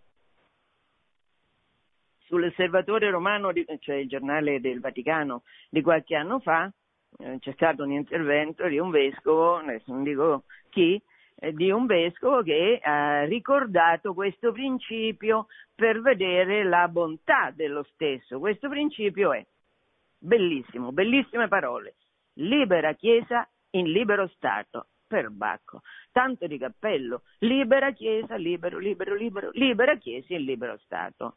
Sull'osservatore 2.26 3.10
romano, 3.10 3.52
cioè 3.80 3.96
il 3.96 4.08
giornale 4.08 4.62
del 4.62 4.80
Vaticano 4.80 5.44
di 5.70 5.82
qualche 5.82 6.16
anno 6.16 6.40
fa, 6.40 6.72
eh, 7.20 7.38
c'è 7.40 7.52
stato 7.54 7.84
un 7.84 7.92
intervento 7.92 8.68
di 8.68 8.80
un 8.80 8.90
vescovo, 8.90 9.58
adesso 9.58 9.92
non 9.92 10.04
dico 10.04 10.44
chi, 10.70 11.02
eh, 11.36 11.54
di 11.54 11.70
un 11.70 11.86
vescovo 11.86 12.42
che 12.42 12.80
ha 12.82 13.26
ricordato 13.26 14.14
questo 14.14 14.52
principio 14.52 15.48
per 15.76 16.02
vedere 16.02 16.64
la 16.64 16.88
bontà 16.88 17.52
dello 17.54 17.84
stesso. 17.94 18.40
Questo 18.40 18.70
principio 18.70 19.34
è 19.34 19.46
bellissimo, 20.18 20.92
bellissime 20.92 21.48
parole. 21.48 21.96
Libera 22.36 22.94
Chiesa 22.94 23.48
in 23.72 23.92
libero 23.92 24.28
Stato. 24.28 24.88
Per 25.06 25.30
Bacco. 25.30 25.82
Tanto 26.12 26.48
di 26.48 26.58
cappello. 26.58 27.22
Libera 27.40 27.92
Chiesa, 27.92 28.36
libero, 28.36 28.80
libero, 28.80 29.14
libero, 29.14 29.50
libera 29.54 29.96
Chiesa 29.98 30.34
in 30.34 30.44
libero 30.44 30.80
Stato. 30.86 31.36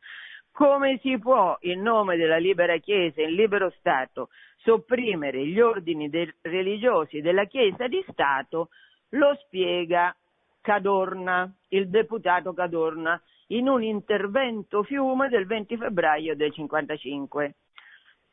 Come 0.56 0.98
si 1.02 1.18
può, 1.18 1.54
in 1.60 1.82
nome 1.82 2.16
della 2.16 2.38
libera 2.38 2.78
Chiesa 2.78 3.20
in 3.20 3.34
libero 3.34 3.68
Stato, 3.78 4.30
sopprimere 4.56 5.46
gli 5.46 5.60
ordini 5.60 6.08
de- 6.08 6.36
religiosi 6.40 7.20
della 7.20 7.44
Chiesa 7.44 7.88
di 7.88 8.02
Stato? 8.08 8.70
Lo 9.10 9.36
spiega 9.42 10.16
Cadorna, 10.62 11.54
il 11.68 11.90
deputato 11.90 12.54
Cadorna, 12.54 13.20
in 13.48 13.68
un 13.68 13.82
intervento 13.82 14.82
fiume 14.82 15.28
del 15.28 15.44
20 15.44 15.76
febbraio 15.76 16.34
del 16.34 16.54
55 16.54 17.54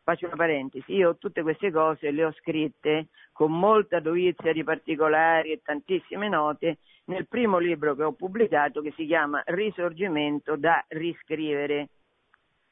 faccio 0.01 0.26
una 0.26 0.36
parentesi, 0.36 0.93
io 0.93 1.17
tutte 1.17 1.41
queste 1.41 1.71
cose 1.71 2.11
le 2.11 2.26
ho 2.26 2.32
scritte 2.34 3.07
con 3.32 3.51
molta 3.51 3.99
dovizia 3.99 4.51
di 4.51 4.63
particolari 4.63 5.51
e 5.51 5.61
tantissime 5.61 6.30
note 6.30 6.78
nel 7.05 7.28
primo 7.28 7.57
libro 7.57 7.95
che 7.95 8.03
ho 8.03 8.13
pubblicato 8.13 8.82
che 8.82 8.93
si 8.95 9.05
chiama 9.05 9.41
Risorgimento 9.45 10.55
da 10.55 10.84
riscrivere, 10.89 11.89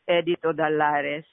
edito 0.04 0.52
dall'Ares. 0.52 1.26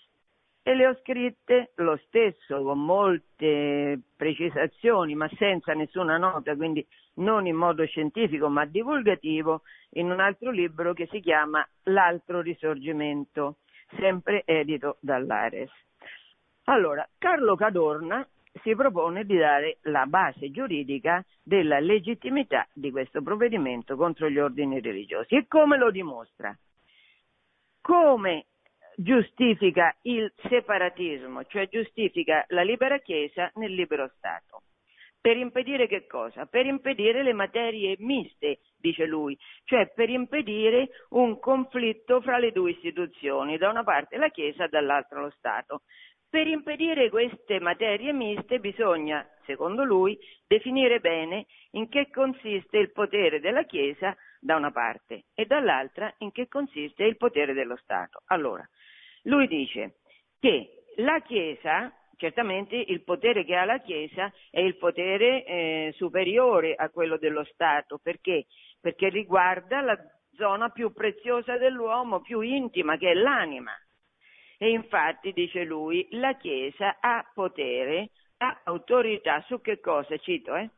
E 0.63 0.75
le 0.75 0.87
ho 0.87 0.97
scritte 1.01 1.73
lo 1.77 1.97
stesso 2.07 2.63
con 2.63 2.85
molte 2.85 3.99
precisazioni 4.17 5.15
ma 5.15 5.29
senza 5.37 5.73
nessuna 5.73 6.19
nota, 6.19 6.55
quindi 6.57 6.87
non 7.15 7.47
in 7.47 7.57
modo 7.57 7.85
scientifico 7.87 8.49
ma 8.49 8.67
divulgativo, 8.67 9.63
in 9.93 10.11
un 10.11 10.21
altro 10.21 10.51
libro 10.51 10.93
che 10.93 11.07
si 11.11 11.21
chiama 11.21 11.67
L'altro 11.85 12.43
risorgimento, 12.43 13.57
sempre 13.97 14.43
edito 14.45 14.99
dall'Ares. 15.01 15.71
Allora, 16.65 17.09
Carlo 17.17 17.57
Cadorna 17.57 18.27
si 18.63 18.75
propone 18.75 19.25
di 19.25 19.37
dare 19.37 19.79
la 19.83 20.05
base 20.07 20.51
giuridica 20.51 21.25
della 21.43 21.81
legittimità 21.81 22.67
di 22.73 22.91
questo 22.91 23.23
provvedimento 23.23 23.97
contro 23.97 24.29
gli 24.29 24.39
ordini 24.39 24.81
religiosi. 24.81 25.35
E 25.35 25.47
come 25.49 25.79
lo 25.79 25.91
dimostra? 25.91 26.57
Come 27.81 28.47
giustifica 29.01 29.97
il 30.03 30.33
separatismo, 30.49 31.45
cioè 31.45 31.69
giustifica 31.69 32.45
la 32.49 32.63
libera 32.63 32.99
Chiesa 32.99 33.49
nel 33.55 33.73
libero 33.73 34.11
Stato. 34.17 34.63
Per 35.21 35.37
impedire 35.37 35.87
che 35.87 36.07
cosa? 36.07 36.47
Per 36.47 36.67
impedire 36.67 37.23
le 37.23 37.33
materie 37.33 37.95
miste, 38.01 38.59
dice 38.77 39.07
lui, 39.07 39.39
cioè 39.65 39.93
per 39.95 40.09
impedire 40.11 40.89
un 41.11 41.39
conflitto 41.39 42.21
fra 42.21 42.39
le 42.39 42.51
due 42.51 42.73
istituzioni, 42.73 43.57
da 43.57 43.69
una 43.69 43.85
parte 43.85 44.17
la 44.17 44.31
Chiesa 44.31 44.65
e 44.65 44.69
dall'altra 44.69 45.21
lo 45.21 45.31
Stato. 45.31 45.83
Per 46.29 46.47
impedire 46.47 47.09
queste 47.09 47.61
materie 47.61 48.13
miste 48.13 48.59
bisogna, 48.59 49.25
secondo 49.47 49.85
lui, 49.85 50.19
definire 50.47 50.99
bene 50.99 51.47
in 51.73 51.89
che 51.89 52.11
consiste 52.11 52.79
il 52.79 52.91
potere 52.91 53.39
della 53.39 53.63
Chiesa 53.63 54.15
da 54.41 54.57
una 54.57 54.71
parte 54.71 55.25
e 55.35 55.47
dall'altra 55.47 56.13
in 56.19 56.33
che 56.33 56.49
consiste 56.49 57.05
il 57.05 57.17
potere 57.17 57.55
dello 57.55 57.77
Stato. 57.77 58.23
Allora, 58.27 58.69
lui 59.23 59.47
dice 59.47 59.99
che 60.39 60.85
la 60.97 61.21
Chiesa, 61.21 61.93
certamente 62.17 62.77
il 62.77 63.03
potere 63.03 63.45
che 63.45 63.55
ha 63.55 63.65
la 63.65 63.81
Chiesa 63.81 64.33
è 64.51 64.61
il 64.61 64.77
potere 64.77 65.45
eh, 65.45 65.95
superiore 65.97 66.75
a 66.75 66.91
quello 66.91 67.17
dello 67.17 67.45
Stato, 67.45 67.99
perché? 68.03 68.47
Perché 68.81 69.09
riguarda 69.09 69.81
la 69.81 69.97
zona 70.35 70.71
più 70.71 70.93
preziosa 70.93 71.57
dell'uomo, 71.57 72.21
più 72.21 72.41
intima, 72.41 72.97
che 72.97 73.11
è 73.11 73.15
l'anima. 73.15 73.73
E 74.57 74.71
infatti, 74.71 75.33
dice 75.33 75.65
lui, 75.65 76.07
la 76.13 76.37
Chiesa 76.37 76.99
ha 77.01 77.29
potere, 77.33 78.11
ha 78.39 78.63
autorità 78.65 79.45
su 79.47 79.61
che 79.61 79.79
cosa? 79.81 80.17
Cito, 80.19 80.55
eh? 80.57 80.71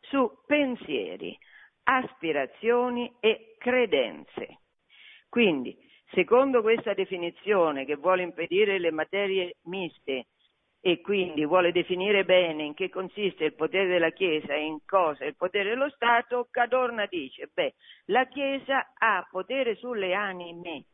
Su 0.00 0.42
pensieri, 0.46 1.36
aspirazioni 1.82 3.14
e 3.20 3.56
credenze. 3.58 4.60
Quindi, 5.28 5.76
Secondo 6.10 6.62
questa 6.62 6.94
definizione 6.94 7.84
che 7.84 7.96
vuole 7.96 8.22
impedire 8.22 8.78
le 8.78 8.90
materie 8.90 9.56
miste 9.64 10.26
e 10.80 11.00
quindi 11.00 11.44
vuole 11.44 11.72
definire 11.72 12.24
bene 12.24 12.62
in 12.62 12.74
che 12.74 12.88
consiste 12.88 13.44
il 13.44 13.54
potere 13.54 13.88
della 13.88 14.10
Chiesa 14.10 14.54
e 14.54 14.64
in 14.64 14.78
cosa 14.86 15.24
il 15.24 15.34
potere 15.34 15.70
dello 15.70 15.90
Stato, 15.90 16.46
Cadorna 16.48 17.06
dice, 17.06 17.50
beh, 17.52 17.74
la 18.06 18.26
Chiesa 18.26 18.92
ha 18.96 19.26
potere 19.28 19.74
sulle 19.74 20.14
anime, 20.14 20.84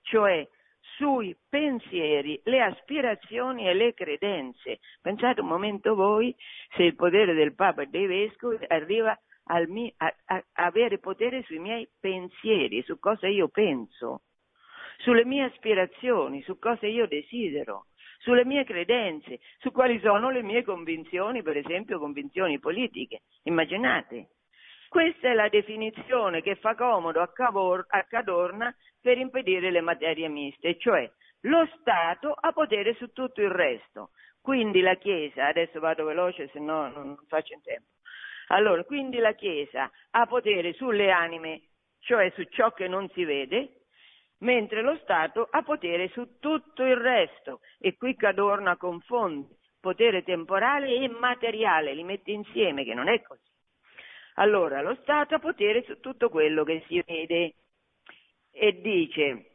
cioè 0.00 0.48
sui 0.96 1.36
pensieri, 1.48 2.40
le 2.44 2.62
aspirazioni 2.62 3.68
e 3.68 3.74
le 3.74 3.92
credenze. 3.92 4.78
Pensate 5.02 5.40
un 5.40 5.48
momento 5.48 5.94
voi 5.94 6.34
se 6.74 6.84
il 6.84 6.94
potere 6.94 7.34
del 7.34 7.54
Papa 7.54 7.82
e 7.82 7.86
dei 7.86 8.06
Vescovi 8.06 8.64
arriva 8.68 9.18
mio, 9.66 9.92
a, 9.98 10.14
a, 10.26 10.44
avere 10.54 10.98
potere 10.98 11.42
sui 11.42 11.58
miei 11.58 11.88
pensieri, 12.00 12.82
su 12.82 12.98
cosa 12.98 13.26
io 13.26 13.48
penso, 13.48 14.22
sulle 14.98 15.24
mie 15.24 15.44
aspirazioni, 15.44 16.42
su 16.42 16.58
cosa 16.58 16.86
io 16.86 17.06
desidero 17.06 17.86
sulle 18.24 18.46
mie 18.46 18.64
credenze, 18.64 19.40
su 19.58 19.70
quali 19.70 20.00
sono 20.00 20.30
le 20.30 20.42
mie 20.42 20.64
convinzioni, 20.64 21.42
per 21.42 21.58
esempio 21.58 21.98
convinzioni 21.98 22.58
politiche. 22.58 23.20
Immaginate. 23.42 24.30
Questa 24.88 25.28
è 25.28 25.34
la 25.34 25.48
definizione 25.48 26.40
che 26.40 26.54
fa 26.54 26.74
comodo 26.74 27.20
a, 27.20 27.30
Cavor, 27.30 27.84
a 27.86 28.04
Cadorna 28.04 28.74
per 29.00 29.18
impedire 29.18 29.70
le 29.70 29.82
materie 29.82 30.28
miste, 30.28 30.78
cioè 30.78 31.08
lo 31.42 31.68
Stato 31.78 32.32
ha 32.32 32.52
potere 32.52 32.94
su 32.94 33.12
tutto 33.12 33.42
il 33.42 33.50
resto. 33.50 34.10
Quindi 34.40 34.80
la 34.80 34.94
Chiesa, 34.94 35.46
adesso 35.46 35.78
vado 35.78 36.04
veloce 36.04 36.48
se 36.48 36.60
no 36.60 36.88
non 36.88 37.18
faccio 37.28 37.52
in 37.52 37.62
tempo. 37.62 37.88
Allora, 38.48 38.84
quindi 38.84 39.18
la 39.18 39.32
Chiesa 39.32 39.90
ha 40.10 40.26
potere 40.26 40.72
sulle 40.74 41.10
anime, 41.10 41.60
cioè 42.00 42.30
su 42.34 42.44
ciò 42.44 42.72
che 42.72 42.88
non 42.88 43.08
si 43.10 43.24
vede, 43.24 43.83
mentre 44.44 44.82
lo 44.82 44.96
Stato 44.98 45.48
ha 45.50 45.62
potere 45.62 46.08
su 46.08 46.38
tutto 46.38 46.84
il 46.84 46.96
resto. 46.96 47.60
E 47.78 47.96
qui 47.96 48.14
Cadorna 48.14 48.76
confonde 48.76 49.56
potere 49.80 50.22
temporale 50.22 50.94
e 50.94 51.08
materiale, 51.08 51.92
li 51.92 52.04
mette 52.04 52.30
insieme, 52.30 52.84
che 52.84 52.94
non 52.94 53.08
è 53.08 53.20
così. 53.20 53.42
Allora, 54.36 54.80
lo 54.80 54.96
Stato 55.02 55.34
ha 55.34 55.38
potere 55.38 55.82
su 55.82 56.00
tutto 56.00 56.30
quello 56.30 56.64
che 56.64 56.84
si 56.86 57.02
vede. 57.04 57.54
E 58.50 58.80
dice, 58.80 59.50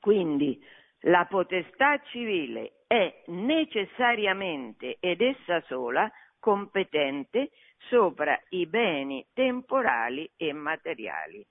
quindi 0.00 0.62
la 1.00 1.26
potestà 1.26 2.00
civile 2.10 2.84
è 2.86 3.22
necessariamente 3.26 4.98
ed 5.00 5.20
essa 5.20 5.60
sola 5.62 6.10
competente 6.38 7.50
sopra 7.88 8.38
i 8.50 8.66
beni 8.66 9.26
temporali 9.32 10.30
e 10.36 10.52
materiali 10.52 11.44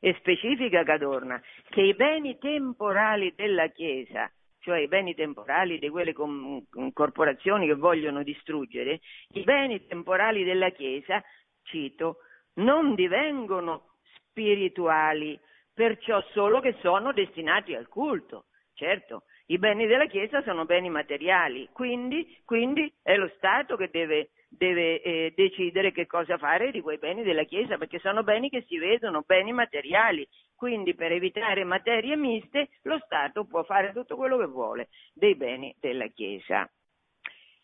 e 0.00 0.14
specifica 0.18 0.82
Cadorna 0.82 1.40
che 1.68 1.82
i 1.82 1.94
beni 1.94 2.38
temporali 2.38 3.34
della 3.36 3.68
Chiesa, 3.68 4.30
cioè 4.60 4.80
i 4.80 4.88
beni 4.88 5.14
temporali 5.14 5.78
di 5.78 5.88
quelle 5.90 6.12
com- 6.12 6.64
corporazioni 6.92 7.66
che 7.66 7.74
vogliono 7.74 8.22
distruggere, 8.22 9.00
i 9.34 9.42
beni 9.42 9.86
temporali 9.86 10.42
della 10.42 10.70
Chiesa, 10.70 11.22
cito, 11.62 12.16
non 12.54 12.94
divengono 12.94 13.96
spirituali, 14.14 15.38
perciò 15.72 16.20
solo 16.32 16.60
che 16.60 16.76
sono 16.80 17.12
destinati 17.12 17.74
al 17.74 17.88
culto. 17.88 18.46
Certo, 18.74 19.24
i 19.46 19.58
beni 19.58 19.86
della 19.86 20.06
Chiesa 20.06 20.42
sono 20.42 20.64
beni 20.64 20.88
materiali, 20.88 21.68
quindi, 21.72 22.40
quindi 22.46 22.90
è 23.02 23.16
lo 23.16 23.30
Stato 23.36 23.76
che 23.76 23.90
deve 23.90 24.30
deve 24.50 25.00
eh, 25.00 25.32
decidere 25.36 25.92
che 25.92 26.06
cosa 26.06 26.36
fare 26.36 26.72
di 26.72 26.80
quei 26.80 26.98
beni 26.98 27.22
della 27.22 27.44
Chiesa, 27.44 27.78
perché 27.78 28.00
sono 28.00 28.24
beni 28.24 28.50
che 28.50 28.64
si 28.66 28.78
vedono, 28.78 29.22
beni 29.24 29.52
materiali. 29.52 30.26
Quindi 30.54 30.94
per 30.94 31.12
evitare 31.12 31.64
materie 31.64 32.16
miste 32.16 32.68
lo 32.82 32.98
Stato 33.04 33.46
può 33.46 33.62
fare 33.62 33.92
tutto 33.92 34.16
quello 34.16 34.36
che 34.36 34.46
vuole 34.46 34.88
dei 35.14 35.36
beni 35.36 35.74
della 35.78 36.08
Chiesa. 36.08 36.68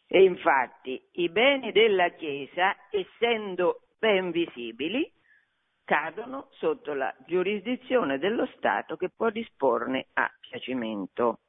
E 0.09 0.23
infatti 0.23 1.03
i 1.15 1.29
beni 1.29 1.73
della 1.73 2.11
Chiesa, 2.11 2.77
essendo 2.91 3.81
ben 3.99 4.31
visibili, 4.31 5.13
cadono 5.85 6.49
sotto 6.53 6.95
la 6.95 7.15
giurisdizione 7.27 8.19
dello 8.19 8.47
Stato 8.57 8.97
che 8.97 9.11
può 9.15 9.31
disporne 9.31 10.07
a 10.15 10.31
piacimento. 10.41 11.41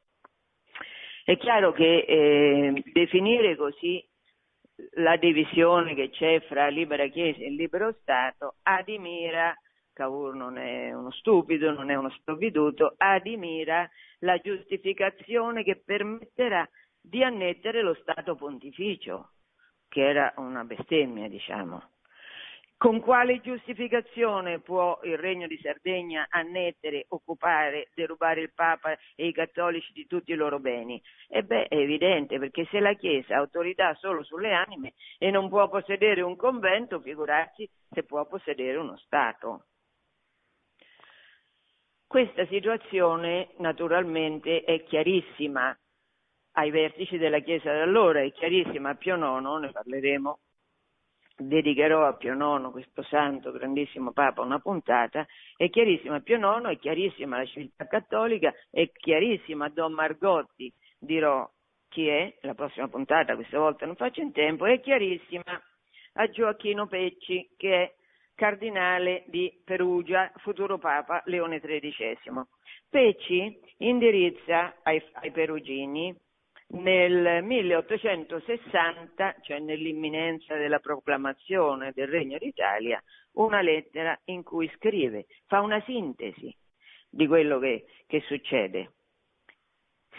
È 1.24 1.38
chiaro 1.38 1.74
che 1.74 2.06
eh, 2.08 2.84
definire 2.94 3.56
così 3.56 4.07
la 4.96 5.18
divisione 5.18 5.96
che 5.96 6.10
c'è 6.10 6.40
fra 6.48 6.68
libera 6.68 7.08
Chiesa 7.08 7.40
e 7.44 7.50
libero 7.50 7.96
Stato 8.02 8.56
adimira, 8.64 9.56
Cavour 9.94 10.36
non 10.36 10.58
è 10.58 10.94
uno 10.94 11.12
stupido, 11.12 11.72
non 11.72 11.90
è 11.90 11.96
uno 11.96 12.10
sprovveduto, 12.12 12.94
adimira 12.98 13.90
la 14.20 14.38
giustificazione 14.38 15.64
che 15.64 15.82
permetterà 15.84 16.68
di 17.02 17.24
annettere 17.24 17.82
lo 17.82 17.96
Stato 17.96 18.36
pontificio, 18.36 19.32
che 19.88 20.08
era 20.08 20.34
una 20.38 20.64
bestemmia, 20.64 21.28
diciamo. 21.28 21.97
Con 22.80 23.00
quale 23.02 23.42
giustificazione 23.42 24.60
può 24.60 25.00
il 25.02 25.18
Regno 25.18 25.48
di 25.48 25.58
Sardegna 25.64 26.28
annettere, 26.30 27.06
occupare, 27.10 27.90
derubare 27.96 28.42
il 28.42 28.54
Papa 28.54 28.96
e 29.16 29.26
i 29.26 29.34
cattolici 29.34 29.92
di 29.94 30.06
tutti 30.06 30.32
i 30.32 30.36
loro 30.36 30.60
beni? 30.60 31.02
E 31.28 31.42
beh, 31.42 31.70
è 31.70 31.76
evidente, 31.76 32.38
perché 32.38 32.68
se 32.70 32.80
la 32.80 32.94
Chiesa 32.94 33.34
ha 33.34 33.40
autorità 33.40 33.96
solo 33.96 34.24
sulle 34.24 34.54
anime 34.54 34.94
e 35.18 35.32
non 35.32 35.50
può 35.50 35.68
possedere 35.70 36.22
un 36.22 36.36
convento, 36.36 37.00
figurarsi 37.00 37.68
se 37.90 38.04
può 38.04 38.24
possedere 38.28 38.78
uno 38.78 38.96
Stato. 38.98 39.66
Questa 42.06 42.46
situazione 42.46 43.54
naturalmente 43.58 44.62
è 44.64 44.84
chiarissima 44.84 45.76
ai 46.52 46.70
vertici 46.70 47.18
della 47.18 47.40
Chiesa 47.40 47.74
da 47.74 47.82
allora, 47.82 48.22
è 48.22 48.32
chiarissima 48.32 48.92
a 48.92 48.96
Pio 48.96 49.16
IX, 49.16 49.62
ne 49.62 49.72
parleremo 49.72 50.40
dedicherò 51.38 52.08
a 52.08 52.14
Pio 52.14 52.34
IX, 52.34 52.72
questo 52.72 53.04
santo, 53.04 53.52
grandissimo 53.52 54.12
Papa, 54.12 54.42
una 54.42 54.60
puntata, 54.60 55.26
è 55.56 55.70
chiarissima 55.70 56.20
Pio 56.22 56.38
IX, 56.38 56.70
è 56.70 56.78
chiarissima 56.78 57.38
la 57.38 57.46
civiltà 57.46 57.88
cattolica, 57.88 58.54
è 58.72 58.90
chiarissima 58.92 59.70
Don 59.70 59.94
Margotti, 59.94 60.74
dirò 60.98 61.50
chi 61.90 62.08
è, 62.08 62.36
la 62.42 62.54
prossima 62.54 62.88
puntata, 62.88 63.36
questa 63.36 63.60
volta 63.60 63.86
non 63.86 63.96
faccio 63.96 64.22
in 64.22 64.32
tempo, 64.32 64.66
è 64.66 64.80
chiarissima 64.80 65.62
a 66.14 66.30
Gioacchino 66.30 66.88
Pecci, 66.88 67.50
che 67.56 67.84
è 67.84 67.94
cardinale 68.36 69.24
di 69.28 69.52
Perugia, 69.64 70.32
futuro 70.38 70.78
Papa 70.78 71.22
Leone 71.26 71.60
XIII. 71.60 72.44
Pecci 72.90 73.60
indirizza 73.78 74.76
ai, 74.84 75.02
ai 75.14 75.32
perugini 75.32 76.16
nel 76.70 77.44
1860, 77.44 79.36
cioè 79.42 79.60
nell'imminenza 79.60 80.56
della 80.56 80.80
proclamazione 80.80 81.92
del 81.94 82.08
Regno 82.08 82.38
d'Italia, 82.38 83.02
una 83.34 83.62
lettera 83.62 84.20
in 84.26 84.44
cui 84.44 84.70
scrive, 84.76 85.28
fa 85.46 85.62
una 85.62 85.82
sintesi 85.84 86.54
di 87.10 87.28
quello 87.28 87.60
che, 87.60 87.86
che 88.06 88.22
succede. 88.22 88.92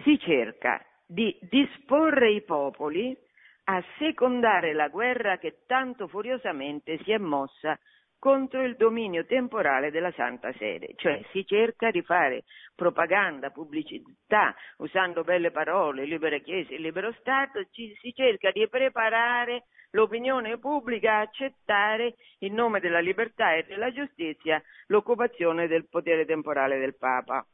Si 0.05 0.19
cerca 0.19 0.85
di 1.07 1.37
disporre 1.43 2.31
i 2.31 2.43
popoli 2.43 3.17
a 3.65 3.83
secondare 3.99 4.73
la 4.73 4.89
guerra 4.89 5.39
che 5.39 5.65
tanto 5.67 6.09
furiosamente 6.09 6.99
si 7.03 7.13
è 7.13 7.19
mossa 7.19 7.79
contro 8.19 8.65
il 8.65 8.77
dominio 8.77 9.25
temporale 9.27 9.91
della 9.91 10.13
Santa 10.13 10.53
Sede, 10.55 10.95
cioè 10.97 11.23
si 11.31 11.47
cerca 11.47 11.91
di 11.91 12.03
fare 12.03 12.45
propaganda, 12.75 13.51
pubblicità, 13.51 14.55
usando 14.79 15.23
belle 15.23 15.51
parole, 15.51 16.05
libera 16.05 16.39
Chiesa 16.39 16.75
e 16.75 16.79
libero 16.79 17.13
Stato, 17.21 17.65
ci, 17.71 17.97
si 18.01 18.13
cerca 18.13 18.51
di 18.51 18.67
preparare 18.69 19.65
l'opinione 19.91 20.59
pubblica 20.59 21.15
a 21.15 21.21
accettare 21.21 22.17
in 22.41 22.55
nome 22.55 22.81
della 22.81 23.01
libertà 23.01 23.55
e 23.55 23.65
della 23.65 23.93
giustizia 23.93 24.63
l'occupazione 24.87 25.67
del 25.67 25.89
potere 25.89 26.25
temporale 26.25 26.79
del 26.79 26.97
Papa. 26.97 27.47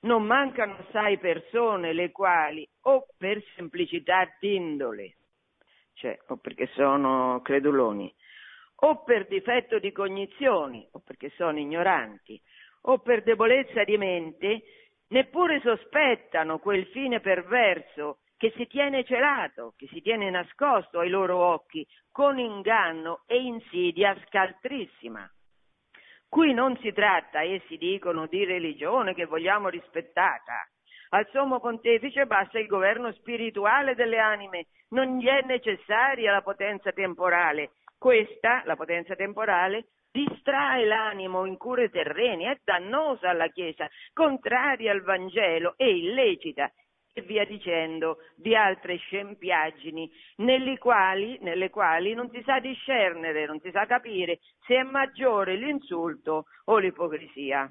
Non 0.00 0.24
mancano 0.24 0.76
assai 0.78 1.18
persone 1.18 1.92
le 1.92 2.10
quali 2.12 2.68
o 2.82 3.06
per 3.16 3.42
semplicità 3.56 4.28
d'indole, 4.38 5.16
cioè 5.94 6.16
o 6.28 6.36
perché 6.36 6.68
sono 6.74 7.40
creduloni, 7.42 8.12
o 8.80 9.02
per 9.02 9.26
difetto 9.26 9.78
di 9.78 9.90
cognizioni, 9.90 10.86
o 10.92 11.00
perché 11.04 11.30
sono 11.30 11.58
ignoranti, 11.58 12.40
o 12.82 12.98
per 12.98 13.22
debolezza 13.22 13.82
di 13.84 13.96
mente, 13.96 14.62
neppure 15.08 15.60
sospettano 15.60 16.58
quel 16.58 16.86
fine 16.86 17.20
perverso 17.20 18.18
che 18.36 18.52
si 18.56 18.66
tiene 18.66 19.04
celato, 19.04 19.74
che 19.76 19.88
si 19.88 20.00
tiene 20.00 20.30
nascosto 20.30 21.00
ai 21.00 21.08
loro 21.08 21.38
occhi 21.38 21.84
con 22.12 22.38
inganno 22.38 23.22
e 23.26 23.42
insidia 23.42 24.16
scaltrissima. 24.26 25.28
Qui 26.28 26.52
non 26.52 26.76
si 26.78 26.92
tratta, 26.92 27.42
essi 27.42 27.78
dicono, 27.78 28.26
di 28.26 28.44
religione 28.44 29.14
che 29.14 29.24
vogliamo 29.24 29.68
rispettata. 29.68 30.68
Al 31.10 31.26
sommo 31.32 31.58
pontefice 31.58 32.26
basta 32.26 32.58
il 32.58 32.66
governo 32.66 33.10
spirituale 33.12 33.94
delle 33.94 34.18
anime, 34.18 34.66
non 34.90 35.16
gli 35.16 35.26
è 35.26 35.40
necessaria 35.44 36.30
la 36.30 36.42
potenza 36.42 36.92
temporale 36.92 37.70
questa, 37.98 38.62
la 38.64 38.76
potenza 38.76 39.14
temporale, 39.14 39.88
distrae 40.10 40.84
l'animo 40.84 41.44
in 41.44 41.56
cure 41.56 41.90
terrene, 41.90 42.52
è 42.52 42.60
dannosa 42.64 43.30
alla 43.30 43.48
Chiesa, 43.48 43.88
contraria 44.12 44.92
al 44.92 45.02
Vangelo 45.02 45.74
e 45.76 45.90
illecita 45.90 46.72
e 47.12 47.22
via 47.22 47.44
dicendo 47.44 48.18
di 48.36 48.54
altre 48.54 48.96
scempiaggini 48.96 50.10
nelle 50.36 50.78
quali, 50.78 51.38
nelle 51.40 51.68
quali 51.68 52.14
non 52.14 52.30
si 52.30 52.40
sa 52.44 52.60
discernere, 52.60 53.46
non 53.46 53.60
si 53.60 53.70
sa 53.70 53.86
capire 53.86 54.38
se 54.64 54.76
è 54.76 54.82
maggiore 54.82 55.56
l'insulto 55.56 56.46
o 56.64 56.78
l'ipocrisia. 56.78 57.70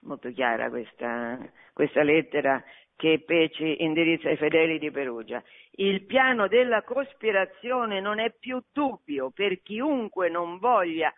Molto 0.00 0.30
chiara 0.32 0.68
questa, 0.68 1.38
questa 1.72 2.02
lettera 2.02 2.62
che 2.96 3.22
Peci 3.24 3.82
indirizza 3.82 4.28
ai 4.28 4.36
fedeli 4.36 4.78
di 4.78 4.90
Perugia. 4.90 5.42
Il 5.72 6.04
piano 6.04 6.46
della 6.48 6.82
cospirazione 6.82 8.00
non 8.00 8.20
è 8.20 8.32
più 8.32 8.62
dubbio 8.72 9.30
per 9.30 9.60
chiunque 9.62 10.28
non 10.28 10.58
voglia 10.58 11.12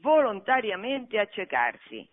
volontariamente 0.00 1.18
accecarsi. 1.18 2.08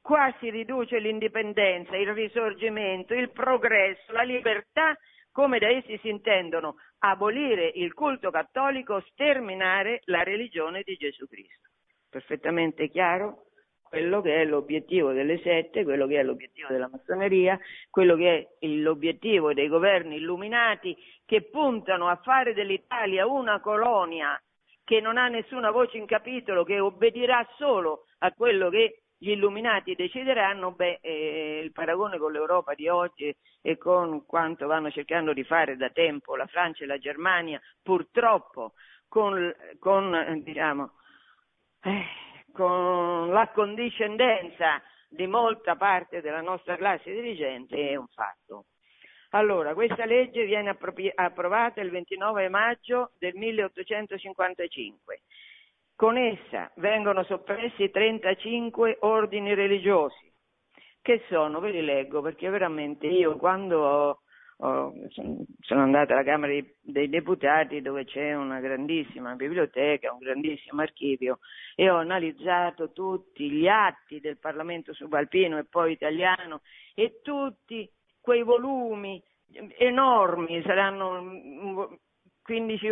Qua 0.00 0.34
si 0.40 0.50
riduce 0.50 0.98
l'indipendenza, 0.98 1.96
il 1.96 2.12
risorgimento, 2.12 3.14
il 3.14 3.30
progresso, 3.30 4.12
la 4.12 4.22
libertà, 4.22 4.96
come 5.30 5.58
da 5.58 5.68
essi 5.68 5.98
si 5.98 6.08
intendono 6.08 6.76
abolire 7.00 7.70
il 7.74 7.92
culto 7.92 8.30
cattolico, 8.30 9.00
sterminare 9.10 10.00
la 10.06 10.22
religione 10.22 10.82
di 10.84 10.96
Gesù 10.96 11.26
Cristo. 11.26 11.68
Perfettamente 12.08 12.88
chiaro 12.88 13.47
quello 13.88 14.20
che 14.20 14.42
è 14.42 14.44
l'obiettivo 14.44 15.12
delle 15.12 15.40
sette, 15.42 15.84
quello 15.84 16.06
che 16.06 16.20
è 16.20 16.22
l'obiettivo 16.22 16.68
della 16.68 16.88
massoneria, 16.88 17.58
quello 17.90 18.16
che 18.16 18.56
è 18.58 18.66
l'obiettivo 18.66 19.52
dei 19.54 19.68
governi 19.68 20.16
illuminati 20.16 20.96
che 21.24 21.42
puntano 21.42 22.08
a 22.08 22.16
fare 22.22 22.54
dell'Italia 22.54 23.26
una 23.26 23.60
colonia 23.60 24.40
che 24.84 25.00
non 25.00 25.18
ha 25.18 25.28
nessuna 25.28 25.70
voce 25.70 25.98
in 25.98 26.06
capitolo, 26.06 26.64
che 26.64 26.80
obbedirà 26.80 27.46
solo 27.56 28.04
a 28.20 28.32
quello 28.32 28.70
che 28.70 29.02
gli 29.18 29.30
illuminati 29.30 29.94
decideranno, 29.94 30.72
beh, 30.72 31.00
eh, 31.02 31.60
il 31.62 31.72
paragone 31.72 32.18
con 32.18 32.32
l'Europa 32.32 32.74
di 32.74 32.88
oggi 32.88 33.34
e 33.60 33.76
con 33.76 34.24
quanto 34.24 34.66
vanno 34.66 34.90
cercando 34.90 35.32
di 35.32 35.42
fare 35.44 35.76
da 35.76 35.90
tempo 35.90 36.36
la 36.36 36.46
Francia 36.46 36.84
e 36.84 36.86
la 36.86 36.98
Germania, 36.98 37.60
purtroppo 37.82 38.74
con, 39.08 39.52
con 39.78 40.40
diciamo, 40.44 40.92
eh, 41.82 42.04
con 42.52 43.30
l'accondiscendenza 43.30 44.82
di 45.08 45.26
molta 45.26 45.76
parte 45.76 46.20
della 46.20 46.40
nostra 46.40 46.76
classe 46.76 47.12
dirigente 47.12 47.90
è 47.90 47.96
un 47.96 48.08
fatto. 48.08 48.66
Allora, 49.30 49.74
questa 49.74 50.06
legge 50.06 50.44
viene 50.44 50.76
approvata 51.14 51.80
il 51.80 51.90
29 51.90 52.48
maggio 52.48 53.10
del 53.18 53.34
1855. 53.34 55.20
Con 55.94 56.16
essa 56.16 56.70
vengono 56.76 57.24
soppressi 57.24 57.90
35 57.90 58.98
ordini 59.00 59.52
religiosi, 59.54 60.32
che 61.02 61.24
sono, 61.28 61.60
ve 61.60 61.70
li 61.70 61.84
leggo 61.84 62.22
perché 62.22 62.48
veramente 62.48 63.06
io 63.06 63.36
quando 63.36 63.80
ho 63.80 64.20
Sono 64.60 65.46
andata 65.68 66.14
alla 66.14 66.24
Camera 66.24 66.52
dei 66.80 67.08
Deputati 67.08 67.80
dove 67.80 68.04
c'è 68.04 68.34
una 68.34 68.58
grandissima 68.58 69.34
biblioteca, 69.36 70.12
un 70.12 70.18
grandissimo 70.18 70.82
archivio 70.82 71.38
e 71.76 71.88
ho 71.88 71.96
analizzato 71.96 72.90
tutti 72.90 73.48
gli 73.48 73.68
atti 73.68 74.18
del 74.18 74.38
Parlamento 74.38 74.92
subalpino 74.92 75.58
e 75.58 75.64
poi 75.64 75.92
italiano 75.92 76.62
e 76.94 77.20
tutti 77.22 77.88
quei 78.20 78.42
volumi 78.42 79.22
enormi, 79.78 80.60
saranno 80.62 81.96
15, 82.42 82.88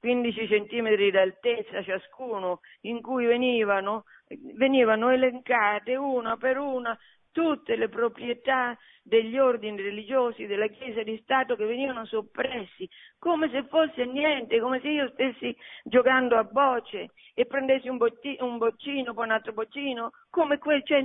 15 0.00 0.48
centimetri 0.48 1.10
d'altezza 1.12 1.82
ciascuno, 1.84 2.60
in 2.82 3.00
cui 3.00 3.26
venivano, 3.26 4.06
venivano 4.54 5.10
elencate 5.10 5.94
una 5.94 6.36
per 6.36 6.58
una 6.58 6.98
tutte 7.36 7.76
le 7.76 7.90
proprietà 7.90 8.74
degli 9.02 9.36
ordini 9.36 9.82
religiosi 9.82 10.46
della 10.46 10.68
Chiesa 10.68 11.02
di 11.02 11.20
Stato 11.22 11.54
che 11.54 11.66
venivano 11.66 12.06
soppressi, 12.06 12.88
come 13.18 13.50
se 13.50 13.64
fosse 13.64 14.06
niente, 14.06 14.58
come 14.58 14.80
se 14.80 14.88
io 14.88 15.10
stessi 15.10 15.54
giocando 15.84 16.38
a 16.38 16.44
bocce 16.44 17.10
e 17.34 17.44
prendessi 17.44 17.88
un, 17.88 17.98
botti, 17.98 18.38
un 18.40 18.56
boccino, 18.56 19.12
poi 19.12 19.26
un 19.26 19.32
altro 19.32 19.52
boccino, 19.52 20.12
come 20.30 20.56
quel, 20.56 20.82
cioè, 20.82 21.04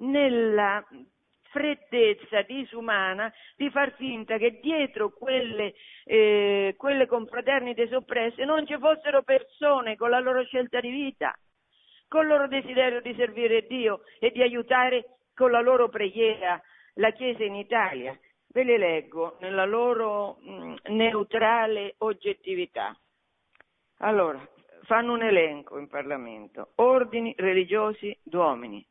nella 0.00 0.86
freddezza 1.44 2.42
disumana 2.42 3.32
di 3.56 3.70
far 3.70 3.94
finta 3.94 4.36
che 4.36 4.60
dietro 4.60 5.14
quelle, 5.14 5.72
eh, 6.04 6.74
quelle 6.76 7.06
confraternite 7.06 7.88
soppresse 7.88 8.44
non 8.44 8.66
ci 8.66 8.76
fossero 8.76 9.22
persone 9.22 9.96
con 9.96 10.10
la 10.10 10.20
loro 10.20 10.44
scelta 10.44 10.78
di 10.78 10.90
vita, 10.90 11.34
con 12.06 12.24
il 12.24 12.28
loro 12.28 12.48
desiderio 12.48 13.00
di 13.00 13.14
servire 13.16 13.66
Dio 13.66 14.02
e 14.18 14.30
di 14.30 14.42
aiutare 14.42 15.19
con 15.40 15.52
la 15.52 15.62
loro 15.62 15.88
preghiera 15.88 16.60
la 16.96 17.12
Chiesa 17.12 17.44
in 17.44 17.54
Italia. 17.54 18.14
Ve 18.48 18.62
le 18.62 18.76
leggo 18.76 19.38
nella 19.40 19.64
loro 19.64 20.36
mh, 20.38 20.52
mm, 20.52 20.74
neutrale 20.88 21.94
oggettività. 21.98 22.94
Allora, 24.00 24.38
fanno 24.82 25.14
un 25.14 25.22
elenco 25.22 25.78
in 25.78 25.88
Parlamento. 25.88 26.72
Ordini 26.74 27.32
religiosi 27.38 28.14
d'uomini, 28.22 28.86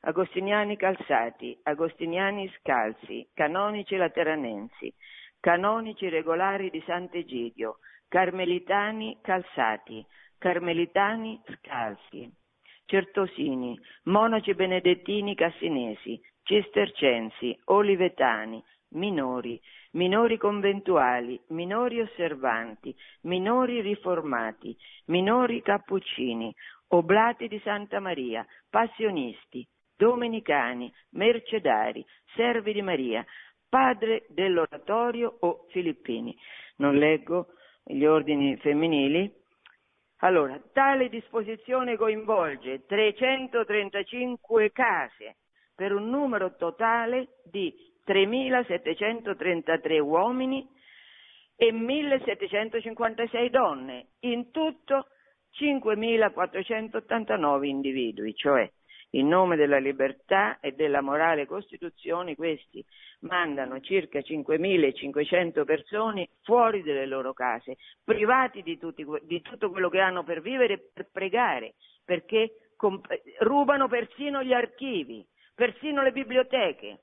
agostiniani 0.00 0.76
calzati, 0.76 1.56
agostiniani 1.62 2.52
scalzi, 2.58 3.28
canonici 3.32 3.94
lateranensi, 3.94 4.92
canonici 5.38 6.08
regolari 6.08 6.68
di 6.70 6.82
Sant'Egidio, 6.84 7.78
carmelitani 8.08 9.18
calzati, 9.22 10.04
carmelitani 10.36 11.40
scalzi, 11.54 12.28
certosini, 12.86 13.78
monaci 14.04 14.54
benedettini 14.54 15.34
cassinesi, 15.34 16.20
cistercensi, 16.42 17.58
olivetani, 17.64 18.62
minori, 18.90 19.60
minori 19.92 20.38
conventuali, 20.38 21.40
minori 21.48 22.00
osservanti, 22.00 22.94
minori 23.22 23.80
riformati, 23.80 24.76
minori 25.06 25.60
cappuccini, 25.62 26.54
oblati 26.88 27.48
di 27.48 27.60
Santa 27.64 28.00
Maria, 28.00 28.46
passionisti, 28.70 29.66
domenicani, 29.96 30.92
mercedari, 31.10 32.04
servi 32.34 32.72
di 32.72 32.82
Maria, 32.82 33.24
padre 33.68 34.26
dell'oratorio 34.28 35.36
o 35.40 35.66
filippini. 35.70 36.36
Non 36.76 36.96
leggo 36.96 37.48
gli 37.82 38.04
ordini 38.04 38.56
femminili, 38.58 39.32
allora, 40.20 40.58
tale 40.72 41.08
disposizione 41.08 41.96
coinvolge 41.96 42.86
335 42.86 44.72
case 44.72 45.36
per 45.74 45.92
un 45.92 46.08
numero 46.08 46.56
totale 46.56 47.40
di 47.44 47.74
3.733 48.06 50.00
uomini 50.00 50.66
e 51.54 51.72
1.756 51.72 53.50
donne, 53.50 54.06
in 54.20 54.50
tutto 54.50 55.08
5.489 55.58 57.64
individui, 57.64 58.34
cioè 58.34 58.70
in 59.10 59.28
nome 59.28 59.56
della 59.56 59.78
libertà 59.78 60.58
e 60.60 60.72
della 60.72 61.00
morale 61.00 61.46
Costituzione, 61.46 62.34
questi 62.34 62.84
mandano 63.20 63.80
circa 63.80 64.18
5.500 64.18 65.64
persone 65.64 66.28
fuori 66.42 66.82
dalle 66.82 67.06
loro 67.06 67.32
case, 67.32 67.76
privati 68.04 68.62
di, 68.62 68.78
tutti, 68.78 69.06
di, 69.22 69.40
tutto 69.40 69.70
quello 69.70 69.88
che 69.88 70.00
hanno 70.00 70.24
per 70.24 70.40
vivere 70.40 70.90
per 70.92 71.08
pregare, 71.10 71.74
perché 72.04 72.70
comp- 72.76 73.08
rubano 73.38 73.88
persino 73.88 74.42
gli 74.42 74.52
archivi, 74.52 75.26
persino 75.54 76.02
le 76.02 76.12
biblioteche. 76.12 77.00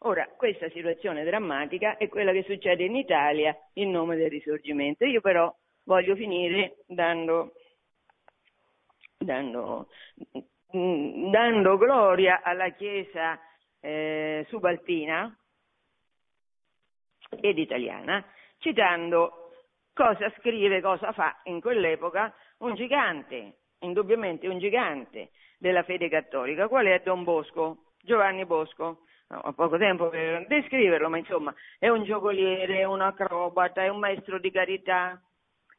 Ora, 0.00 0.28
questa 0.36 0.68
situazione 0.70 1.24
drammatica 1.24 1.96
è 1.96 2.08
quella 2.08 2.32
che 2.32 2.44
succede 2.44 2.84
in 2.84 2.96
Italia 2.96 3.56
in 3.74 3.90
nome 3.90 4.16
del 4.16 4.28
risorgimento. 4.28 5.04
Io 5.04 5.20
però 5.20 5.54
voglio 5.84 6.14
finire 6.14 6.78
dando, 6.86 7.52
dando 9.16 9.88
Mm, 10.74 11.30
dando 11.30 11.76
gloria 11.76 12.40
alla 12.42 12.70
Chiesa 12.70 13.38
eh, 13.80 14.44
subalpina 14.48 15.32
ed 17.40 17.58
italiana, 17.58 18.24
citando 18.58 19.52
cosa 19.92 20.32
scrive, 20.38 20.80
cosa 20.80 21.12
fa 21.12 21.40
in 21.44 21.60
quell'epoca 21.60 22.34
un 22.58 22.74
gigante, 22.74 23.58
indubbiamente 23.80 24.48
un 24.48 24.58
gigante 24.58 25.30
della 25.58 25.84
fede 25.84 26.08
cattolica, 26.08 26.66
qual 26.66 26.86
è 26.86 27.00
Don 27.00 27.22
Bosco, 27.22 27.92
Giovanni 28.02 28.44
Bosco. 28.44 29.02
Ho 29.28 29.52
poco 29.54 29.76
tempo 29.76 30.08
per 30.08 30.46
descriverlo, 30.46 31.08
ma 31.08 31.18
insomma 31.18 31.54
è 31.78 31.88
un 31.88 32.04
giocoliere, 32.04 32.78
è 32.78 32.84
un 32.84 33.00
acrobata, 33.00 33.82
è 33.82 33.88
un 33.88 33.98
maestro 33.98 34.38
di 34.38 34.50
carità, 34.50 35.20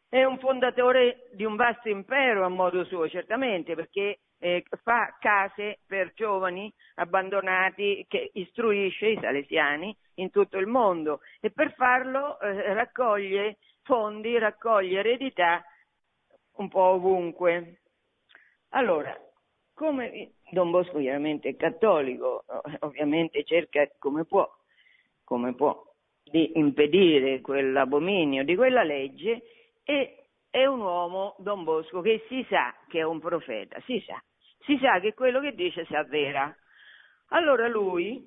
è 0.09 0.23
un 0.23 0.38
fondatore 0.39 1.29
di 1.33 1.45
un 1.45 1.55
vasto 1.55 1.89
impero 1.89 2.43
a 2.43 2.49
modo 2.49 2.83
suo, 2.85 3.07
certamente, 3.07 3.75
perché 3.75 4.19
eh, 4.39 4.63
fa 4.83 5.15
case 5.19 5.79
per 5.85 6.13
giovani 6.13 6.71
abbandonati 6.95 8.05
che 8.07 8.31
istruisce 8.33 9.07
i 9.07 9.19
salesiani 9.19 9.95
in 10.15 10.29
tutto 10.31 10.57
il 10.57 10.67
mondo 10.67 11.21
e 11.39 11.51
per 11.51 11.73
farlo 11.73 12.39
eh, 12.39 12.73
raccoglie 12.73 13.57
fondi, 13.83 14.38
raccoglie 14.38 14.99
eredità 14.99 15.63
un 16.57 16.69
po' 16.69 16.81
ovunque. 16.81 17.81
Allora, 18.69 19.15
come 19.73 20.33
Don 20.51 20.71
Bosco 20.71 20.99
chiaramente 20.99 21.49
è 21.49 21.55
cattolico, 21.55 22.43
ovviamente 22.79 23.43
cerca 23.43 23.88
come 23.99 24.25
può, 24.25 24.47
come 25.23 25.53
può 25.53 25.85
di 26.23 26.57
impedire 26.57 27.41
quell'abominio 27.41 28.43
di 28.43 28.55
quella 28.55 28.83
legge 28.83 29.43
e 29.83 30.26
è 30.49 30.65
un 30.65 30.79
uomo, 30.79 31.35
Don 31.39 31.63
Bosco, 31.63 32.01
che 32.01 32.25
si 32.27 32.45
sa 32.49 32.73
che 32.87 32.99
è 32.99 33.03
un 33.03 33.19
profeta, 33.19 33.79
si 33.85 34.03
sa, 34.05 34.21
si 34.59 34.77
sa 34.79 34.99
che 34.99 35.13
quello 35.13 35.39
che 35.39 35.53
dice 35.53 35.85
si 35.85 35.95
avvera. 35.95 36.55
Allora 37.29 37.67
lui, 37.67 38.25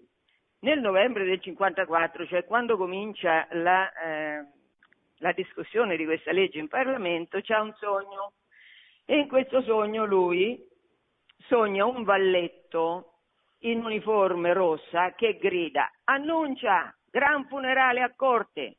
nel 0.60 0.80
novembre 0.80 1.24
del 1.24 1.40
54, 1.40 2.26
cioè 2.26 2.44
quando 2.44 2.76
comincia 2.76 3.46
la, 3.52 3.92
eh, 3.92 4.46
la 5.18 5.32
discussione 5.32 5.96
di 5.96 6.04
questa 6.04 6.32
legge 6.32 6.58
in 6.58 6.68
Parlamento, 6.68 7.40
c'ha 7.42 7.62
un 7.62 7.74
sogno 7.78 8.32
e 9.04 9.18
in 9.18 9.28
questo 9.28 9.62
sogno 9.62 10.04
lui 10.04 10.66
sogna 11.46 11.84
un 11.84 12.04
valletto 12.04 13.14
in 13.60 13.82
uniforme 13.84 14.52
rossa 14.52 15.12
che 15.14 15.36
grida 15.36 15.90
annuncia 16.04 16.94
gran 17.10 17.46
funerale 17.48 18.02
a 18.02 18.14
corte. 18.14 18.76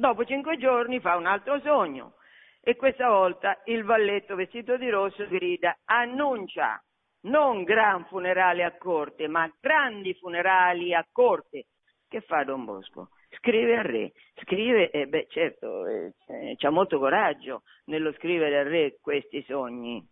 Dopo 0.00 0.24
cinque 0.24 0.56
giorni 0.56 0.98
fa 0.98 1.16
un 1.16 1.26
altro 1.26 1.60
sogno 1.60 2.14
e 2.62 2.74
questa 2.74 3.10
volta 3.10 3.60
il 3.66 3.84
valletto 3.84 4.34
vestito 4.34 4.78
di 4.78 4.88
rosso 4.88 5.26
grida 5.28 5.76
annuncia 5.84 6.82
non 7.24 7.64
gran 7.64 8.06
funerale 8.06 8.64
a 8.64 8.74
corte, 8.78 9.28
ma 9.28 9.46
grandi 9.60 10.14
funerali 10.14 10.94
a 10.94 11.06
corte. 11.12 11.66
Che 12.08 12.22
fa 12.22 12.44
Don 12.44 12.64
Bosco? 12.64 13.10
Scrive 13.28 13.76
al 13.76 13.84
re, 13.84 14.12
scrive, 14.40 14.88
e 14.88 15.00
eh 15.00 15.06
beh 15.06 15.26
certo, 15.28 15.86
eh, 15.86 16.14
eh, 16.28 16.54
c'ha 16.56 16.70
molto 16.70 16.98
coraggio 16.98 17.64
nello 17.84 18.14
scrivere 18.14 18.58
al 18.58 18.64
re 18.64 18.96
questi 19.02 19.42
sogni, 19.42 20.02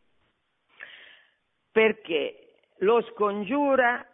perché 1.72 2.56
lo 2.80 3.00
scongiura 3.04 4.06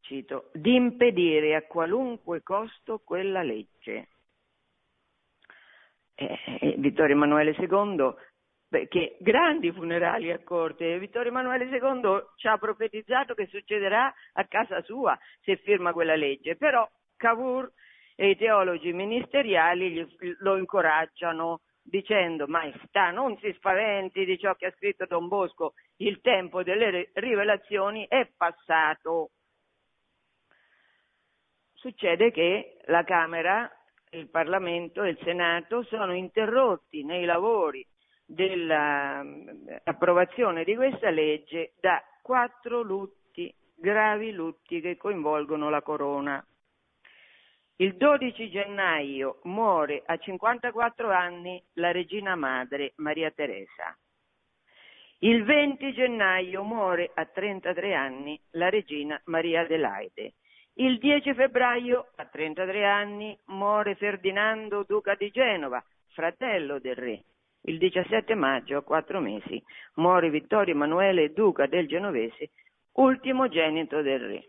cito, 0.00 0.50
di 0.52 0.76
impedire 0.76 1.56
a 1.56 1.62
qualunque 1.62 2.44
costo 2.44 3.00
quella 3.04 3.42
legge. 3.42 4.10
Eh, 6.20 6.38
eh 6.60 6.74
Vittorio 6.76 7.14
Emanuele 7.14 7.56
II, 7.58 8.14
che 8.88 9.16
grandi 9.20 9.72
funerali 9.72 10.30
a 10.30 10.42
corte, 10.44 10.98
Vittorio 10.98 11.30
Emanuele 11.30 11.64
II 11.64 12.22
ci 12.36 12.46
ha 12.46 12.58
profetizzato 12.58 13.34
che 13.34 13.46
succederà 13.46 14.12
a 14.34 14.44
casa 14.44 14.82
sua 14.82 15.18
se 15.42 15.56
firma 15.56 15.92
quella 15.92 16.14
legge, 16.14 16.56
però 16.56 16.86
Cavour 17.16 17.72
e 18.14 18.30
i 18.30 18.36
teologi 18.36 18.92
ministeriali 18.92 19.90
gli, 19.90 20.06
lo 20.40 20.56
incoraggiano 20.56 21.62
dicendo 21.82 22.46
maestà 22.46 23.10
non 23.10 23.36
si 23.38 23.50
spaventi 23.54 24.26
di 24.26 24.38
ciò 24.38 24.54
che 24.54 24.66
ha 24.66 24.74
scritto 24.76 25.06
Don 25.06 25.26
Bosco, 25.26 25.72
il 25.96 26.20
tempo 26.20 26.62
delle 26.62 27.10
rivelazioni 27.14 28.06
è 28.06 28.28
passato 28.36 29.30
succede 31.80 32.30
che 32.30 32.76
la 32.86 33.04
Camera, 33.04 33.68
il 34.12 34.28
Parlamento 34.28 35.04
e 35.04 35.10
il 35.10 35.18
Senato 35.22 35.84
sono 35.84 36.12
interrotti 36.14 37.04
nei 37.04 37.24
lavori 37.24 37.86
dell'approvazione 38.26 40.64
di 40.64 40.74
questa 40.74 41.10
legge 41.10 41.74
da 41.80 42.02
quattro 42.22 42.82
lutti, 42.82 43.54
gravi 43.74 44.32
lutti 44.32 44.80
che 44.80 44.96
coinvolgono 44.96 45.70
la 45.70 45.82
corona. 45.82 46.44
Il 47.76 47.96
12 47.96 48.50
gennaio 48.50 49.38
muore 49.44 50.02
a 50.04 50.16
54 50.16 51.08
anni 51.10 51.62
la 51.74 51.92
regina 51.92 52.34
madre 52.34 52.94
Maria 52.96 53.30
Teresa. 53.30 53.96
Il 55.20 55.44
20 55.44 55.92
gennaio 55.92 56.62
muore 56.62 57.10
a 57.14 57.26
33 57.26 57.94
anni 57.94 58.40
la 58.50 58.68
regina 58.70 59.20
Maria 59.26 59.60
Adelaide. 59.60 60.32
Il 60.80 60.96
10 60.96 61.34
febbraio, 61.34 62.08
a 62.16 62.24
33 62.24 62.86
anni, 62.86 63.38
muore 63.48 63.96
Ferdinando, 63.96 64.82
duca 64.88 65.14
di 65.14 65.30
Genova, 65.30 65.84
fratello 66.14 66.78
del 66.78 66.96
re. 66.96 67.22
Il 67.64 67.76
17 67.76 68.34
maggio, 68.34 68.78
a 68.78 68.82
quattro 68.82 69.20
mesi, 69.20 69.62
muore 69.96 70.30
Vittorio 70.30 70.72
Emanuele, 70.72 71.34
duca 71.34 71.66
del 71.66 71.86
Genovese, 71.86 72.52
ultimogenito 72.92 74.00
del 74.00 74.20
re. 74.20 74.48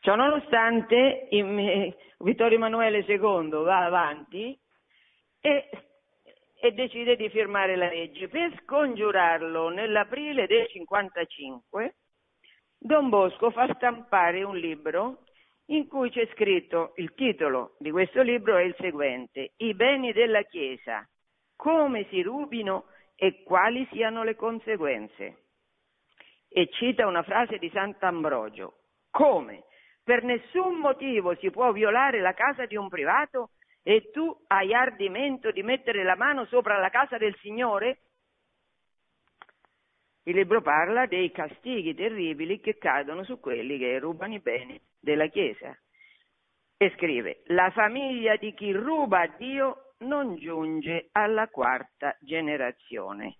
Ciononostante, 0.00 1.28
Vittorio 2.18 2.56
Emanuele 2.58 3.02
II 3.08 3.62
va 3.62 3.86
avanti 3.86 4.58
e, 5.40 5.70
e, 6.60 6.72
decide 6.72 7.16
di 7.16 7.30
firmare 7.30 7.76
la 7.76 7.88
legge. 7.88 8.28
Per 8.28 8.60
scongiurarlo, 8.62 9.70
nell'aprile 9.70 10.46
del 10.46 10.66
55 10.66 11.94
Don 12.82 13.10
Bosco 13.10 13.50
fa 13.50 13.70
stampare 13.74 14.42
un 14.42 14.56
libro 14.56 15.24
in 15.66 15.86
cui 15.86 16.08
c'è 16.08 16.26
scritto 16.32 16.94
il 16.96 17.12
titolo 17.12 17.76
di 17.78 17.90
questo 17.90 18.22
libro 18.22 18.56
è 18.56 18.62
il 18.62 18.74
seguente 18.78 19.52
I 19.58 19.74
beni 19.74 20.12
della 20.12 20.42
Chiesa, 20.44 21.06
come 21.56 22.06
si 22.08 22.22
rubino 22.22 22.86
e 23.16 23.42
quali 23.42 23.86
siano 23.92 24.24
le 24.24 24.34
conseguenze. 24.34 25.42
E 26.48 26.70
cita 26.70 27.06
una 27.06 27.22
frase 27.22 27.58
di 27.58 27.68
Sant'Ambrogio, 27.68 28.78
come 29.10 29.64
per 30.02 30.24
nessun 30.24 30.76
motivo 30.76 31.34
si 31.34 31.50
può 31.50 31.72
violare 31.72 32.20
la 32.20 32.32
casa 32.32 32.64
di 32.64 32.76
un 32.76 32.88
privato 32.88 33.50
e 33.82 34.10
tu 34.10 34.34
hai 34.46 34.72
ardimento 34.72 35.50
di 35.50 35.62
mettere 35.62 36.02
la 36.02 36.16
mano 36.16 36.46
sopra 36.46 36.78
la 36.78 36.88
casa 36.88 37.18
del 37.18 37.36
Signore? 37.42 37.98
Il 40.24 40.34
libro 40.34 40.60
parla 40.60 41.06
dei 41.06 41.30
castighi 41.30 41.94
terribili 41.94 42.60
che 42.60 42.76
cadono 42.76 43.24
su 43.24 43.40
quelli 43.40 43.78
che 43.78 43.98
rubano 43.98 44.34
i 44.34 44.40
beni 44.40 44.80
della 44.98 45.28
Chiesa 45.28 45.76
e 46.76 46.92
scrive 46.96 47.42
la 47.46 47.70
famiglia 47.70 48.36
di 48.36 48.52
chi 48.54 48.72
ruba 48.72 49.20
a 49.20 49.34
Dio 49.36 49.94
non 50.00 50.36
giunge 50.36 51.08
alla 51.12 51.48
quarta 51.48 52.16
generazione. 52.20 53.36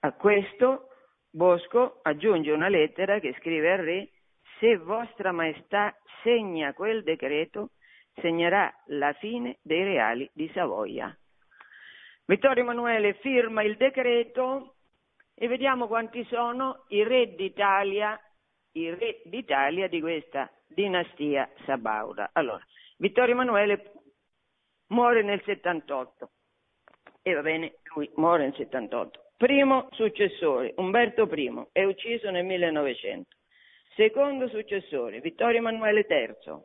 A 0.00 0.12
questo 0.12 0.88
Bosco 1.30 2.00
aggiunge 2.02 2.50
una 2.52 2.68
lettera 2.68 3.18
che 3.18 3.34
scrive 3.38 3.72
al 3.72 3.78
re 3.78 4.10
se 4.58 4.76
vostra 4.78 5.32
maestà 5.32 5.94
segna 6.22 6.72
quel 6.72 7.02
decreto 7.02 7.72
segnerà 8.14 8.72
la 8.86 9.12
fine 9.14 9.58
dei 9.62 9.84
reali 9.84 10.28
di 10.32 10.50
Savoia. 10.54 11.14
Vittorio 12.24 12.62
Emanuele 12.62 13.14
firma 13.14 13.62
il 13.62 13.76
decreto 13.76 14.75
e 15.38 15.48
vediamo 15.48 15.86
quanti 15.86 16.24
sono 16.24 16.84
i 16.88 17.02
re 17.02 17.34
d'Italia, 17.34 18.18
i 18.72 18.88
re 18.94 19.20
d'Italia 19.24 19.86
di 19.86 20.00
questa 20.00 20.50
dinastia 20.66 21.48
sabauda. 21.66 22.30
Allora, 22.32 22.64
Vittorio 22.96 23.34
Emanuele 23.34 23.92
muore 24.88 25.22
nel 25.22 25.42
78 25.44 26.30
e 27.20 27.34
va 27.34 27.42
bene, 27.42 27.74
lui 27.94 28.10
muore 28.14 28.44
nel 28.44 28.54
78. 28.54 29.32
Primo 29.36 29.88
successore, 29.92 30.72
Umberto 30.76 31.28
I, 31.30 31.66
è 31.72 31.84
ucciso 31.84 32.30
nel 32.30 32.44
1900. 32.44 33.36
Secondo 33.94 34.48
successore, 34.48 35.20
Vittorio 35.20 35.58
Emanuele 35.58 36.06
III. 36.08 36.62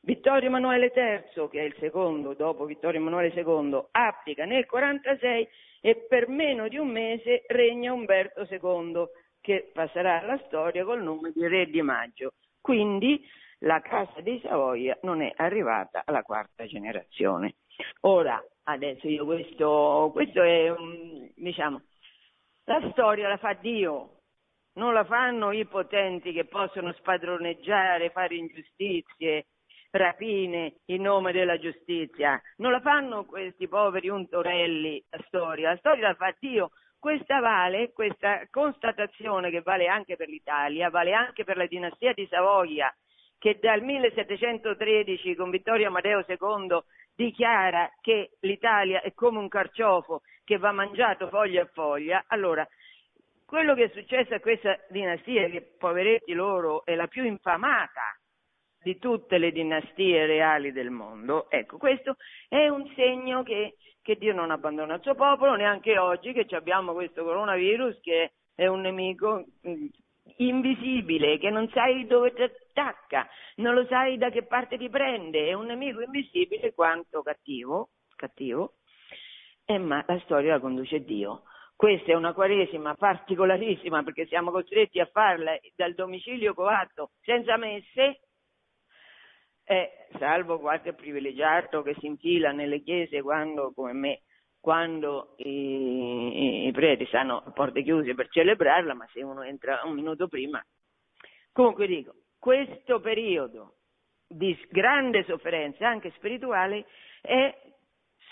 Vittorio 0.00 0.48
Emanuele 0.48 0.92
III, 0.94 1.48
che 1.48 1.60
è 1.60 1.62
il 1.62 1.74
secondo 1.78 2.34
dopo 2.34 2.66
Vittorio 2.66 3.00
Emanuele 3.00 3.32
II, 3.34 3.86
abdica 3.92 4.44
nel 4.44 4.66
1946 4.68 5.48
e 5.80 6.06
per 6.08 6.28
meno 6.28 6.68
di 6.68 6.76
un 6.76 6.88
mese 6.88 7.44
regna 7.46 7.92
Umberto 7.92 8.46
II, 8.48 9.06
che 9.40 9.70
passerà 9.72 10.20
alla 10.20 10.40
storia 10.46 10.84
col 10.84 11.02
nome 11.02 11.32
di 11.32 11.46
Re 11.46 11.66
di 11.66 11.80
Maggio. 11.82 12.32
Quindi 12.60 13.24
la 13.60 13.80
Casa 13.80 14.20
di 14.20 14.38
Savoia 14.42 14.98
non 15.02 15.22
è 15.22 15.32
arrivata 15.36 16.02
alla 16.04 16.22
quarta 16.22 16.66
generazione. 16.66 17.54
Ora, 18.00 18.42
adesso 18.64 19.08
io 19.08 19.24
questo, 19.24 20.10
questo 20.12 20.42
è, 20.42 20.74
diciamo, 21.34 21.82
la 22.64 22.88
storia 22.90 23.28
la 23.28 23.36
fa 23.36 23.54
Dio, 23.54 24.18
non 24.74 24.92
la 24.92 25.04
fanno 25.04 25.52
i 25.52 25.64
potenti 25.66 26.32
che 26.32 26.44
possono 26.44 26.92
spadroneggiare, 26.92 28.10
fare 28.10 28.36
ingiustizie, 28.36 29.46
rapine 29.90 30.80
in 30.86 31.02
nome 31.02 31.32
della 31.32 31.58
giustizia. 31.58 32.40
Non 32.56 32.72
la 32.72 32.80
fanno 32.80 33.24
questi 33.24 33.68
poveri 33.68 34.08
untorelli 34.08 35.02
la 35.10 35.22
storia, 35.26 35.70
la 35.70 35.76
storia 35.76 36.08
la 36.08 36.14
fa 36.14 36.34
Dio. 36.38 36.70
Questa 36.98 37.38
vale, 37.38 37.92
questa 37.92 38.46
constatazione 38.50 39.50
che 39.50 39.62
vale 39.62 39.86
anche 39.86 40.16
per 40.16 40.28
l'Italia, 40.28 40.90
vale 40.90 41.12
anche 41.12 41.44
per 41.44 41.56
la 41.56 41.66
dinastia 41.66 42.12
di 42.12 42.26
Savoia, 42.28 42.92
che 43.38 43.58
dal 43.60 43.82
1713 43.82 45.36
con 45.36 45.50
Vittorio 45.50 45.86
Amadeo 45.86 46.24
II 46.26 46.82
dichiara 47.14 47.88
che 48.00 48.32
l'Italia 48.40 49.00
è 49.00 49.14
come 49.14 49.38
un 49.38 49.48
carciofo 49.48 50.22
che 50.44 50.58
va 50.58 50.72
mangiato 50.72 51.28
foglia 51.28 51.62
a 51.62 51.70
foglia. 51.72 52.24
Allora, 52.28 52.66
quello 53.46 53.74
che 53.74 53.84
è 53.84 53.90
successo 53.94 54.34
a 54.34 54.40
questa 54.40 54.76
dinastia, 54.88 55.48
che 55.48 55.62
poveretti 55.78 56.32
loro 56.32 56.84
è 56.84 56.96
la 56.96 57.06
più 57.06 57.24
infamata 57.24 58.17
di 58.88 58.98
tutte 58.98 59.36
le 59.36 59.52
dinastie 59.52 60.24
reali 60.24 60.72
del 60.72 60.88
mondo. 60.88 61.50
Ecco, 61.50 61.76
questo 61.76 62.16
è 62.48 62.68
un 62.68 62.90
segno 62.94 63.42
che, 63.42 63.76
che 64.00 64.16
Dio 64.16 64.32
non 64.32 64.50
abbandona 64.50 64.94
il 64.94 65.02
suo 65.02 65.14
popolo, 65.14 65.56
neanche 65.56 65.98
oggi 65.98 66.32
che 66.32 66.46
abbiamo 66.56 66.94
questo 66.94 67.22
coronavirus 67.22 68.00
che 68.00 68.32
è 68.54 68.66
un 68.66 68.80
nemico 68.80 69.44
mm, 69.68 69.86
invisibile, 70.36 71.36
che 71.36 71.50
non 71.50 71.68
sai 71.68 72.06
dove 72.06 72.32
ti 72.32 72.40
attacca, 72.40 73.28
non 73.56 73.74
lo 73.74 73.84
sai 73.86 74.16
da 74.16 74.30
che 74.30 74.44
parte 74.44 74.78
ti 74.78 74.88
prende, 74.88 75.48
è 75.48 75.52
un 75.52 75.66
nemico 75.66 76.00
invisibile 76.00 76.72
quanto 76.72 77.20
cattivo, 77.20 77.90
cattivo, 78.16 78.76
eh, 79.66 79.78
ma 79.78 80.02
la 80.06 80.18
storia 80.20 80.54
la 80.54 80.60
conduce 80.60 81.04
Dio. 81.04 81.42
Questa 81.76 82.10
è 82.10 82.14
una 82.14 82.32
quaresima 82.32 82.94
particolarissima 82.94 84.02
perché 84.02 84.26
siamo 84.26 84.50
costretti 84.50 84.98
a 84.98 85.08
farla 85.12 85.56
dal 85.76 85.94
domicilio 85.94 86.54
coatto 86.54 87.10
senza 87.20 87.56
messe, 87.58 88.20
eh, 89.68 90.06
salvo 90.18 90.58
qualche 90.58 90.94
privilegiato 90.94 91.82
che 91.82 91.94
si 91.98 92.06
infila 92.06 92.52
nelle 92.52 92.80
chiese 92.80 93.20
quando, 93.20 93.72
come 93.74 93.92
me, 93.92 94.22
quando 94.58 95.34
i, 95.38 96.66
i 96.66 96.72
preti 96.72 97.04
stanno 97.06 97.42
a 97.44 97.50
porte 97.52 97.82
chiuse 97.82 98.14
per 98.14 98.30
celebrarla, 98.30 98.94
ma 98.94 99.06
se 99.12 99.22
uno 99.22 99.42
entra 99.42 99.82
un 99.84 99.92
minuto 99.92 100.26
prima. 100.26 100.64
Comunque 101.52 101.86
dico, 101.86 102.14
questo 102.38 103.00
periodo 103.00 103.74
di 104.26 104.58
grande 104.70 105.24
sofferenza, 105.24 105.86
anche 105.86 106.12
spirituale, 106.16 106.86
è 107.20 107.54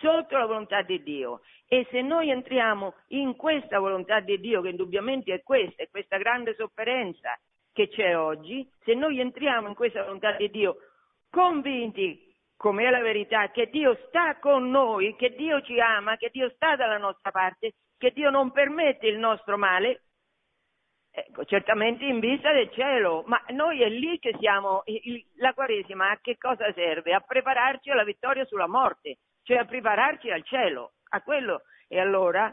sotto 0.00 0.38
la 0.38 0.46
volontà 0.46 0.80
di 0.80 1.02
Dio. 1.02 1.42
E 1.68 1.86
se 1.90 2.00
noi 2.00 2.30
entriamo 2.30 2.94
in 3.08 3.36
questa 3.36 3.78
volontà 3.78 4.20
di 4.20 4.40
Dio, 4.40 4.62
che 4.62 4.70
indubbiamente 4.70 5.34
è 5.34 5.42
questa, 5.42 5.82
è 5.82 5.88
questa 5.90 6.16
grande 6.16 6.54
sofferenza 6.54 7.38
che 7.74 7.88
c'è 7.88 8.16
oggi, 8.16 8.66
se 8.84 8.94
noi 8.94 9.20
entriamo 9.20 9.68
in 9.68 9.74
questa 9.74 10.02
volontà 10.02 10.32
di 10.32 10.48
Dio 10.48 10.76
convinti, 11.36 12.34
come 12.56 12.86
è 12.86 12.90
la 12.90 13.02
verità, 13.02 13.50
che 13.50 13.68
Dio 13.68 13.94
sta 14.06 14.38
con 14.38 14.70
noi, 14.70 15.14
che 15.16 15.34
Dio 15.34 15.60
ci 15.60 15.78
ama, 15.78 16.16
che 16.16 16.30
Dio 16.32 16.48
sta 16.48 16.76
dalla 16.76 16.96
nostra 16.96 17.30
parte, 17.30 17.74
che 17.98 18.10
Dio 18.12 18.30
non 18.30 18.52
permette 18.52 19.06
il 19.06 19.18
nostro 19.18 19.58
male, 19.58 20.04
ecco, 21.10 21.44
certamente 21.44 22.06
in 22.06 22.20
vista 22.20 22.52
del 22.52 22.70
cielo, 22.72 23.22
ma 23.26 23.38
noi 23.48 23.82
è 23.82 23.88
lì 23.90 24.18
che 24.18 24.34
siamo, 24.40 24.82
la 25.36 25.52
Quaresima 25.52 26.10
a 26.10 26.18
che 26.22 26.38
cosa 26.38 26.72
serve? 26.72 27.12
A 27.12 27.20
prepararci 27.20 27.90
alla 27.90 28.04
vittoria 28.04 28.46
sulla 28.46 28.66
morte, 28.66 29.18
cioè 29.42 29.58
a 29.58 29.66
prepararci 29.66 30.30
al 30.30 30.42
cielo, 30.42 30.92
a 31.10 31.20
quello. 31.20 31.64
E 31.86 32.00
allora 32.00 32.50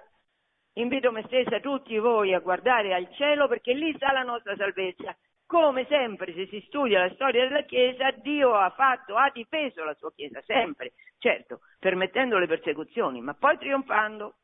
invito 0.73 1.09
me 1.13 1.23
stessa 1.27 1.61
tutti 1.61 1.97
voi 1.99 2.33
a 2.33 2.39
guardare 2.39 2.93
al 2.93 3.07
cielo 3.15 3.47
perché 3.47 3.73
lì 3.73 3.93
sta 3.95 4.11
la 4.11 4.23
nostra 4.23 4.57
salvezza. 4.57 5.15
Come 5.53 5.85
sempre, 5.85 6.33
se 6.33 6.47
si 6.47 6.63
studia 6.65 7.05
la 7.05 7.13
storia 7.13 7.47
della 7.47 7.61
Chiesa, 7.61 8.09
Dio 8.09 8.55
ha 8.55 8.71
fatto, 8.71 9.15
ha 9.15 9.29
difeso 9.31 9.83
la 9.83 9.93
sua 9.93 10.11
Chiesa, 10.11 10.41
sempre, 10.41 10.93
certo, 11.19 11.59
permettendo 11.77 12.39
le 12.39 12.47
persecuzioni, 12.47 13.21
ma 13.21 13.35
poi 13.35 13.59
trionfando, 13.59 14.37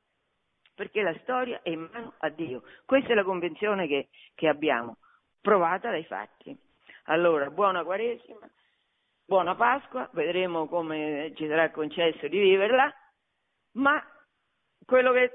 perché 0.75 1.01
la 1.01 1.17
storia 1.23 1.61
è 1.63 1.69
in 1.69 1.89
mano 1.91 2.13
a 2.19 2.29
Dio. 2.29 2.61
Questa 2.85 3.09
è 3.09 3.15
la 3.15 3.23
convenzione 3.23 3.87
che, 3.87 4.09
che 4.35 4.47
abbiamo, 4.47 4.97
provata 5.41 5.89
dai 5.89 6.03
fatti. 6.03 6.55
Allora, 7.05 7.49
buona 7.49 7.83
Quaresima, 7.83 8.47
buona 9.25 9.55
Pasqua, 9.55 10.07
vedremo 10.13 10.67
come 10.67 11.33
ci 11.35 11.47
sarà 11.47 11.71
concesso 11.71 12.27
di 12.27 12.37
viverla, 12.37 12.93
ma 13.77 13.99
quello 14.85 15.11
che, 15.13 15.33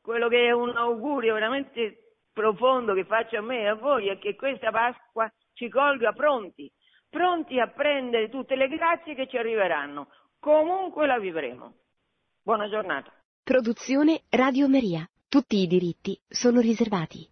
quello 0.00 0.28
che 0.28 0.46
è 0.46 0.52
un 0.52 0.76
augurio 0.76 1.34
veramente 1.34 2.09
profondo 2.32 2.94
che 2.94 3.04
faccio 3.04 3.36
a 3.38 3.42
me 3.42 3.60
e 3.62 3.68
a 3.68 3.74
voi 3.74 4.08
è 4.08 4.18
che 4.18 4.34
questa 4.34 4.70
Pasqua 4.70 5.30
ci 5.52 5.68
colga 5.68 6.12
pronti, 6.12 6.70
pronti 7.08 7.60
a 7.60 7.68
prendere 7.68 8.28
tutte 8.28 8.56
le 8.56 8.68
grazie 8.68 9.14
che 9.14 9.28
ci 9.28 9.36
arriveranno, 9.36 10.08
comunque 10.38 11.06
la 11.06 11.18
vivremo. 11.18 11.74
Buona 12.42 12.68
giornata. 12.68 13.12
Produzione 13.42 14.22
Radio 14.30 14.68
Maria. 14.68 15.08
Tutti 15.28 15.58
i 15.58 15.66
diritti 15.66 16.18
sono 16.26 16.60
riservati. 16.60 17.30